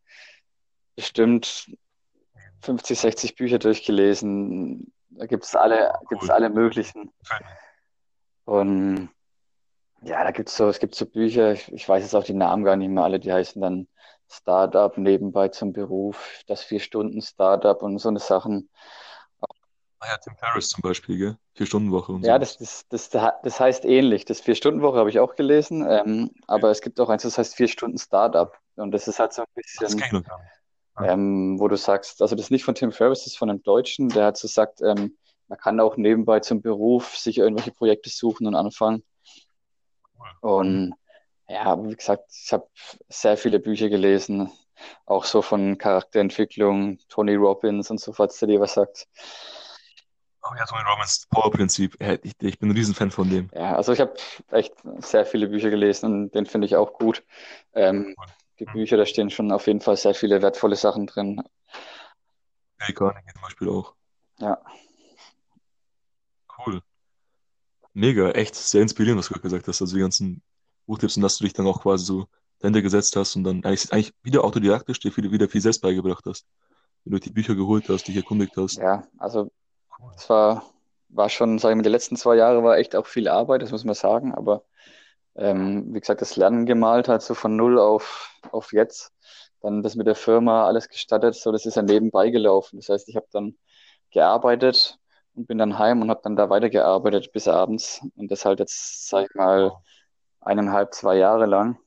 bestimmt 0.95 1.71
50, 2.62 3.00
60 3.00 3.36
Bücher 3.36 3.60
durchgelesen. 3.60 4.91
Da 5.10 5.26
gibt 5.26 5.46
es 5.46 5.56
alle, 5.56 5.93
cool. 5.93 6.08
gibt's 6.10 6.30
alle 6.30 6.50
möglichen. 6.50 7.12
Und 8.46 9.10
ja, 10.02 10.24
da 10.24 10.32
gibt 10.32 10.50
es 10.50 10.58
so, 10.58 10.70
es 10.70 10.80
gibt 10.80 10.96
so 10.96 11.06
Bücher, 11.06 11.54
ich, 11.54 11.72
ich 11.72 11.88
weiß 11.88 12.04
jetzt 12.04 12.15
auch 12.15 12.24
die 12.24 12.34
Namen 12.34 12.63
gar 12.63 12.76
nicht 12.76 12.89
mehr 12.89 13.04
alle, 13.04 13.20
die 13.20 13.34
heißen 13.34 13.62
dann 13.62 13.88
Startup 14.30 14.96
nebenbei 14.98 15.48
zum 15.50 15.74
Beruf, 15.74 16.43
das 16.48 16.62
Vier-Stunden-Startup 16.63 17.82
und 17.82 18.00
so 18.00 18.10
eine 18.10 18.20
Sachen. 18.20 18.70
Ah 20.00 20.10
ja, 20.10 20.17
Tim 20.17 20.36
Ferriss 20.36 20.70
zum 20.70 20.82
Beispiel, 20.82 21.17
gell? 21.17 21.38
Vier-Stunden-Woche 21.56 22.12
und 22.12 22.22
so. 22.22 22.28
Ja, 22.28 22.38
das, 22.38 22.58
das, 22.58 22.88
das, 22.88 23.10
das 23.10 23.60
heißt 23.60 23.84
ähnlich. 23.86 24.26
Das 24.26 24.41
Vier-Stunden-Woche 24.41 24.98
habe 24.98 25.10
ich 25.10 25.20
auch 25.20 25.36
gelesen, 25.36 25.88
ähm, 25.89 26.32
aber 26.46 26.70
es 26.70 26.82
gibt 26.82 27.00
auch 27.00 27.10
eins, 27.10 27.24
das 27.24 27.38
heißt 27.38 27.56
Vier-Stunden-Startup. 27.56 28.56
Und 28.76 28.91
das 28.91 29.08
ist 29.08 29.17
halt 29.17 29.34
so 29.34 29.41
ein 29.41 29.48
bisschen, 29.56 29.80
das 29.82 29.98
kann 29.98 30.06
ich 30.06 30.13
noch 30.13 30.39
ähm, 31.04 31.60
wo 31.60 31.68
du 31.68 31.76
sagst, 31.76 32.22
also 32.22 32.36
das 32.36 32.46
ist 32.46 32.52
nicht 32.52 32.64
von 32.64 32.76
Tim 32.76 32.92
Ferriss, 32.92 33.20
das 33.20 33.34
ist 33.34 33.38
von 33.38 33.50
einem 33.50 33.64
Deutschen, 33.64 34.10
der 34.10 34.26
hat 34.26 34.38
so 34.38 34.48
gesagt, 34.48 34.82
ähm, 34.82 35.18
man 35.48 35.60
kann 35.60 35.80
auch 35.80 35.98
nebenbei 35.98 36.40
zum 36.40 36.62
Beruf 36.62 37.16
sich 37.16 37.38
irgendwelche 37.38 37.72
Projekte 37.72 38.10
suchen 38.10 38.48
und 38.48 38.56
anfangen. 38.56 39.04
Und 40.42 40.94
ja, 41.48 41.82
wie 41.84 41.96
gesagt, 41.96 42.26
ich 42.32 42.52
habe 42.52 42.68
sehr 43.08 43.38
viele 43.38 43.60
Bücher 43.60 43.90
gelesen, 43.90 44.52
auch 45.06 45.24
so 45.24 45.42
von 45.42 45.78
Charakterentwicklung, 45.78 47.00
Tony 47.08 47.36
Robbins 47.36 47.90
und 47.90 48.00
so, 48.00 48.12
falls 48.12 48.38
der 48.40 48.50
dir 48.50 48.60
was 48.60 48.74
sagt. 48.74 49.08
Oh 50.44 50.54
ja, 50.58 50.66
Tony 50.66 50.82
Robbins, 50.84 51.28
Power-Prinzip. 51.30 51.98
Ich, 52.24 52.34
ich, 52.42 52.60
bin 52.60 52.70
ein 52.70 52.76
Riesenfan 52.76 53.12
von 53.12 53.30
dem. 53.30 53.50
Ja, 53.54 53.76
also 53.76 53.94
ich 53.94 54.00
habe 54.00 54.14
echt 54.52 54.74
sehr 55.00 55.26
viele 55.26 55.48
Bücher 55.48 55.70
gelesen 55.70 56.06
und 56.06 56.36
den 56.36 56.46
finde 56.46 56.68
ich 56.68 56.76
auch 56.76 56.94
gut. 56.94 57.24
Ähm, 57.74 58.16
die. 58.60 58.65
Bücher, 58.65 58.98
da 58.98 59.06
stehen 59.06 59.30
schon 59.30 59.52
auf 59.52 59.67
jeden 59.67 59.82
Fall 59.82 59.98
sehr 59.98 60.13
viele 60.13 60.41
wertvolle 60.41 60.76
Sachen 60.76 61.08
drin. 61.08 61.41
Hey, 62.80 62.93
Carnegie 62.93 63.32
zum 63.34 63.41
Beispiel 63.41 63.70
auch. 63.70 63.93
Ja. 64.39 64.62
Cool. 66.58 66.82
Mega, 67.93 68.32
echt 68.32 68.56
sehr 68.56 68.82
inspirierend, 68.82 69.20
was 69.20 69.30
du 69.30 69.39
gesagt 69.39 69.67
hast. 69.67 69.82
Also 69.82 69.96
die 69.96 70.02
ganzen 70.02 70.41
Buchtipps 70.86 71.17
und 71.17 71.24
dass 71.24 71.38
du 71.38 71.43
dich 71.43 71.54
dann 71.54 71.67
auch 71.67 71.82
quasi 71.82 72.06
so 72.06 72.28
dahinter 72.60 72.82
gesetzt 72.82 73.15
hast 73.15 73.36
und 73.36 73.43
dann 73.43 73.63
eigentlich, 73.63 73.91
eigentlich 73.91 74.13
wieder 74.24 74.43
autodidaktisch 74.43 75.00
dir 75.00 75.15
wieder, 75.15 75.32
wieder 75.32 75.50
viel 75.50 75.62
selbst 75.62 75.82
beigebracht 75.82 76.26
hast. 76.26 76.46
Wenn 77.04 77.13
du 77.13 77.20
die 77.20 77.30
Bücher 77.30 77.56
geholt 77.56 77.89
hast, 77.89 78.08
dich 78.08 78.15
erkundigt 78.15 78.56
hast. 78.58 78.78
Ja, 78.78 79.04
also 79.17 79.52
es 80.15 80.30
war, 80.30 80.63
war 81.10 81.30
schon, 81.30 81.60
sage 81.60 81.74
ich 81.74 81.78
mal, 81.78 81.84
die 81.84 81.89
letzten 81.89 82.15
zwei 82.15 82.36
Jahre 82.36 82.63
war 82.63 82.78
echt 82.78 82.96
auch 82.96 83.08
viel 83.08 83.28
Arbeit, 83.28 83.62
das 83.62 83.72
muss 83.72 83.84
man 83.84 83.96
sagen, 83.96 84.34
aber 84.34 84.63
ähm, 85.38 85.93
wie 85.93 86.00
gesagt, 86.00 86.21
das 86.21 86.36
Lernen 86.36 86.65
gemalt 86.65 87.08
hat, 87.08 87.21
so 87.21 87.34
von 87.34 87.56
null 87.56 87.80
auf, 87.80 88.32
auf 88.52 88.73
jetzt. 88.73 89.13
Dann 89.62 89.82
das 89.82 89.95
mit 89.95 90.08
der 90.08 90.15
Firma 90.15 90.67
alles 90.67 90.89
gestattet, 90.89 91.36
so 91.36 91.52
das 91.52 91.65
ist 91.65 91.76
ja 91.76 91.82
nebenbei 91.82 92.30
gelaufen. 92.30 92.78
Das 92.78 92.89
heißt, 92.89 93.10
ich 93.10 93.15
habe 93.15 93.28
dann 93.32 93.56
gearbeitet 94.12 95.00
und 95.36 95.47
bin 95.47 95.58
dann 95.58 95.80
heim 95.80 96.02
und 96.02 96.10
habe 96.10 96.21
dann 96.23 96.36
da 96.36 96.50
weitergearbeitet 96.50 97.32
bis 97.32 97.47
abends. 97.47 98.02
Und 98.15 98.32
das 98.32 98.45
halt 98.45 98.60
jetzt, 98.60 99.10
sag 99.10 99.26
ich 99.30 99.36
mal, 99.36 99.71
eineinhalb, 100.41 100.93
zwei 100.93 101.17
Jahre 101.17 101.45
lang. 101.45 101.78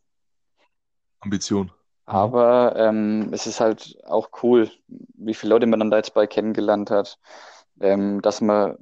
Ambition. 1.20 1.70
Aber 2.06 2.74
ähm, 2.76 3.28
es 3.32 3.46
ist 3.46 3.60
halt 3.60 3.98
auch 4.04 4.30
cool, 4.42 4.70
wie 4.88 5.34
viele 5.34 5.50
Leute 5.50 5.66
man 5.66 5.78
dann 5.78 5.90
da 5.90 5.98
jetzt 5.98 6.14
bei 6.14 6.26
kennengelernt 6.26 6.90
hat. 6.90 7.18
Ähm, 7.80 8.20
dass 8.20 8.40
man, 8.40 8.76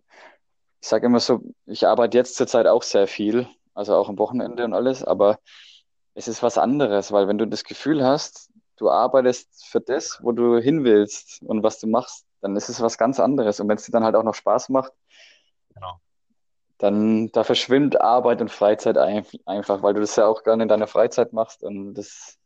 ich 0.81 0.88
sage 0.88 1.07
immer 1.07 1.20
so, 1.20 1.42
ich 1.66 1.87
arbeite 1.87 2.16
jetzt 2.16 2.37
zurzeit 2.37 2.66
auch 2.66 2.83
sehr 2.83 3.07
viel, 3.07 3.46
also 3.79 3.95
auch 3.95 4.09
am 4.09 4.19
Wochenende 4.19 4.64
und 4.64 4.75
alles, 4.75 5.05
aber 5.05 5.38
es 6.14 6.29
ist 6.29 6.43
was 6.43 6.59
anderes, 6.59 7.12
weil 7.12 7.29
wenn 7.29 7.38
du 7.38 7.47
das 7.47 7.64
Gefühl 7.64 8.05
hast, 8.05 8.51
du 8.77 8.91
arbeitest 8.91 9.67
für 9.67 9.81
das, 9.81 10.19
wo 10.23 10.33
du 10.33 10.59
hin 10.59 10.85
willst 10.85 11.43
und 11.43 11.62
was 11.62 11.79
du 11.81 11.87
machst, 11.87 12.27
dann 12.41 12.57
ist 12.57 12.69
es 12.69 12.81
was 12.81 12.99
ganz 12.99 13.21
anderes. 13.21 13.61
Und 13.61 13.69
wenn 13.69 13.77
es 13.77 13.85
dir 13.85 13.93
dann 13.93 14.05
halt 14.05 14.17
auch 14.17 14.23
noch 14.23 14.35
Spaß 14.35 14.69
macht, 14.69 14.93
genau 15.75 16.01
dann 16.79 17.31
da 17.33 17.45
verschwimmt 17.45 18.01
Arbeit 18.01 18.41
und 18.41 18.51
Freizeit 18.51 18.97
ein, 18.97 19.27
einfach, 19.45 19.83
weil 19.83 19.95
du 19.95 20.01
das 20.01 20.17
ja 20.17 20.27
auch 20.27 20.45
gerne 20.45 20.62
in 20.62 20.69
deiner 20.69 20.87
Freizeit 20.87 21.33
machst 21.33 21.62
und 21.64 21.95
das 21.95 22.38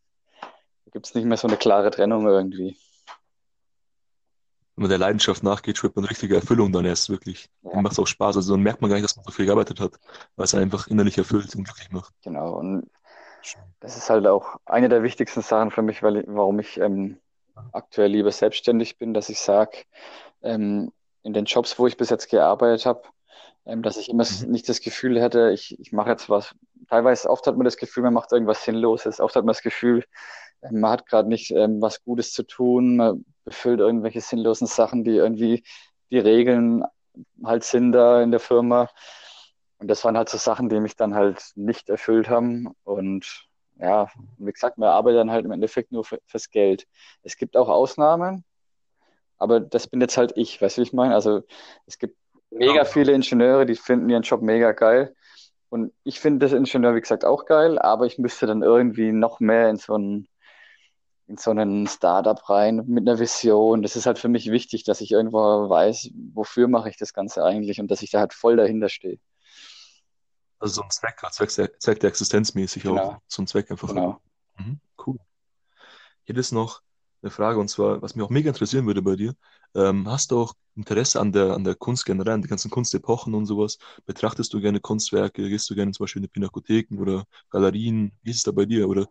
gibt 0.90 1.06
es 1.06 1.14
nicht 1.14 1.26
mehr 1.26 1.36
so 1.36 1.48
eine 1.48 1.56
klare 1.56 1.90
Trennung 1.90 2.26
irgendwie. 2.26 2.76
Wenn 4.74 4.82
man 4.82 4.88
der 4.88 4.98
Leidenschaft 4.98 5.42
nachgeht, 5.42 5.78
spürt 5.78 5.96
man 5.96 6.06
richtige 6.06 6.34
Erfüllung 6.34 6.72
dann 6.72 6.84
erst 6.84 7.10
wirklich. 7.10 7.50
Ja. 7.62 7.72
Dann 7.72 7.82
macht 7.82 7.92
es 7.92 7.98
auch 7.98 8.06
Spaß. 8.06 8.36
Also 8.36 8.54
dann 8.54 8.62
merkt 8.62 8.80
man 8.80 8.90
gar 8.90 8.96
nicht, 8.96 9.04
dass 9.04 9.16
man 9.16 9.24
so 9.24 9.30
viel 9.30 9.46
gearbeitet 9.46 9.80
hat, 9.80 9.98
weil 10.36 10.44
es 10.44 10.54
einfach 10.54 10.86
innerlich 10.86 11.18
erfüllt 11.18 11.54
und 11.54 11.64
glücklich 11.64 11.90
macht. 11.90 12.12
Genau. 12.22 12.54
Und 12.54 12.90
das 13.80 13.96
ist 13.96 14.08
halt 14.08 14.26
auch 14.26 14.56
eine 14.64 14.88
der 14.88 15.02
wichtigsten 15.02 15.42
Sachen 15.42 15.70
für 15.70 15.82
mich, 15.82 16.02
weil, 16.02 16.24
warum 16.26 16.58
ich 16.60 16.78
ähm, 16.78 17.18
aktuell 17.72 18.10
lieber 18.10 18.30
selbstständig 18.30 18.98
bin, 18.98 19.14
dass 19.14 19.28
ich 19.28 19.40
sage, 19.40 19.78
ähm, 20.42 20.92
in 21.22 21.32
den 21.32 21.44
Jobs, 21.44 21.78
wo 21.78 21.86
ich 21.86 21.96
bis 21.96 22.10
jetzt 22.10 22.30
gearbeitet 22.30 22.86
habe, 22.86 23.02
ähm, 23.66 23.82
dass 23.82 23.96
ich 23.96 24.08
immer 24.08 24.24
mhm. 24.24 24.50
nicht 24.50 24.68
das 24.68 24.80
Gefühl 24.80 25.20
hätte, 25.20 25.50
ich, 25.52 25.78
ich 25.78 25.92
mache 25.92 26.10
jetzt 26.10 26.28
was. 26.28 26.54
Teilweise 26.88 27.30
oft 27.30 27.46
hat 27.46 27.56
man 27.56 27.64
das 27.64 27.76
Gefühl, 27.76 28.02
man 28.02 28.14
macht 28.14 28.32
irgendwas 28.32 28.64
Sinnloses. 28.64 29.20
Oft 29.20 29.36
hat 29.36 29.44
man 29.44 29.52
das 29.54 29.62
Gefühl, 29.62 30.04
ähm, 30.62 30.80
man 30.80 30.92
hat 30.92 31.06
gerade 31.06 31.28
nicht 31.28 31.50
ähm, 31.50 31.80
was 31.80 32.02
Gutes 32.02 32.32
zu 32.32 32.42
tun, 32.42 32.96
man 32.96 33.24
befüllt 33.44 33.80
irgendwelche 33.80 34.20
sinnlosen 34.20 34.66
Sachen, 34.66 35.04
die 35.04 35.16
irgendwie 35.16 35.64
die 36.10 36.18
Regeln 36.18 36.84
halt 37.44 37.64
sind 37.64 37.92
da 37.92 38.22
in 38.22 38.30
der 38.30 38.40
Firma. 38.40 38.88
Und 39.78 39.88
das 39.88 40.04
waren 40.04 40.16
halt 40.16 40.28
so 40.28 40.38
Sachen, 40.38 40.68
die 40.68 40.80
mich 40.80 40.96
dann 40.96 41.14
halt 41.14 41.42
nicht 41.56 41.88
erfüllt 41.88 42.28
haben. 42.28 42.74
Und 42.84 43.48
ja, 43.78 44.08
wie 44.38 44.52
gesagt, 44.52 44.78
man 44.78 44.90
arbeitet 44.90 45.20
dann 45.20 45.30
halt 45.30 45.44
im 45.44 45.50
Endeffekt 45.50 45.92
nur 45.92 46.04
für, 46.04 46.20
fürs 46.26 46.50
Geld. 46.50 46.86
Es 47.22 47.36
gibt 47.36 47.56
auch 47.56 47.68
Ausnahmen, 47.68 48.44
aber 49.38 49.58
das 49.58 49.88
bin 49.88 50.00
jetzt 50.00 50.16
halt 50.16 50.32
ich, 50.36 50.62
weißt 50.62 50.76
du, 50.76 50.82
wie 50.82 50.84
ich 50.84 50.92
meine? 50.92 51.14
Also 51.14 51.42
es 51.86 51.98
gibt 51.98 52.16
mega 52.50 52.84
viele 52.84 53.12
Ingenieure, 53.12 53.66
die 53.66 53.74
finden 53.74 54.08
ihren 54.08 54.22
Job 54.22 54.40
mega 54.40 54.72
geil. 54.72 55.16
Und 55.68 55.92
ich 56.04 56.20
finde 56.20 56.46
das 56.46 56.52
Ingenieur, 56.52 56.94
wie 56.94 57.00
gesagt, 57.00 57.24
auch 57.24 57.46
geil, 57.46 57.78
aber 57.78 58.06
ich 58.06 58.18
müsste 58.18 58.46
dann 58.46 58.62
irgendwie 58.62 59.10
noch 59.10 59.40
mehr 59.40 59.70
in 59.70 59.78
so 59.78 59.94
einen, 59.94 60.28
in 61.26 61.36
so 61.36 61.50
einen 61.50 61.86
Startup 61.86 62.48
rein 62.48 62.82
mit 62.86 63.08
einer 63.08 63.18
Vision. 63.18 63.82
Das 63.82 63.96
ist 63.96 64.06
halt 64.06 64.18
für 64.18 64.28
mich 64.28 64.50
wichtig, 64.50 64.84
dass 64.84 65.00
ich 65.00 65.10
irgendwo 65.10 65.38
weiß, 65.38 66.10
wofür 66.34 66.68
mache 66.68 66.90
ich 66.90 66.96
das 66.96 67.12
Ganze 67.14 67.44
eigentlich 67.44 67.80
und 67.80 67.90
dass 67.90 68.02
ich 68.02 68.10
da 68.10 68.20
halt 68.20 68.34
voll 68.34 68.56
dahinter 68.56 68.88
stehe. 68.88 69.18
Also 70.58 70.74
so 70.74 70.82
ein 70.82 70.90
Zweck, 70.90 71.20
Zweck, 71.30 71.54
der, 71.56 71.78
Zweck 71.78 72.00
der 72.00 72.08
Existenz 72.08 72.54
mäßig 72.54 72.84
genau. 72.84 73.02
auch. 73.02 73.16
So 73.26 73.42
ein 73.42 73.46
Zweck 73.46 73.70
einfach. 73.70 73.88
Genau. 73.88 74.20
Mhm, 74.58 74.80
cool. 75.06 75.18
Hier 76.24 76.36
ist 76.36 76.52
noch 76.52 76.82
eine 77.22 77.30
Frage 77.30 77.58
und 77.58 77.68
zwar, 77.68 78.02
was 78.02 78.14
mich 78.14 78.24
auch 78.24 78.30
mega 78.30 78.48
interessieren 78.48 78.86
würde 78.86 79.02
bei 79.02 79.16
dir. 79.16 79.34
Ähm, 79.74 80.08
hast 80.08 80.30
du 80.30 80.40
auch 80.40 80.54
Interesse 80.74 81.20
an 81.20 81.32
der, 81.32 81.54
an 81.54 81.64
der 81.64 81.74
Kunst 81.74 82.04
generell, 82.04 82.34
an 82.34 82.42
den 82.42 82.48
ganzen 82.48 82.70
Kunstepochen 82.70 83.34
und 83.34 83.46
sowas? 83.46 83.78
Betrachtest 84.06 84.52
du 84.52 84.60
gerne 84.60 84.80
Kunstwerke? 84.80 85.48
Gehst 85.48 85.68
du 85.70 85.74
gerne 85.74 85.92
zum 85.92 86.04
Beispiel 86.04 86.20
in 86.20 86.24
die 86.24 86.32
Pinakotheken 86.32 86.98
oder 86.98 87.24
Galerien? 87.50 88.12
Wie 88.22 88.30
ist 88.30 88.38
es 88.38 88.42
da 88.42 88.52
bei 88.52 88.66
dir? 88.66 88.88
Oder 88.88 89.06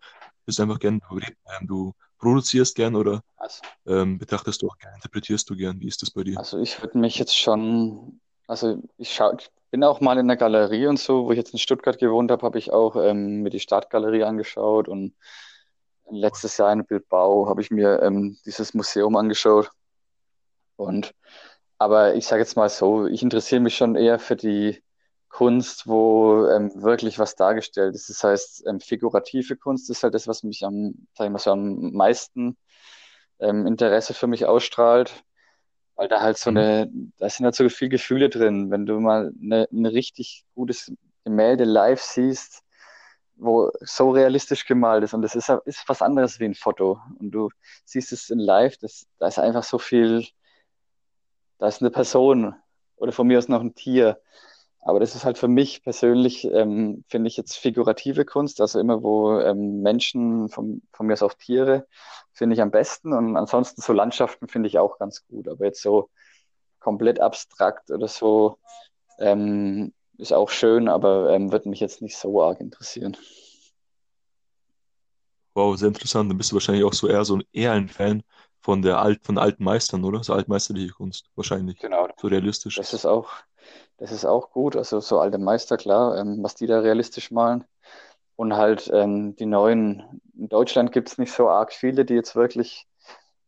bist 0.45 0.59
einfach 0.59 0.79
gerne, 0.79 0.99
ähm, 1.11 1.67
du 1.67 1.93
produzierst 2.17 2.75
gern 2.75 2.95
oder 2.95 3.23
also, 3.37 3.61
ähm, 3.87 4.17
betrachtest 4.17 4.61
du 4.61 4.67
auch 4.67 4.77
gerne, 4.77 4.95
interpretierst 4.95 5.49
du 5.49 5.55
gern? 5.55 5.79
Wie 5.79 5.87
ist 5.87 6.01
das 6.01 6.11
bei 6.11 6.23
dir? 6.23 6.37
Also 6.37 6.59
ich 6.59 6.81
würde 6.81 6.97
mich 6.97 7.17
jetzt 7.17 7.37
schon, 7.37 8.19
also 8.47 8.81
ich 8.97 9.13
schau, 9.13 9.33
ich 9.37 9.49
bin 9.71 9.83
auch 9.83 10.01
mal 10.01 10.17
in 10.17 10.27
der 10.27 10.37
Galerie 10.37 10.87
und 10.87 10.99
so, 10.99 11.25
wo 11.25 11.31
ich 11.31 11.37
jetzt 11.37 11.53
in 11.53 11.59
Stuttgart 11.59 11.97
gewohnt 11.97 12.31
habe, 12.31 12.43
habe 12.43 12.59
ich 12.59 12.71
auch 12.71 12.95
ähm, 12.95 13.41
mir 13.41 13.49
die 13.49 13.59
Stadtgalerie 13.59 14.23
angeschaut 14.23 14.87
und 14.87 15.15
letztes 16.09 16.57
Jahr 16.57 16.73
in 16.73 16.85
Bilbao 16.85 17.47
habe 17.47 17.61
ich 17.61 17.71
mir 17.71 18.01
ähm, 18.01 18.37
dieses 18.45 18.73
Museum 18.73 19.15
angeschaut. 19.15 19.71
Und 20.75 21.13
aber 21.77 22.15
ich 22.15 22.27
sage 22.27 22.41
jetzt 22.41 22.55
mal 22.55 22.69
so, 22.69 23.07
ich 23.07 23.23
interessiere 23.23 23.61
mich 23.61 23.75
schon 23.75 23.95
eher 23.95 24.19
für 24.19 24.35
die 24.35 24.83
Kunst, 25.31 25.87
wo 25.87 26.45
ähm, 26.47 26.71
wirklich 26.75 27.17
was 27.17 27.35
dargestellt 27.35 27.95
ist. 27.95 28.09
Das 28.09 28.23
heißt, 28.23 28.67
ähm, 28.67 28.79
figurative 28.79 29.55
Kunst 29.55 29.89
ist 29.89 30.03
halt 30.03 30.13
das, 30.13 30.27
was 30.27 30.43
mich 30.43 30.63
am, 30.65 31.07
sag 31.13 31.25
ich 31.25 31.31
mal 31.31 31.39
so, 31.39 31.51
am 31.51 31.93
meisten 31.93 32.57
ähm, 33.39 33.65
Interesse 33.65 34.13
für 34.13 34.27
mich 34.27 34.45
ausstrahlt, 34.45 35.23
weil 35.95 36.09
da 36.09 36.21
halt 36.21 36.37
so 36.37 36.51
mhm. 36.51 36.57
eine, 36.57 36.91
da 37.17 37.29
sind 37.29 37.45
halt 37.45 37.55
so 37.55 37.67
viel 37.69 37.89
Gefühle 37.89 38.29
drin. 38.29 38.71
Wenn 38.71 38.85
du 38.85 38.99
mal 38.99 39.31
eine, 39.41 39.67
ein 39.71 39.85
richtig 39.85 40.43
gutes 40.53 40.91
Gemälde 41.23 41.63
live 41.63 42.01
siehst, 42.01 42.61
wo 43.35 43.71
so 43.79 44.11
realistisch 44.11 44.65
gemalt 44.65 45.03
ist 45.03 45.13
und 45.13 45.21
das 45.21 45.35
ist, 45.35 45.49
ist 45.65 45.83
was 45.87 46.01
anderes 46.01 46.39
wie 46.39 46.45
ein 46.45 46.55
Foto 46.55 46.99
und 47.19 47.31
du 47.31 47.49
siehst 47.85 48.11
es 48.11 48.29
in 48.29 48.37
live, 48.37 48.77
das, 48.77 49.07
da 49.17 49.27
ist 49.27 49.39
einfach 49.39 49.63
so 49.63 49.79
viel, 49.79 50.27
da 51.57 51.67
ist 51.67 51.81
eine 51.81 51.89
Person 51.89 52.53
oder 52.97 53.11
von 53.11 53.25
mir 53.25 53.39
aus 53.39 53.47
noch 53.47 53.61
ein 53.61 53.73
Tier 53.73 54.21
aber 54.81 54.99
das 54.99 55.15
ist 55.15 55.25
halt 55.25 55.37
für 55.37 55.47
mich 55.47 55.83
persönlich, 55.83 56.45
ähm, 56.45 57.03
finde 57.07 57.27
ich 57.27 57.37
jetzt 57.37 57.55
figurative 57.55 58.25
Kunst, 58.25 58.59
also 58.61 58.79
immer 58.79 59.03
wo 59.03 59.39
ähm, 59.39 59.81
Menschen, 59.81 60.49
von, 60.49 60.81
von 60.91 61.05
mir 61.05 61.13
aus 61.13 61.23
auch 61.23 61.35
Tiere, 61.35 61.87
finde 62.33 62.55
ich 62.55 62.61
am 62.61 62.71
besten. 62.71 63.13
Und 63.13 63.37
ansonsten 63.37 63.81
so 63.81 63.93
Landschaften 63.93 64.47
finde 64.47 64.67
ich 64.67 64.79
auch 64.79 64.97
ganz 64.97 65.25
gut. 65.27 65.47
Aber 65.47 65.65
jetzt 65.65 65.83
so 65.83 66.09
komplett 66.79 67.19
abstrakt 67.19 67.91
oder 67.91 68.07
so 68.07 68.57
ähm, 69.19 69.93
ist 70.17 70.33
auch 70.33 70.49
schön, 70.49 70.87
aber 70.87 71.31
ähm, 71.31 71.51
wird 71.51 71.67
mich 71.67 71.79
jetzt 71.79 72.01
nicht 72.01 72.17
so 72.17 72.41
arg 72.41 72.59
interessieren. 72.59 73.15
Wow, 75.53 75.77
sehr 75.77 75.89
interessant. 75.89 76.29
Dann 76.29 76.37
bist 76.37 76.51
du 76.51 76.55
wahrscheinlich 76.55 76.85
auch 76.85 76.93
so 76.93 77.07
eher 77.07 77.23
so 77.23 77.35
ein, 77.35 77.43
eher 77.51 77.73
ein 77.73 77.87
Fan 77.87 78.23
von 78.61 78.81
der 78.81 78.99
alt, 78.99 79.23
von 79.23 79.37
alten 79.37 79.63
Meistern, 79.63 80.03
oder? 80.03 80.23
So 80.23 80.33
altmeisterliche 80.33 80.93
Kunst, 80.93 81.29
wahrscheinlich. 81.35 81.77
Genau. 81.79 82.07
So 82.19 82.27
realistisch. 82.27 82.75
Das 82.75 82.93
ist 82.93 83.05
auch, 83.05 83.31
das 84.01 84.11
ist 84.11 84.25
auch 84.25 84.49
gut. 84.49 84.75
Also 84.75 84.99
so 84.99 85.19
alte 85.19 85.37
Meister, 85.37 85.77
klar, 85.77 86.17
ähm, 86.17 86.41
was 86.41 86.55
die 86.55 86.65
da 86.65 86.79
realistisch 86.79 87.29
malen. 87.29 87.65
Und 88.35 88.55
halt 88.55 88.89
ähm, 88.91 89.35
die 89.35 89.45
neuen, 89.45 90.21
in 90.35 90.49
Deutschland 90.49 90.91
gibt 90.91 91.09
es 91.09 91.19
nicht 91.19 91.31
so 91.31 91.47
arg 91.49 91.71
viele, 91.71 92.03
die 92.03 92.15
jetzt 92.15 92.35
wirklich 92.35 92.87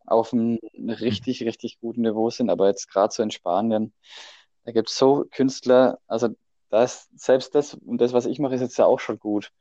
auf 0.06 0.32
einem 0.32 0.60
richtig, 0.78 1.44
richtig 1.44 1.80
guten 1.80 2.02
Niveau 2.02 2.30
sind. 2.30 2.52
Aber 2.52 2.68
jetzt 2.68 2.88
gerade 2.88 3.12
so 3.12 3.24
in 3.24 3.32
Spanien, 3.32 3.94
da 4.64 4.72
gibt 4.74 4.90
es 4.90 4.96
so 4.96 5.26
Künstler, 5.32 5.98
also 6.06 6.30
da 6.70 6.84
ist 6.84 7.10
selbst 7.20 7.56
das 7.56 7.74
und 7.74 8.00
das, 8.00 8.14
was 8.14 8.28
ich 8.28 8.38
mache, 8.38 8.54
ist 8.54 8.62
jetzt 8.62 8.78
ja 8.78 8.86
auch 8.86 9.00
schon 9.00 9.18
gut. 9.18 9.52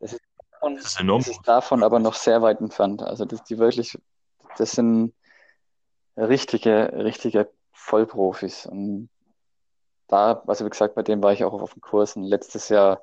Das 0.00 0.14
ist 0.14 0.22
davon, 0.50 0.76
das 0.76 0.84
ist 0.86 1.00
enorm. 1.00 1.20
Das 1.20 1.28
ist 1.28 1.46
davon 1.46 1.82
aber 1.82 1.98
noch 1.98 2.14
sehr 2.14 2.40
weit 2.40 2.58
entfernt. 2.58 3.02
Also 3.02 3.26
das, 3.26 3.44
die 3.44 3.58
wirklich, 3.58 3.98
das 4.56 4.72
sind 4.72 5.12
richtige, 6.16 6.90
richtige 7.04 7.50
Vollprofis. 7.72 8.64
Und 8.64 9.10
da, 10.12 10.42
also 10.46 10.64
wie 10.66 10.70
gesagt, 10.70 10.94
bei 10.94 11.02
dem 11.02 11.22
war 11.22 11.32
ich 11.32 11.44
auch 11.44 11.54
auf, 11.54 11.74
den 11.74 11.80
Kursen. 11.80 12.22
Letztes 12.24 12.68
Jahr, 12.68 13.02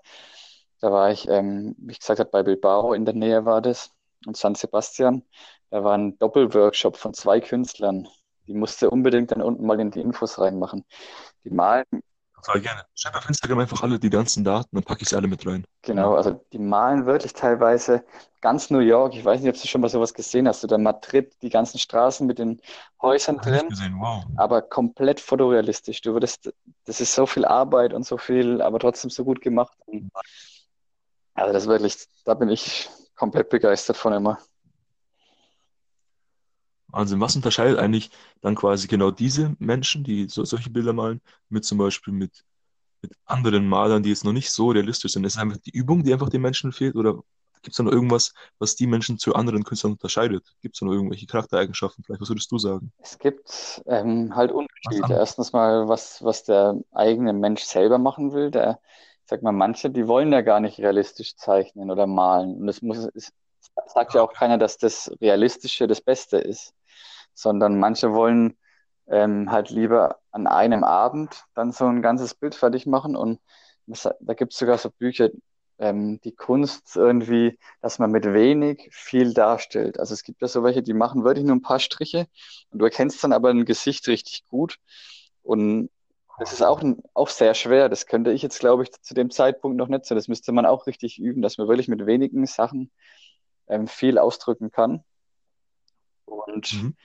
da 0.82 0.91
war 0.91 1.12
ich, 1.12 1.28
ähm, 1.28 1.76
wie 1.80 1.91
ich 1.93 2.00
gesagt 2.00 2.19
habe, 2.19 2.30
bei 2.30 2.43
Bilbao 2.43 2.93
in 2.93 3.06
der 3.06 3.15
Nähe 3.15 3.45
war 3.45 3.62
das 3.62 3.91
und 4.28 4.38
San 4.38 4.56
Sebastian. 4.56 5.24
Da 5.72 5.84
war 5.84 5.98
ein 5.98 6.17
Doppelworkshop 6.19 6.98
von 6.98 7.13
zwei 7.13 7.39
Künstlern. 7.41 8.08
Die 8.48 8.54
musste 8.54 8.89
unbedingt 8.89 9.32
dann 9.32 9.41
unten 9.41 9.65
mal 9.65 9.80
in 9.80 9.91
die 9.91 10.02
Infos 10.02 10.39
reinmachen. 10.39 10.86
Die 11.43 11.52
malen 11.52 11.86
Total 12.41 12.62
gerne. 12.62 12.86
Schreib 12.95 13.15
auf 13.15 13.28
Instagram 13.28 13.60
einfach 13.60 13.84
alle 13.84 13.99
die 13.99 14.10
ganzen 14.10 14.43
Daten, 14.43 14.69
dann 14.75 14.84
packe 14.84 15.02
ich 15.02 15.10
sie 15.10 15.15
alle 15.15 15.28
mit 15.28 15.45
rein. 15.45 15.65
Genau, 15.82 16.15
also 16.15 16.45
die 16.54 16.60
malen 16.60 17.06
wirklich 17.06 17.34
teilweise 17.34 18.04
ganz 18.41 18.69
New 18.69 18.80
York. 18.80 19.15
Ich 19.15 19.25
weiß 19.25 19.41
nicht, 19.41 19.54
ob 19.54 19.62
du 19.62 19.67
schon 19.67 19.82
mal 19.82 19.89
sowas 19.89 20.13
gesehen 20.13 20.47
hast. 20.47 20.63
Oder 20.63 20.78
Madrid, 20.78 21.34
die 21.41 21.49
ganzen 21.49 21.80
Straßen 21.80 22.25
mit 22.25 22.39
den 22.39 22.62
Häusern 23.02 23.38
Hab 23.38 23.45
drin. 23.45 23.69
gesehen, 23.69 23.99
wow. 23.99 24.23
Aber 24.38 24.62
komplett 24.62 25.19
fotorealistisch. 25.19 26.02
Du 26.02 26.13
würdest, 26.13 26.54
das 26.86 27.02
ist 27.02 27.13
so 27.13 27.25
viel 27.25 27.45
Arbeit 27.45 27.93
und 27.93 28.06
so 28.06 28.17
viel, 28.17 28.62
aber 28.62 28.80
trotzdem 28.80 29.10
so 29.10 29.25
gut 29.25 29.41
gemacht. 29.41 29.78
Also 31.34 31.54
das 31.54 31.63
ist 31.63 31.69
wirklich, 31.69 32.08
da 32.25 32.34
bin 32.34 32.49
ich 32.49 32.89
komplett 33.15 33.49
begeistert 33.49 33.97
von 33.97 34.13
immer. 34.13 34.39
Wahnsinn, 36.91 37.21
was 37.21 37.36
unterscheidet 37.36 37.78
eigentlich 37.78 38.10
dann 38.41 38.56
quasi 38.56 38.88
genau 38.88 39.12
diese 39.12 39.56
Menschen, 39.60 40.04
die 40.04 40.28
so, 40.28 40.43
solche 40.43 40.69
Bilder 40.69 40.93
malen, 40.93 41.21
mit 41.49 41.65
zum 41.65 41.78
Beispiel 41.78 42.13
mit, 42.13 42.43
mit 43.02 43.12
anderen 43.25 43.67
Malern, 43.67 44.04
die 44.04 44.10
jetzt 44.10 44.25
noch 44.25 44.34
nicht 44.34 44.52
so 44.52 44.71
realistisch 44.71 45.13
sind? 45.13 45.23
Ist 45.23 45.36
es 45.36 45.41
einfach 45.41 45.58
die 45.58 45.71
Übung, 45.71 46.04
die 46.04 46.13
einfach 46.13 46.30
den 46.30 46.41
Menschen 46.41 46.71
fehlt? 46.71 46.95
Oder 46.95 47.21
gibt 47.62 47.73
es 47.73 47.78
da 47.78 47.84
noch 47.84 47.91
irgendwas, 47.91 48.34
was 48.58 48.75
die 48.75 48.88
Menschen 48.88 49.17
zu 49.17 49.36
anderen 49.36 49.63
Künstlern 49.63 49.93
unterscheidet? 49.93 50.45
Gibt 50.62 50.75
es 50.75 50.80
da 50.80 50.86
noch 50.86 50.93
irgendwelche 50.93 51.28
Charaktereigenschaften? 51.28 52.04
Vielleicht, 52.04 52.21
was 52.21 52.30
würdest 52.30 52.52
du 52.52 52.58
sagen? 52.58 52.91
Es 52.99 53.19
gibt 53.19 53.82
ähm, 53.86 54.36
halt 54.36 54.52
Unterschiede. 54.52 55.13
Erstens 55.13 55.54
mal, 55.54 55.88
was, 55.88 56.23
was 56.23 56.43
der 56.43 56.75
eigene 56.91 57.34
Mensch 57.34 57.63
selber 57.63 57.99
machen 57.99 58.34
will. 58.34 58.49
Der, 58.49 58.80
ich 59.23 59.30
sag 59.30 59.43
mal, 59.43 59.52
manche, 59.52 59.91
die 59.91 60.08
wollen 60.08 60.32
ja 60.32 60.41
gar 60.41 60.60
nicht 60.60 60.80
realistisch 60.80 61.36
zeichnen 61.36 61.91
oder 61.91 62.08
malen. 62.08 62.56
Und 62.62 62.67
es 62.67 62.82
muss, 62.82 63.08
es 63.13 63.32
sagt 63.88 64.15
ja 64.15 64.23
auch 64.23 64.34
keiner, 64.34 64.58
dass 64.58 64.78
das 64.78 65.12
Realistische 65.21 65.88
das 65.88 66.02
Beste 66.02 66.38
ist 66.38 66.73
sondern 67.34 67.80
manche 67.80 68.13
wollen 68.13 68.58
ähm, 69.08 69.52
halt 69.52 69.70
lieber 69.70 70.20
an 70.32 70.48
einem 70.48 70.84
Abend 70.84 71.46
dann 71.56 71.72
so 71.72 71.86
ein 71.86 72.02
ganzes 72.02 72.36
Bild 72.36 72.56
fertig 72.56 72.86
machen 72.86 73.15
und 73.15 73.39
das, 73.88 74.08
da 74.20 74.34
gibt 74.34 74.54
es 74.54 74.60
sogar 74.60 74.78
so 74.78 74.92
Bücher, 74.92 75.30
ähm, 75.80 76.20
die 76.22 76.36
Kunst 76.36 76.96
irgendwie, 76.96 77.58
dass 77.82 77.98
man 77.98 78.12
mit 78.12 78.26
wenig 78.26 78.89
viel 78.92 79.34
darstellt. 79.34 80.00
Also 80.00 80.13
es 80.13 80.24
gibt 80.24 80.42
ja 80.42 80.48
so 80.48 80.63
welche, 80.63 80.84
die 80.84 80.94
machen 80.94 81.24
wirklich 81.24 81.46
nur 81.46 81.56
ein 81.56 81.62
paar 81.62 81.80
Striche 81.80 82.28
und 82.70 82.80
du 82.80 82.86
erkennst 82.86 83.24
dann 83.24 83.34
aber 83.34 83.50
ein 83.50 83.65
Gesicht 83.65 84.08
richtig 84.08 84.46
gut 84.48 84.78
und 85.42 85.89
das 86.39 86.54
ist 86.54 86.62
auch, 86.62 86.82
auch 87.13 87.28
sehr 87.28 87.54
schwer. 87.54 87.89
Das 87.89 88.06
könnte 88.06 88.32
ich 88.32 88.42
jetzt, 88.42 88.60
glaube 88.60 88.84
ich, 88.84 88.92
zu 89.02 89.13
dem 89.13 89.30
Zeitpunkt 89.30 89.78
noch 89.78 89.89
nicht 89.89 90.06
so. 90.06 90.15
Das 90.15 90.30
müsste 90.30 90.54
man 90.54 90.65
auch 90.65 90.88
richtig 90.88 91.20
üben, 91.20 91.42
dass 91.42 91.58
man 91.58 91.68
wirklich 91.68 91.89
mit 91.89 92.06
wenigen 92.06 92.46
Sachen 92.46 92.92
ähm, 93.68 93.88
viel 93.88 94.18
ausdrücken 94.18 94.72
kann. 94.72 95.04
Und 96.26 96.74
mhm. 96.74 96.96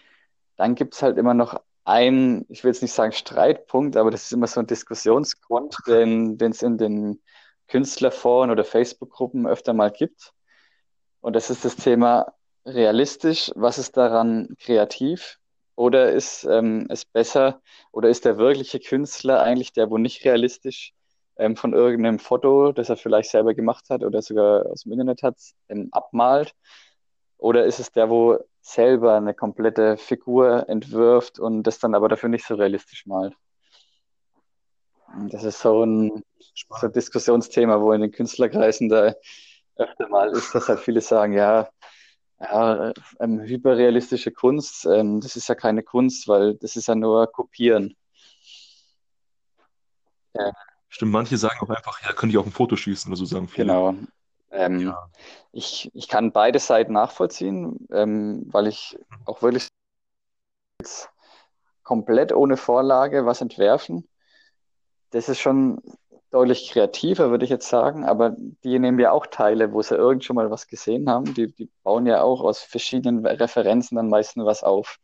Dann 0.57 0.75
gibt 0.75 0.95
es 0.95 1.03
halt 1.03 1.19
immer 1.19 1.35
noch 1.35 1.61
einen, 1.85 2.47
ich 2.49 2.65
will 2.65 2.71
jetzt 2.71 2.83
nicht 2.83 2.93
sagen 2.93 3.13
Streitpunkt, 3.13 3.97
aber 3.97 4.11
das 4.11 4.25
ist 4.25 4.33
immer 4.33 4.47
so 4.47 4.61
ein 4.61 4.67
Diskussionsgrund, 4.67 5.77
den 5.87 6.39
es 6.41 6.63
in 6.63 6.79
den 6.79 7.23
Künstlerforen 7.69 8.51
oder 8.51 8.65
Facebook-Gruppen 8.65 9.47
öfter 9.47 9.73
mal 9.73 9.91
gibt. 9.91 10.33
Und 11.21 11.35
das 11.35 11.51
ist 11.51 11.65
das 11.65 11.77
Thema 11.77 12.35
realistisch, 12.67 13.51
was 13.55 13.79
ist 13.79 13.97
daran 13.97 14.55
kreativ? 14.59 15.39
Oder 15.77 16.13
ist 16.13 16.45
ähm, 16.45 16.87
es 16.89 17.05
besser, 17.05 17.61
oder 17.91 18.09
ist 18.09 18.25
der 18.25 18.39
wirkliche 18.39 18.79
Künstler 18.79 19.43
eigentlich 19.43 19.73
der, 19.73 19.91
wo 19.91 19.99
nicht 19.99 20.25
realistisch 20.25 20.93
ähm, 21.37 21.57
von 21.57 21.73
irgendeinem 21.73 22.21
Foto, 22.21 22.73
das 22.73 22.91
er 22.91 22.97
vielleicht 22.97 23.31
selber 23.31 23.55
gemacht 23.55 23.91
hat 23.91 24.05
oder 24.05 24.23
sogar 24.23 24.67
aus 24.67 24.83
dem 24.83 24.93
Internet 24.93 25.23
hat, 25.23 25.37
ähm, 25.69 25.89
abmalt? 25.91 26.55
Oder 27.45 27.67
ist 27.67 27.79
es 27.79 27.93
der, 27.93 28.09
wo 28.09 28.39
selber 28.63 29.17
eine 29.17 29.35
komplette 29.35 29.99
Figur 29.99 30.67
entwirft 30.67 31.39
und 31.39 31.65
das 31.65 31.79
dann 31.79 31.95
aber 31.95 32.09
dafür 32.09 32.31
nicht 32.31 32.47
so 32.47 32.55
realistisch 32.55 33.05
malt? 33.05 33.37
Das 35.29 35.45
ist 35.45 35.61
so 35.61 35.85
ein, 35.85 36.25
so 36.39 36.87
ein 36.87 36.93
Diskussionsthema, 36.95 37.83
wo 37.83 37.93
in 37.93 38.01
den 38.01 38.13
Künstlerkreisen 38.13 38.89
da 38.89 39.13
öfter 39.77 40.09
mal 40.09 40.31
ist, 40.31 40.55
dass 40.55 40.71
halt 40.71 40.81
viele 40.81 41.03
sagen, 41.03 41.35
ja, 41.35 41.69
ja 42.41 42.95
ähm, 43.21 43.41
hyperrealistische 43.41 44.33
Kunst, 44.33 44.87
ähm, 44.87 45.21
das 45.21 45.37
ist 45.37 45.47
ja 45.47 45.55
keine 45.55 45.83
Kunst, 45.83 46.27
weil 46.27 46.55
das 46.55 46.77
ist 46.77 46.89
ja 46.89 46.95
nur 46.95 47.31
Kopieren. 47.31 47.95
Ja. 50.33 50.51
Stimmt, 50.89 51.13
manche 51.13 51.37
sagen 51.37 51.59
auch 51.61 51.69
einfach, 51.69 52.01
ja, 52.05 52.15
könnte 52.15 52.33
ich 52.33 52.39
auch 52.39 52.47
ein 52.47 52.53
Foto 52.53 52.75
schießen 52.75 53.13
oder 53.13 53.19
so 53.19 53.27
sagen 53.27 53.49
viele. 53.49 53.67
Genau. 53.67 53.95
Ähm, 54.55 54.81
ja. 54.81 55.11
ich, 55.53 55.91
ich 55.95 56.09
kann 56.09 56.33
beide 56.33 56.59
Seiten 56.59 56.93
nachvollziehen, 56.93 57.89
ähm, 57.93 58.45
weil 58.47 58.69
ich 58.69 58.97
auch 59.27 59.43
wirklich 59.43 59.69
komplett 61.83 62.33
ohne 62.33 62.57
Vorlage 62.57 63.27
was 63.27 63.41
entwerfen. 63.41 64.09
Das 65.11 65.29
ist 65.29 65.41
schon 65.41 65.81
deutlich 66.31 66.71
kreativer, 66.71 67.31
würde 67.31 67.45
ich 67.45 67.51
jetzt 67.51 67.69
sagen, 67.69 68.05
aber 68.05 68.35
die 68.65 68.79
nehmen 68.81 68.99
ja 68.99 69.13
auch 69.13 69.27
Teile, 69.27 69.73
wo 69.73 69.83
sie 69.83 69.95
irgend 69.95 70.25
schon 70.25 70.35
mal 70.35 70.51
was 70.51 70.67
gesehen 70.67 71.09
haben. 71.09 71.33
Die, 71.35 71.53
die 71.55 71.71
bauen 71.85 72.07
ja 72.07 72.23
auch 72.23 72.41
aus 72.41 72.59
verschiedenen 72.59 73.25
Referenzen 73.25 73.97
dann 73.97 74.09
meistens 74.09 74.45
was 74.45 74.65
auf 74.65 74.99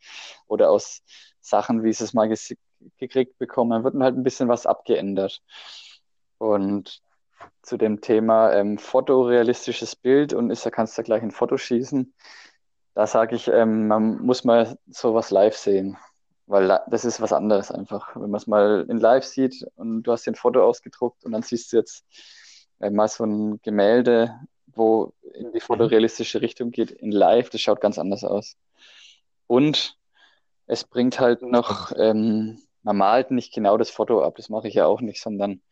oder 0.48 0.70
aus 0.70 1.02
Sachen, 1.40 1.84
wie 1.84 1.92
sie 1.92 2.04
es 2.04 2.14
mal 2.14 2.28
gekriegt 2.98 3.38
bekommen. 3.38 3.70
Dann 3.70 3.84
wird 3.84 3.94
halt 4.02 4.16
ein 4.16 4.24
bisschen 4.24 4.48
was 4.48 4.66
abgeändert. 4.66 5.40
Und 6.38 7.00
zu 7.62 7.76
dem 7.76 8.00
Thema 8.00 8.52
ähm, 8.52 8.78
fotorealistisches 8.78 9.96
Bild 9.96 10.32
und 10.32 10.50
ist, 10.50 10.64
da 10.64 10.70
kannst 10.70 10.96
du 10.98 11.02
gleich 11.02 11.22
ein 11.22 11.30
Foto 11.30 11.56
schießen. 11.56 12.14
Da 12.94 13.06
sage 13.06 13.36
ich, 13.36 13.48
ähm, 13.48 13.88
man 13.88 14.20
muss 14.22 14.44
mal 14.44 14.76
sowas 14.88 15.30
live 15.30 15.56
sehen, 15.56 15.96
weil 16.46 16.80
das 16.88 17.04
ist 17.04 17.20
was 17.20 17.32
anderes 17.32 17.70
einfach. 17.70 18.14
Wenn 18.16 18.30
man 18.30 18.38
es 18.38 18.46
mal 18.46 18.86
in 18.88 18.98
live 18.98 19.24
sieht 19.24 19.64
und 19.76 20.02
du 20.02 20.12
hast 20.12 20.26
dir 20.26 20.32
ein 20.32 20.36
Foto 20.36 20.62
ausgedruckt 20.64 21.24
und 21.24 21.32
dann 21.32 21.42
siehst 21.42 21.72
du 21.72 21.76
jetzt 21.76 22.04
äh, 22.80 22.90
mal 22.90 23.08
so 23.08 23.24
ein 23.24 23.60
Gemälde, 23.62 24.34
wo 24.66 25.12
in 25.34 25.52
die 25.52 25.60
fotorealistische 25.60 26.40
Richtung 26.40 26.70
geht, 26.70 26.90
in 26.90 27.12
live, 27.12 27.50
das 27.50 27.60
schaut 27.60 27.80
ganz 27.80 27.98
anders 27.98 28.24
aus. 28.24 28.56
Und 29.46 29.96
es 30.66 30.84
bringt 30.84 31.20
halt 31.20 31.42
noch, 31.42 31.92
ähm, 31.96 32.60
man 32.82 32.96
malt 32.96 33.30
nicht 33.30 33.52
genau 33.52 33.76
das 33.76 33.90
Foto 33.90 34.22
ab, 34.22 34.36
das 34.36 34.48
mache 34.48 34.68
ich 34.68 34.74
ja 34.74 34.86
auch 34.86 35.00
nicht, 35.00 35.20
sondern 35.20 35.62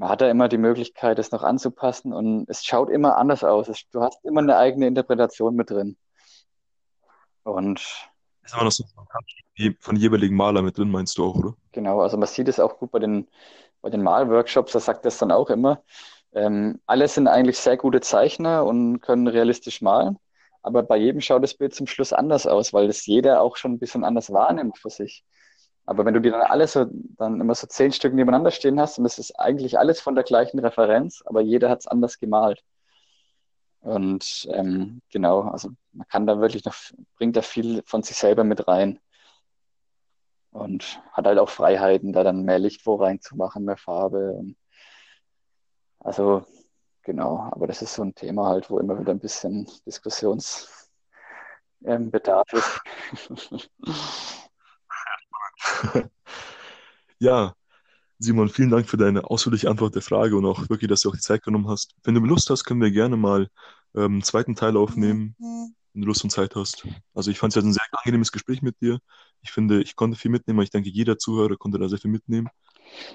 man 0.00 0.08
hat 0.08 0.22
da 0.22 0.30
immer 0.30 0.48
die 0.48 0.56
Möglichkeit, 0.56 1.18
das 1.18 1.30
noch 1.30 1.42
anzupassen 1.42 2.14
und 2.14 2.48
es 2.48 2.64
schaut 2.64 2.88
immer 2.88 3.18
anders 3.18 3.44
aus. 3.44 3.70
Du 3.92 4.00
hast 4.00 4.24
immer 4.24 4.40
eine 4.40 4.56
eigene 4.56 4.86
Interpretation 4.86 5.54
mit 5.54 5.68
drin. 5.68 5.98
Und 7.42 7.80
ist 8.42 8.54
immer 8.54 8.64
noch 8.64 8.72
so 8.72 8.84
von 9.80 9.96
jeweiligen 9.96 10.34
Maler 10.34 10.62
mit 10.62 10.78
drin, 10.78 10.90
meinst 10.90 11.18
du 11.18 11.26
auch, 11.26 11.34
oder? 11.34 11.54
Genau, 11.72 12.00
also 12.00 12.16
man 12.16 12.28
sieht 12.28 12.48
es 12.48 12.58
auch 12.58 12.78
gut 12.78 12.90
bei 12.92 12.98
den, 12.98 13.28
bei 13.82 13.90
den 13.90 14.02
Malworkshops, 14.02 14.72
da 14.72 14.80
sagt 14.80 15.04
das 15.04 15.18
dann 15.18 15.30
auch 15.30 15.50
immer. 15.50 15.82
Ähm, 16.32 16.80
alle 16.86 17.06
sind 17.06 17.28
eigentlich 17.28 17.58
sehr 17.58 17.76
gute 17.76 18.00
Zeichner 18.00 18.64
und 18.64 19.00
können 19.00 19.28
realistisch 19.28 19.82
malen, 19.82 20.18
aber 20.62 20.82
bei 20.82 20.96
jedem 20.96 21.20
schaut 21.20 21.42
das 21.42 21.52
Bild 21.52 21.74
zum 21.74 21.86
Schluss 21.86 22.14
anders 22.14 22.46
aus, 22.46 22.72
weil 22.72 22.86
das 22.86 23.04
jeder 23.04 23.42
auch 23.42 23.58
schon 23.58 23.72
ein 23.72 23.78
bisschen 23.78 24.04
anders 24.04 24.32
wahrnimmt 24.32 24.78
für 24.78 24.88
sich. 24.88 25.26
Aber 25.86 26.04
wenn 26.04 26.14
du 26.14 26.20
dir 26.20 26.32
dann 26.32 26.42
alles 26.42 26.72
so, 26.74 26.86
dann 27.16 27.40
immer 27.40 27.54
so 27.54 27.66
zehn 27.66 27.92
Stück 27.92 28.14
nebeneinander 28.14 28.50
stehen 28.50 28.80
hast 28.80 28.98
und 28.98 29.04
das 29.04 29.18
ist 29.18 29.32
eigentlich 29.38 29.78
alles 29.78 30.00
von 30.00 30.14
der 30.14 30.24
gleichen 30.24 30.60
Referenz, 30.60 31.22
aber 31.26 31.40
jeder 31.40 31.68
hat 31.70 31.80
es 31.80 31.86
anders 31.86 32.18
gemalt. 32.18 32.62
Und 33.80 34.46
ähm, 34.52 35.00
genau, 35.10 35.42
also 35.42 35.70
man 35.92 36.06
kann 36.08 36.26
da 36.26 36.40
wirklich 36.40 36.64
noch, 36.64 36.74
bringt 37.16 37.36
da 37.36 37.42
viel 37.42 37.82
von 37.86 38.02
sich 38.02 38.16
selber 38.16 38.44
mit 38.44 38.68
rein. 38.68 39.00
Und 40.52 41.00
hat 41.12 41.26
halt 41.26 41.38
auch 41.38 41.48
Freiheiten, 41.48 42.12
da 42.12 42.24
dann 42.24 42.44
mehr 42.44 42.58
Licht 42.58 42.84
wo 42.86 42.96
reinzumachen, 42.96 43.64
mehr 43.64 43.76
Farbe. 43.76 44.44
Also 46.00 46.44
genau, 47.02 47.48
aber 47.52 47.66
das 47.66 47.82
ist 47.82 47.94
so 47.94 48.02
ein 48.02 48.14
Thema 48.14 48.48
halt, 48.48 48.70
wo 48.70 48.78
immer 48.78 48.98
wieder 48.98 49.12
ein 49.12 49.20
bisschen 49.20 49.68
Diskussionsbedarf 49.86 50.68
ähm, 51.84 52.10
ist. 52.52 53.70
ja, 57.18 57.54
Simon, 58.18 58.48
vielen 58.48 58.70
Dank 58.70 58.88
für 58.88 58.96
deine 58.96 59.24
ausführliche 59.24 59.70
Antwort 59.70 59.94
der 59.94 60.02
Frage 60.02 60.36
und 60.36 60.44
auch 60.44 60.68
wirklich, 60.68 60.88
dass 60.88 61.00
du 61.00 61.08
auch 61.08 61.14
die 61.14 61.20
Zeit 61.20 61.42
genommen 61.42 61.68
hast. 61.68 61.94
Wenn 62.04 62.14
du 62.14 62.20
Lust 62.20 62.50
hast, 62.50 62.64
können 62.64 62.82
wir 62.82 62.90
gerne 62.90 63.16
mal 63.16 63.48
ähm, 63.94 64.04
einen 64.04 64.22
zweiten 64.22 64.54
Teil 64.54 64.76
aufnehmen, 64.76 65.34
wenn 65.38 66.02
du 66.02 66.06
Lust 66.06 66.22
und 66.22 66.30
Zeit 66.30 66.54
hast. 66.54 66.86
Also 67.14 67.30
ich 67.30 67.38
fand 67.38 67.52
es 67.52 67.62
ja 67.62 67.66
ein 67.66 67.72
sehr 67.72 67.82
angenehmes 67.92 68.30
Gespräch 68.30 68.60
mit 68.60 68.80
dir. 68.80 68.98
Ich 69.42 69.50
finde, 69.50 69.82
ich 69.82 69.96
konnte 69.96 70.18
viel 70.18 70.30
mitnehmen, 70.30 70.58
aber 70.58 70.64
ich 70.64 70.70
denke, 70.70 70.90
jeder 70.90 71.18
Zuhörer 71.18 71.56
konnte 71.56 71.78
da 71.78 71.88
sehr 71.88 71.98
viel 71.98 72.10
mitnehmen. 72.10 72.48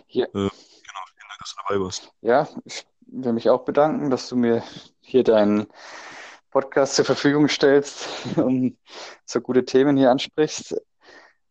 Ja. 0.08 0.26
Äh, 0.26 0.30
genau, 0.32 0.50
vielen 0.50 1.30
Dank, 1.30 1.40
dass 1.40 1.56
du 1.56 1.62
dabei 1.68 1.82
warst. 1.82 2.12
Ja, 2.22 2.48
ich 2.66 2.86
will 3.08 3.34
mich 3.34 3.50
auch 3.50 3.64
bedanken, 3.64 4.10
dass 4.10 4.28
du 4.30 4.36
mir 4.36 4.64
hier 5.02 5.24
deinen 5.24 5.68
Podcast 6.50 6.96
zur 6.96 7.06
Verfügung 7.06 7.48
stellst 7.48 8.08
und 8.38 8.78
so 9.26 9.42
gute 9.42 9.66
Themen 9.66 9.98
hier 9.98 10.10
ansprichst. 10.10 10.76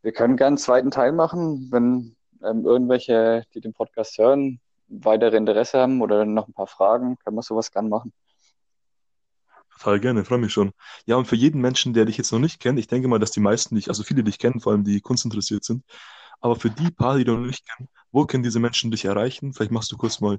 Wir 0.04 0.12
können 0.12 0.36
gerne 0.36 0.48
einen 0.48 0.58
zweiten 0.58 0.90
Teil 0.90 1.12
machen, 1.12 1.68
wenn 1.70 2.14
ähm, 2.44 2.66
irgendwelche, 2.66 3.44
die 3.54 3.62
den 3.62 3.72
Podcast 3.72 4.18
hören, 4.18 4.60
weitere 4.86 5.34
Interesse 5.38 5.80
haben 5.80 6.02
oder 6.02 6.26
noch 6.26 6.46
ein 6.46 6.52
paar 6.52 6.66
Fragen, 6.66 7.16
können 7.24 7.36
wir 7.36 7.42
sowas 7.42 7.72
gerne 7.72 7.88
machen. 7.88 8.12
Total 9.72 10.00
gerne, 10.00 10.26
freue 10.26 10.38
mich 10.38 10.52
schon. 10.52 10.72
Ja, 11.06 11.16
und 11.16 11.24
für 11.24 11.36
jeden 11.36 11.62
Menschen, 11.62 11.94
der 11.94 12.04
dich 12.04 12.18
jetzt 12.18 12.30
noch 12.32 12.38
nicht 12.38 12.60
kennt, 12.60 12.78
ich 12.78 12.86
denke 12.86 13.08
mal, 13.08 13.18
dass 13.18 13.30
die 13.30 13.40
meisten 13.40 13.76
dich, 13.76 13.88
also 13.88 14.02
viele 14.02 14.22
dich 14.22 14.38
kennen, 14.38 14.60
vor 14.60 14.72
allem 14.72 14.84
die 14.84 15.00
kunstinteressiert 15.00 15.64
sind, 15.64 15.84
aber 16.42 16.56
für 16.56 16.68
die 16.68 16.90
paar, 16.90 17.16
die 17.16 17.24
du 17.24 17.32
noch 17.32 17.46
nicht 17.46 17.66
kennen, 17.66 17.88
wo 18.12 18.26
können 18.26 18.42
diese 18.42 18.60
Menschen 18.60 18.90
dich 18.90 19.06
erreichen? 19.06 19.54
Vielleicht 19.54 19.72
machst 19.72 19.90
du 19.90 19.96
kurz 19.96 20.20
mal 20.20 20.38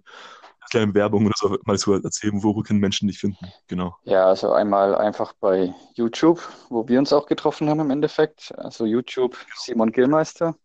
eine 0.73 0.83
kleine 0.83 0.93
Werbung 0.93 1.25
oder 1.25 1.35
so, 1.37 1.57
mal 1.65 1.77
zu 1.77 1.93
erzählen, 1.93 2.43
wo, 2.43 2.53
können 2.61 2.79
Menschen 2.79 3.07
dich 3.07 3.19
finden? 3.19 3.51
Genau. 3.67 3.95
Ja, 4.03 4.27
also 4.27 4.51
einmal 4.51 4.95
einfach 4.95 5.33
bei 5.33 5.73
YouTube, 5.93 6.41
wo 6.69 6.87
wir 6.87 6.99
uns 6.99 7.13
auch 7.13 7.25
getroffen 7.25 7.69
haben 7.69 7.79
im 7.79 7.91
Endeffekt. 7.91 8.53
Also 8.57 8.85
YouTube 8.85 9.37
Simon 9.55 9.91
Gillmeister. 9.91 10.55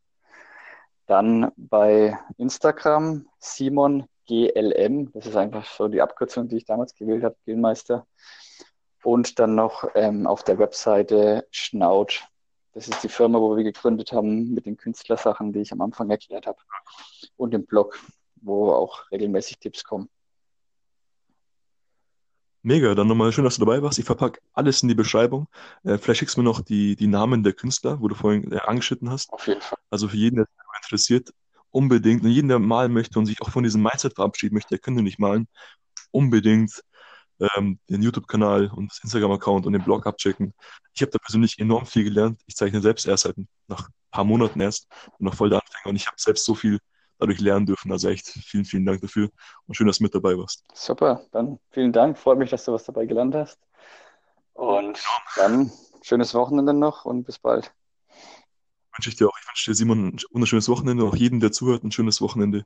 Dann 1.07 1.51
bei 1.57 2.19
Instagram 2.39 3.27
Simon 3.39 4.07
GLM. 4.29 5.13
Das 5.13 5.27
ist 5.27 5.37
einfach 5.37 5.67
so 5.67 5.89
die 5.89 6.01
Abkürzung, 6.01 6.49
die 6.49 6.59
ich 6.59 6.65
damals 6.65 6.95
gewählt 6.95 7.25
habe, 7.25 7.37
Gillmeister. 7.45 8.07
Und 9.03 9.39
dann 9.39 9.55
noch 9.55 9.89
ähm, 9.95 10.27
auf 10.27 10.45
der 10.45 10.59
Webseite 10.59 11.47
Schnaut 11.51 12.31
das 12.73 12.87
ist 12.87 13.03
die 13.03 13.09
Firma, 13.09 13.41
wo 13.41 13.57
wir 13.57 13.65
gegründet 13.65 14.13
haben 14.13 14.55
mit 14.55 14.67
den 14.67 14.77
Künstlersachen, 14.77 15.53
die 15.53 15.61
ich 15.61 15.73
am 15.73 15.81
Anfang 15.81 16.09
erklärt 16.09 16.47
habe. 16.47 16.59
Und 17.37 17.53
im 17.53 17.67
Blog, 17.67 17.99
wo 18.41 18.73
auch 18.73 19.11
regelmäßig 19.11 19.59
Tipps 19.59 19.85
kommen. 19.85 20.09
Mega, 22.63 22.95
dann 22.95 23.07
nochmal 23.07 23.33
schön, 23.33 23.45
dass 23.45 23.57
du 23.57 23.65
dabei 23.65 23.83
warst. 23.83 23.99
Ich 23.99 24.05
verpacke 24.05 24.39
alles 24.53 24.83
in 24.83 24.89
die 24.89 24.95
Beschreibung. 24.95 25.49
Äh, 25.83 25.97
vielleicht 25.97 26.21
schickst 26.21 26.37
du 26.37 26.43
mir 26.43 26.45
noch 26.45 26.61
die, 26.61 26.95
die 26.95 27.07
Namen 27.07 27.43
der 27.43 27.55
Künstler, 27.55 28.01
wo 28.01 28.09
du 28.09 28.15
vorhin 28.15 28.53
äh, 28.53 28.59
angeschnitten 28.59 29.11
hast. 29.11 29.33
Auf 29.33 29.47
jeden 29.47 29.63
Fall. 29.63 29.79
Also 29.89 30.09
für 30.09 30.17
jeden, 30.17 30.37
der 30.37 30.45
sich 30.45 30.85
interessiert, 30.85 31.31
unbedingt. 31.71 32.23
Und 32.23 32.31
jeden, 32.31 32.49
der 32.49 32.59
malen 32.59 32.93
möchte 32.93 33.19
und 33.19 33.25
sich 33.25 33.41
auch 33.41 33.51
von 33.51 33.63
diesem 33.63 33.83
Mindset 33.83 34.15
verabschieden 34.15 34.55
möchte, 34.55 34.71
der 34.71 34.79
könnte 34.79 35.03
nicht 35.03 35.19
malen. 35.19 35.49
Unbedingt 36.11 36.83
ähm, 37.41 37.79
den 37.89 38.03
YouTube-Kanal 38.03 38.71
und 38.75 38.91
das 38.91 39.03
Instagram-Account 39.05 39.65
und 39.65 39.73
den 39.73 39.83
Blog 39.83 40.07
abchecken. 40.07 40.53
Ich 40.93 41.01
habe 41.01 41.11
da 41.13 41.19
persönlich 41.19 41.59
enorm 41.59 41.87
viel 41.87 42.05
gelernt. 42.05 42.43
Ich 42.47 42.57
zeichne 42.57 42.83
selbst 42.83 43.07
erst 43.07 43.23
seit 43.23 43.37
nach 43.69 43.89
ein 43.89 43.95
paar 44.11 44.25
Monaten 44.25 44.61
erst 44.61 44.87
und 45.19 45.25
noch 45.25 45.35
voll 45.35 45.49
der 45.49 45.61
Anfänger 45.61 45.91
und 45.91 45.97
ich 45.97 46.07
habe 46.07 46.17
selbst 46.19 46.45
so 46.45 46.55
viel 46.55 46.79
dadurch 47.21 47.41
lernen 47.41 47.67
dürfen. 47.67 47.93
Also 47.93 48.09
echt 48.09 48.29
vielen, 48.29 48.65
vielen 48.65 48.85
Dank 48.85 49.01
dafür 49.01 49.31
und 49.67 49.75
schön, 49.75 49.87
dass 49.87 49.99
du 49.99 50.05
mit 50.05 50.15
dabei 50.15 50.37
warst. 50.37 50.65
Super, 50.75 51.25
dann 51.33 51.59
vielen 51.71 51.93
Dank. 51.93 52.19
Freut 52.19 52.39
mich, 52.39 52.51
dass 52.51 52.65
du 52.65 52.73
was 52.73 52.85
dabei 52.85 53.07
gelernt 53.07 53.35
hast. 53.35 53.61
Und 54.55 55.03
dann 55.37 55.71
schönes 56.03 56.35
Wochenende 56.35 56.73
noch 56.73 57.05
und 57.05 57.25
bis 57.25 57.39
bald. 57.39 57.73
Wünsche 58.97 59.11
ich 59.11 59.17
dir 59.17 59.29
auch. 59.29 59.39
Ich 59.41 59.49
wünsche 59.49 59.71
dir, 59.71 59.75
Simon, 59.75 60.09
ein 60.09 60.21
wunderschönes 60.31 60.69
Wochenende. 60.69 61.05
Auch 61.05 61.15
jedem, 61.15 61.41
der 61.41 61.53
zuhört, 61.53 61.85
ein 61.85 61.93
schönes 61.93 62.21
Wochenende. 62.21 62.65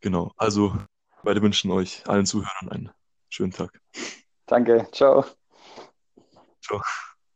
Genau. 0.00 0.32
Also, 0.36 0.74
beide 1.24 1.42
wünschen 1.42 1.70
euch 1.70 2.08
allen 2.08 2.24
Zuhörern 2.24 2.68
einen 2.70 2.90
Schönen 3.30 3.52
Tag. 3.52 3.80
Danke. 4.46 4.88
Ciao. 4.92 5.24
Ciao. 6.60 6.82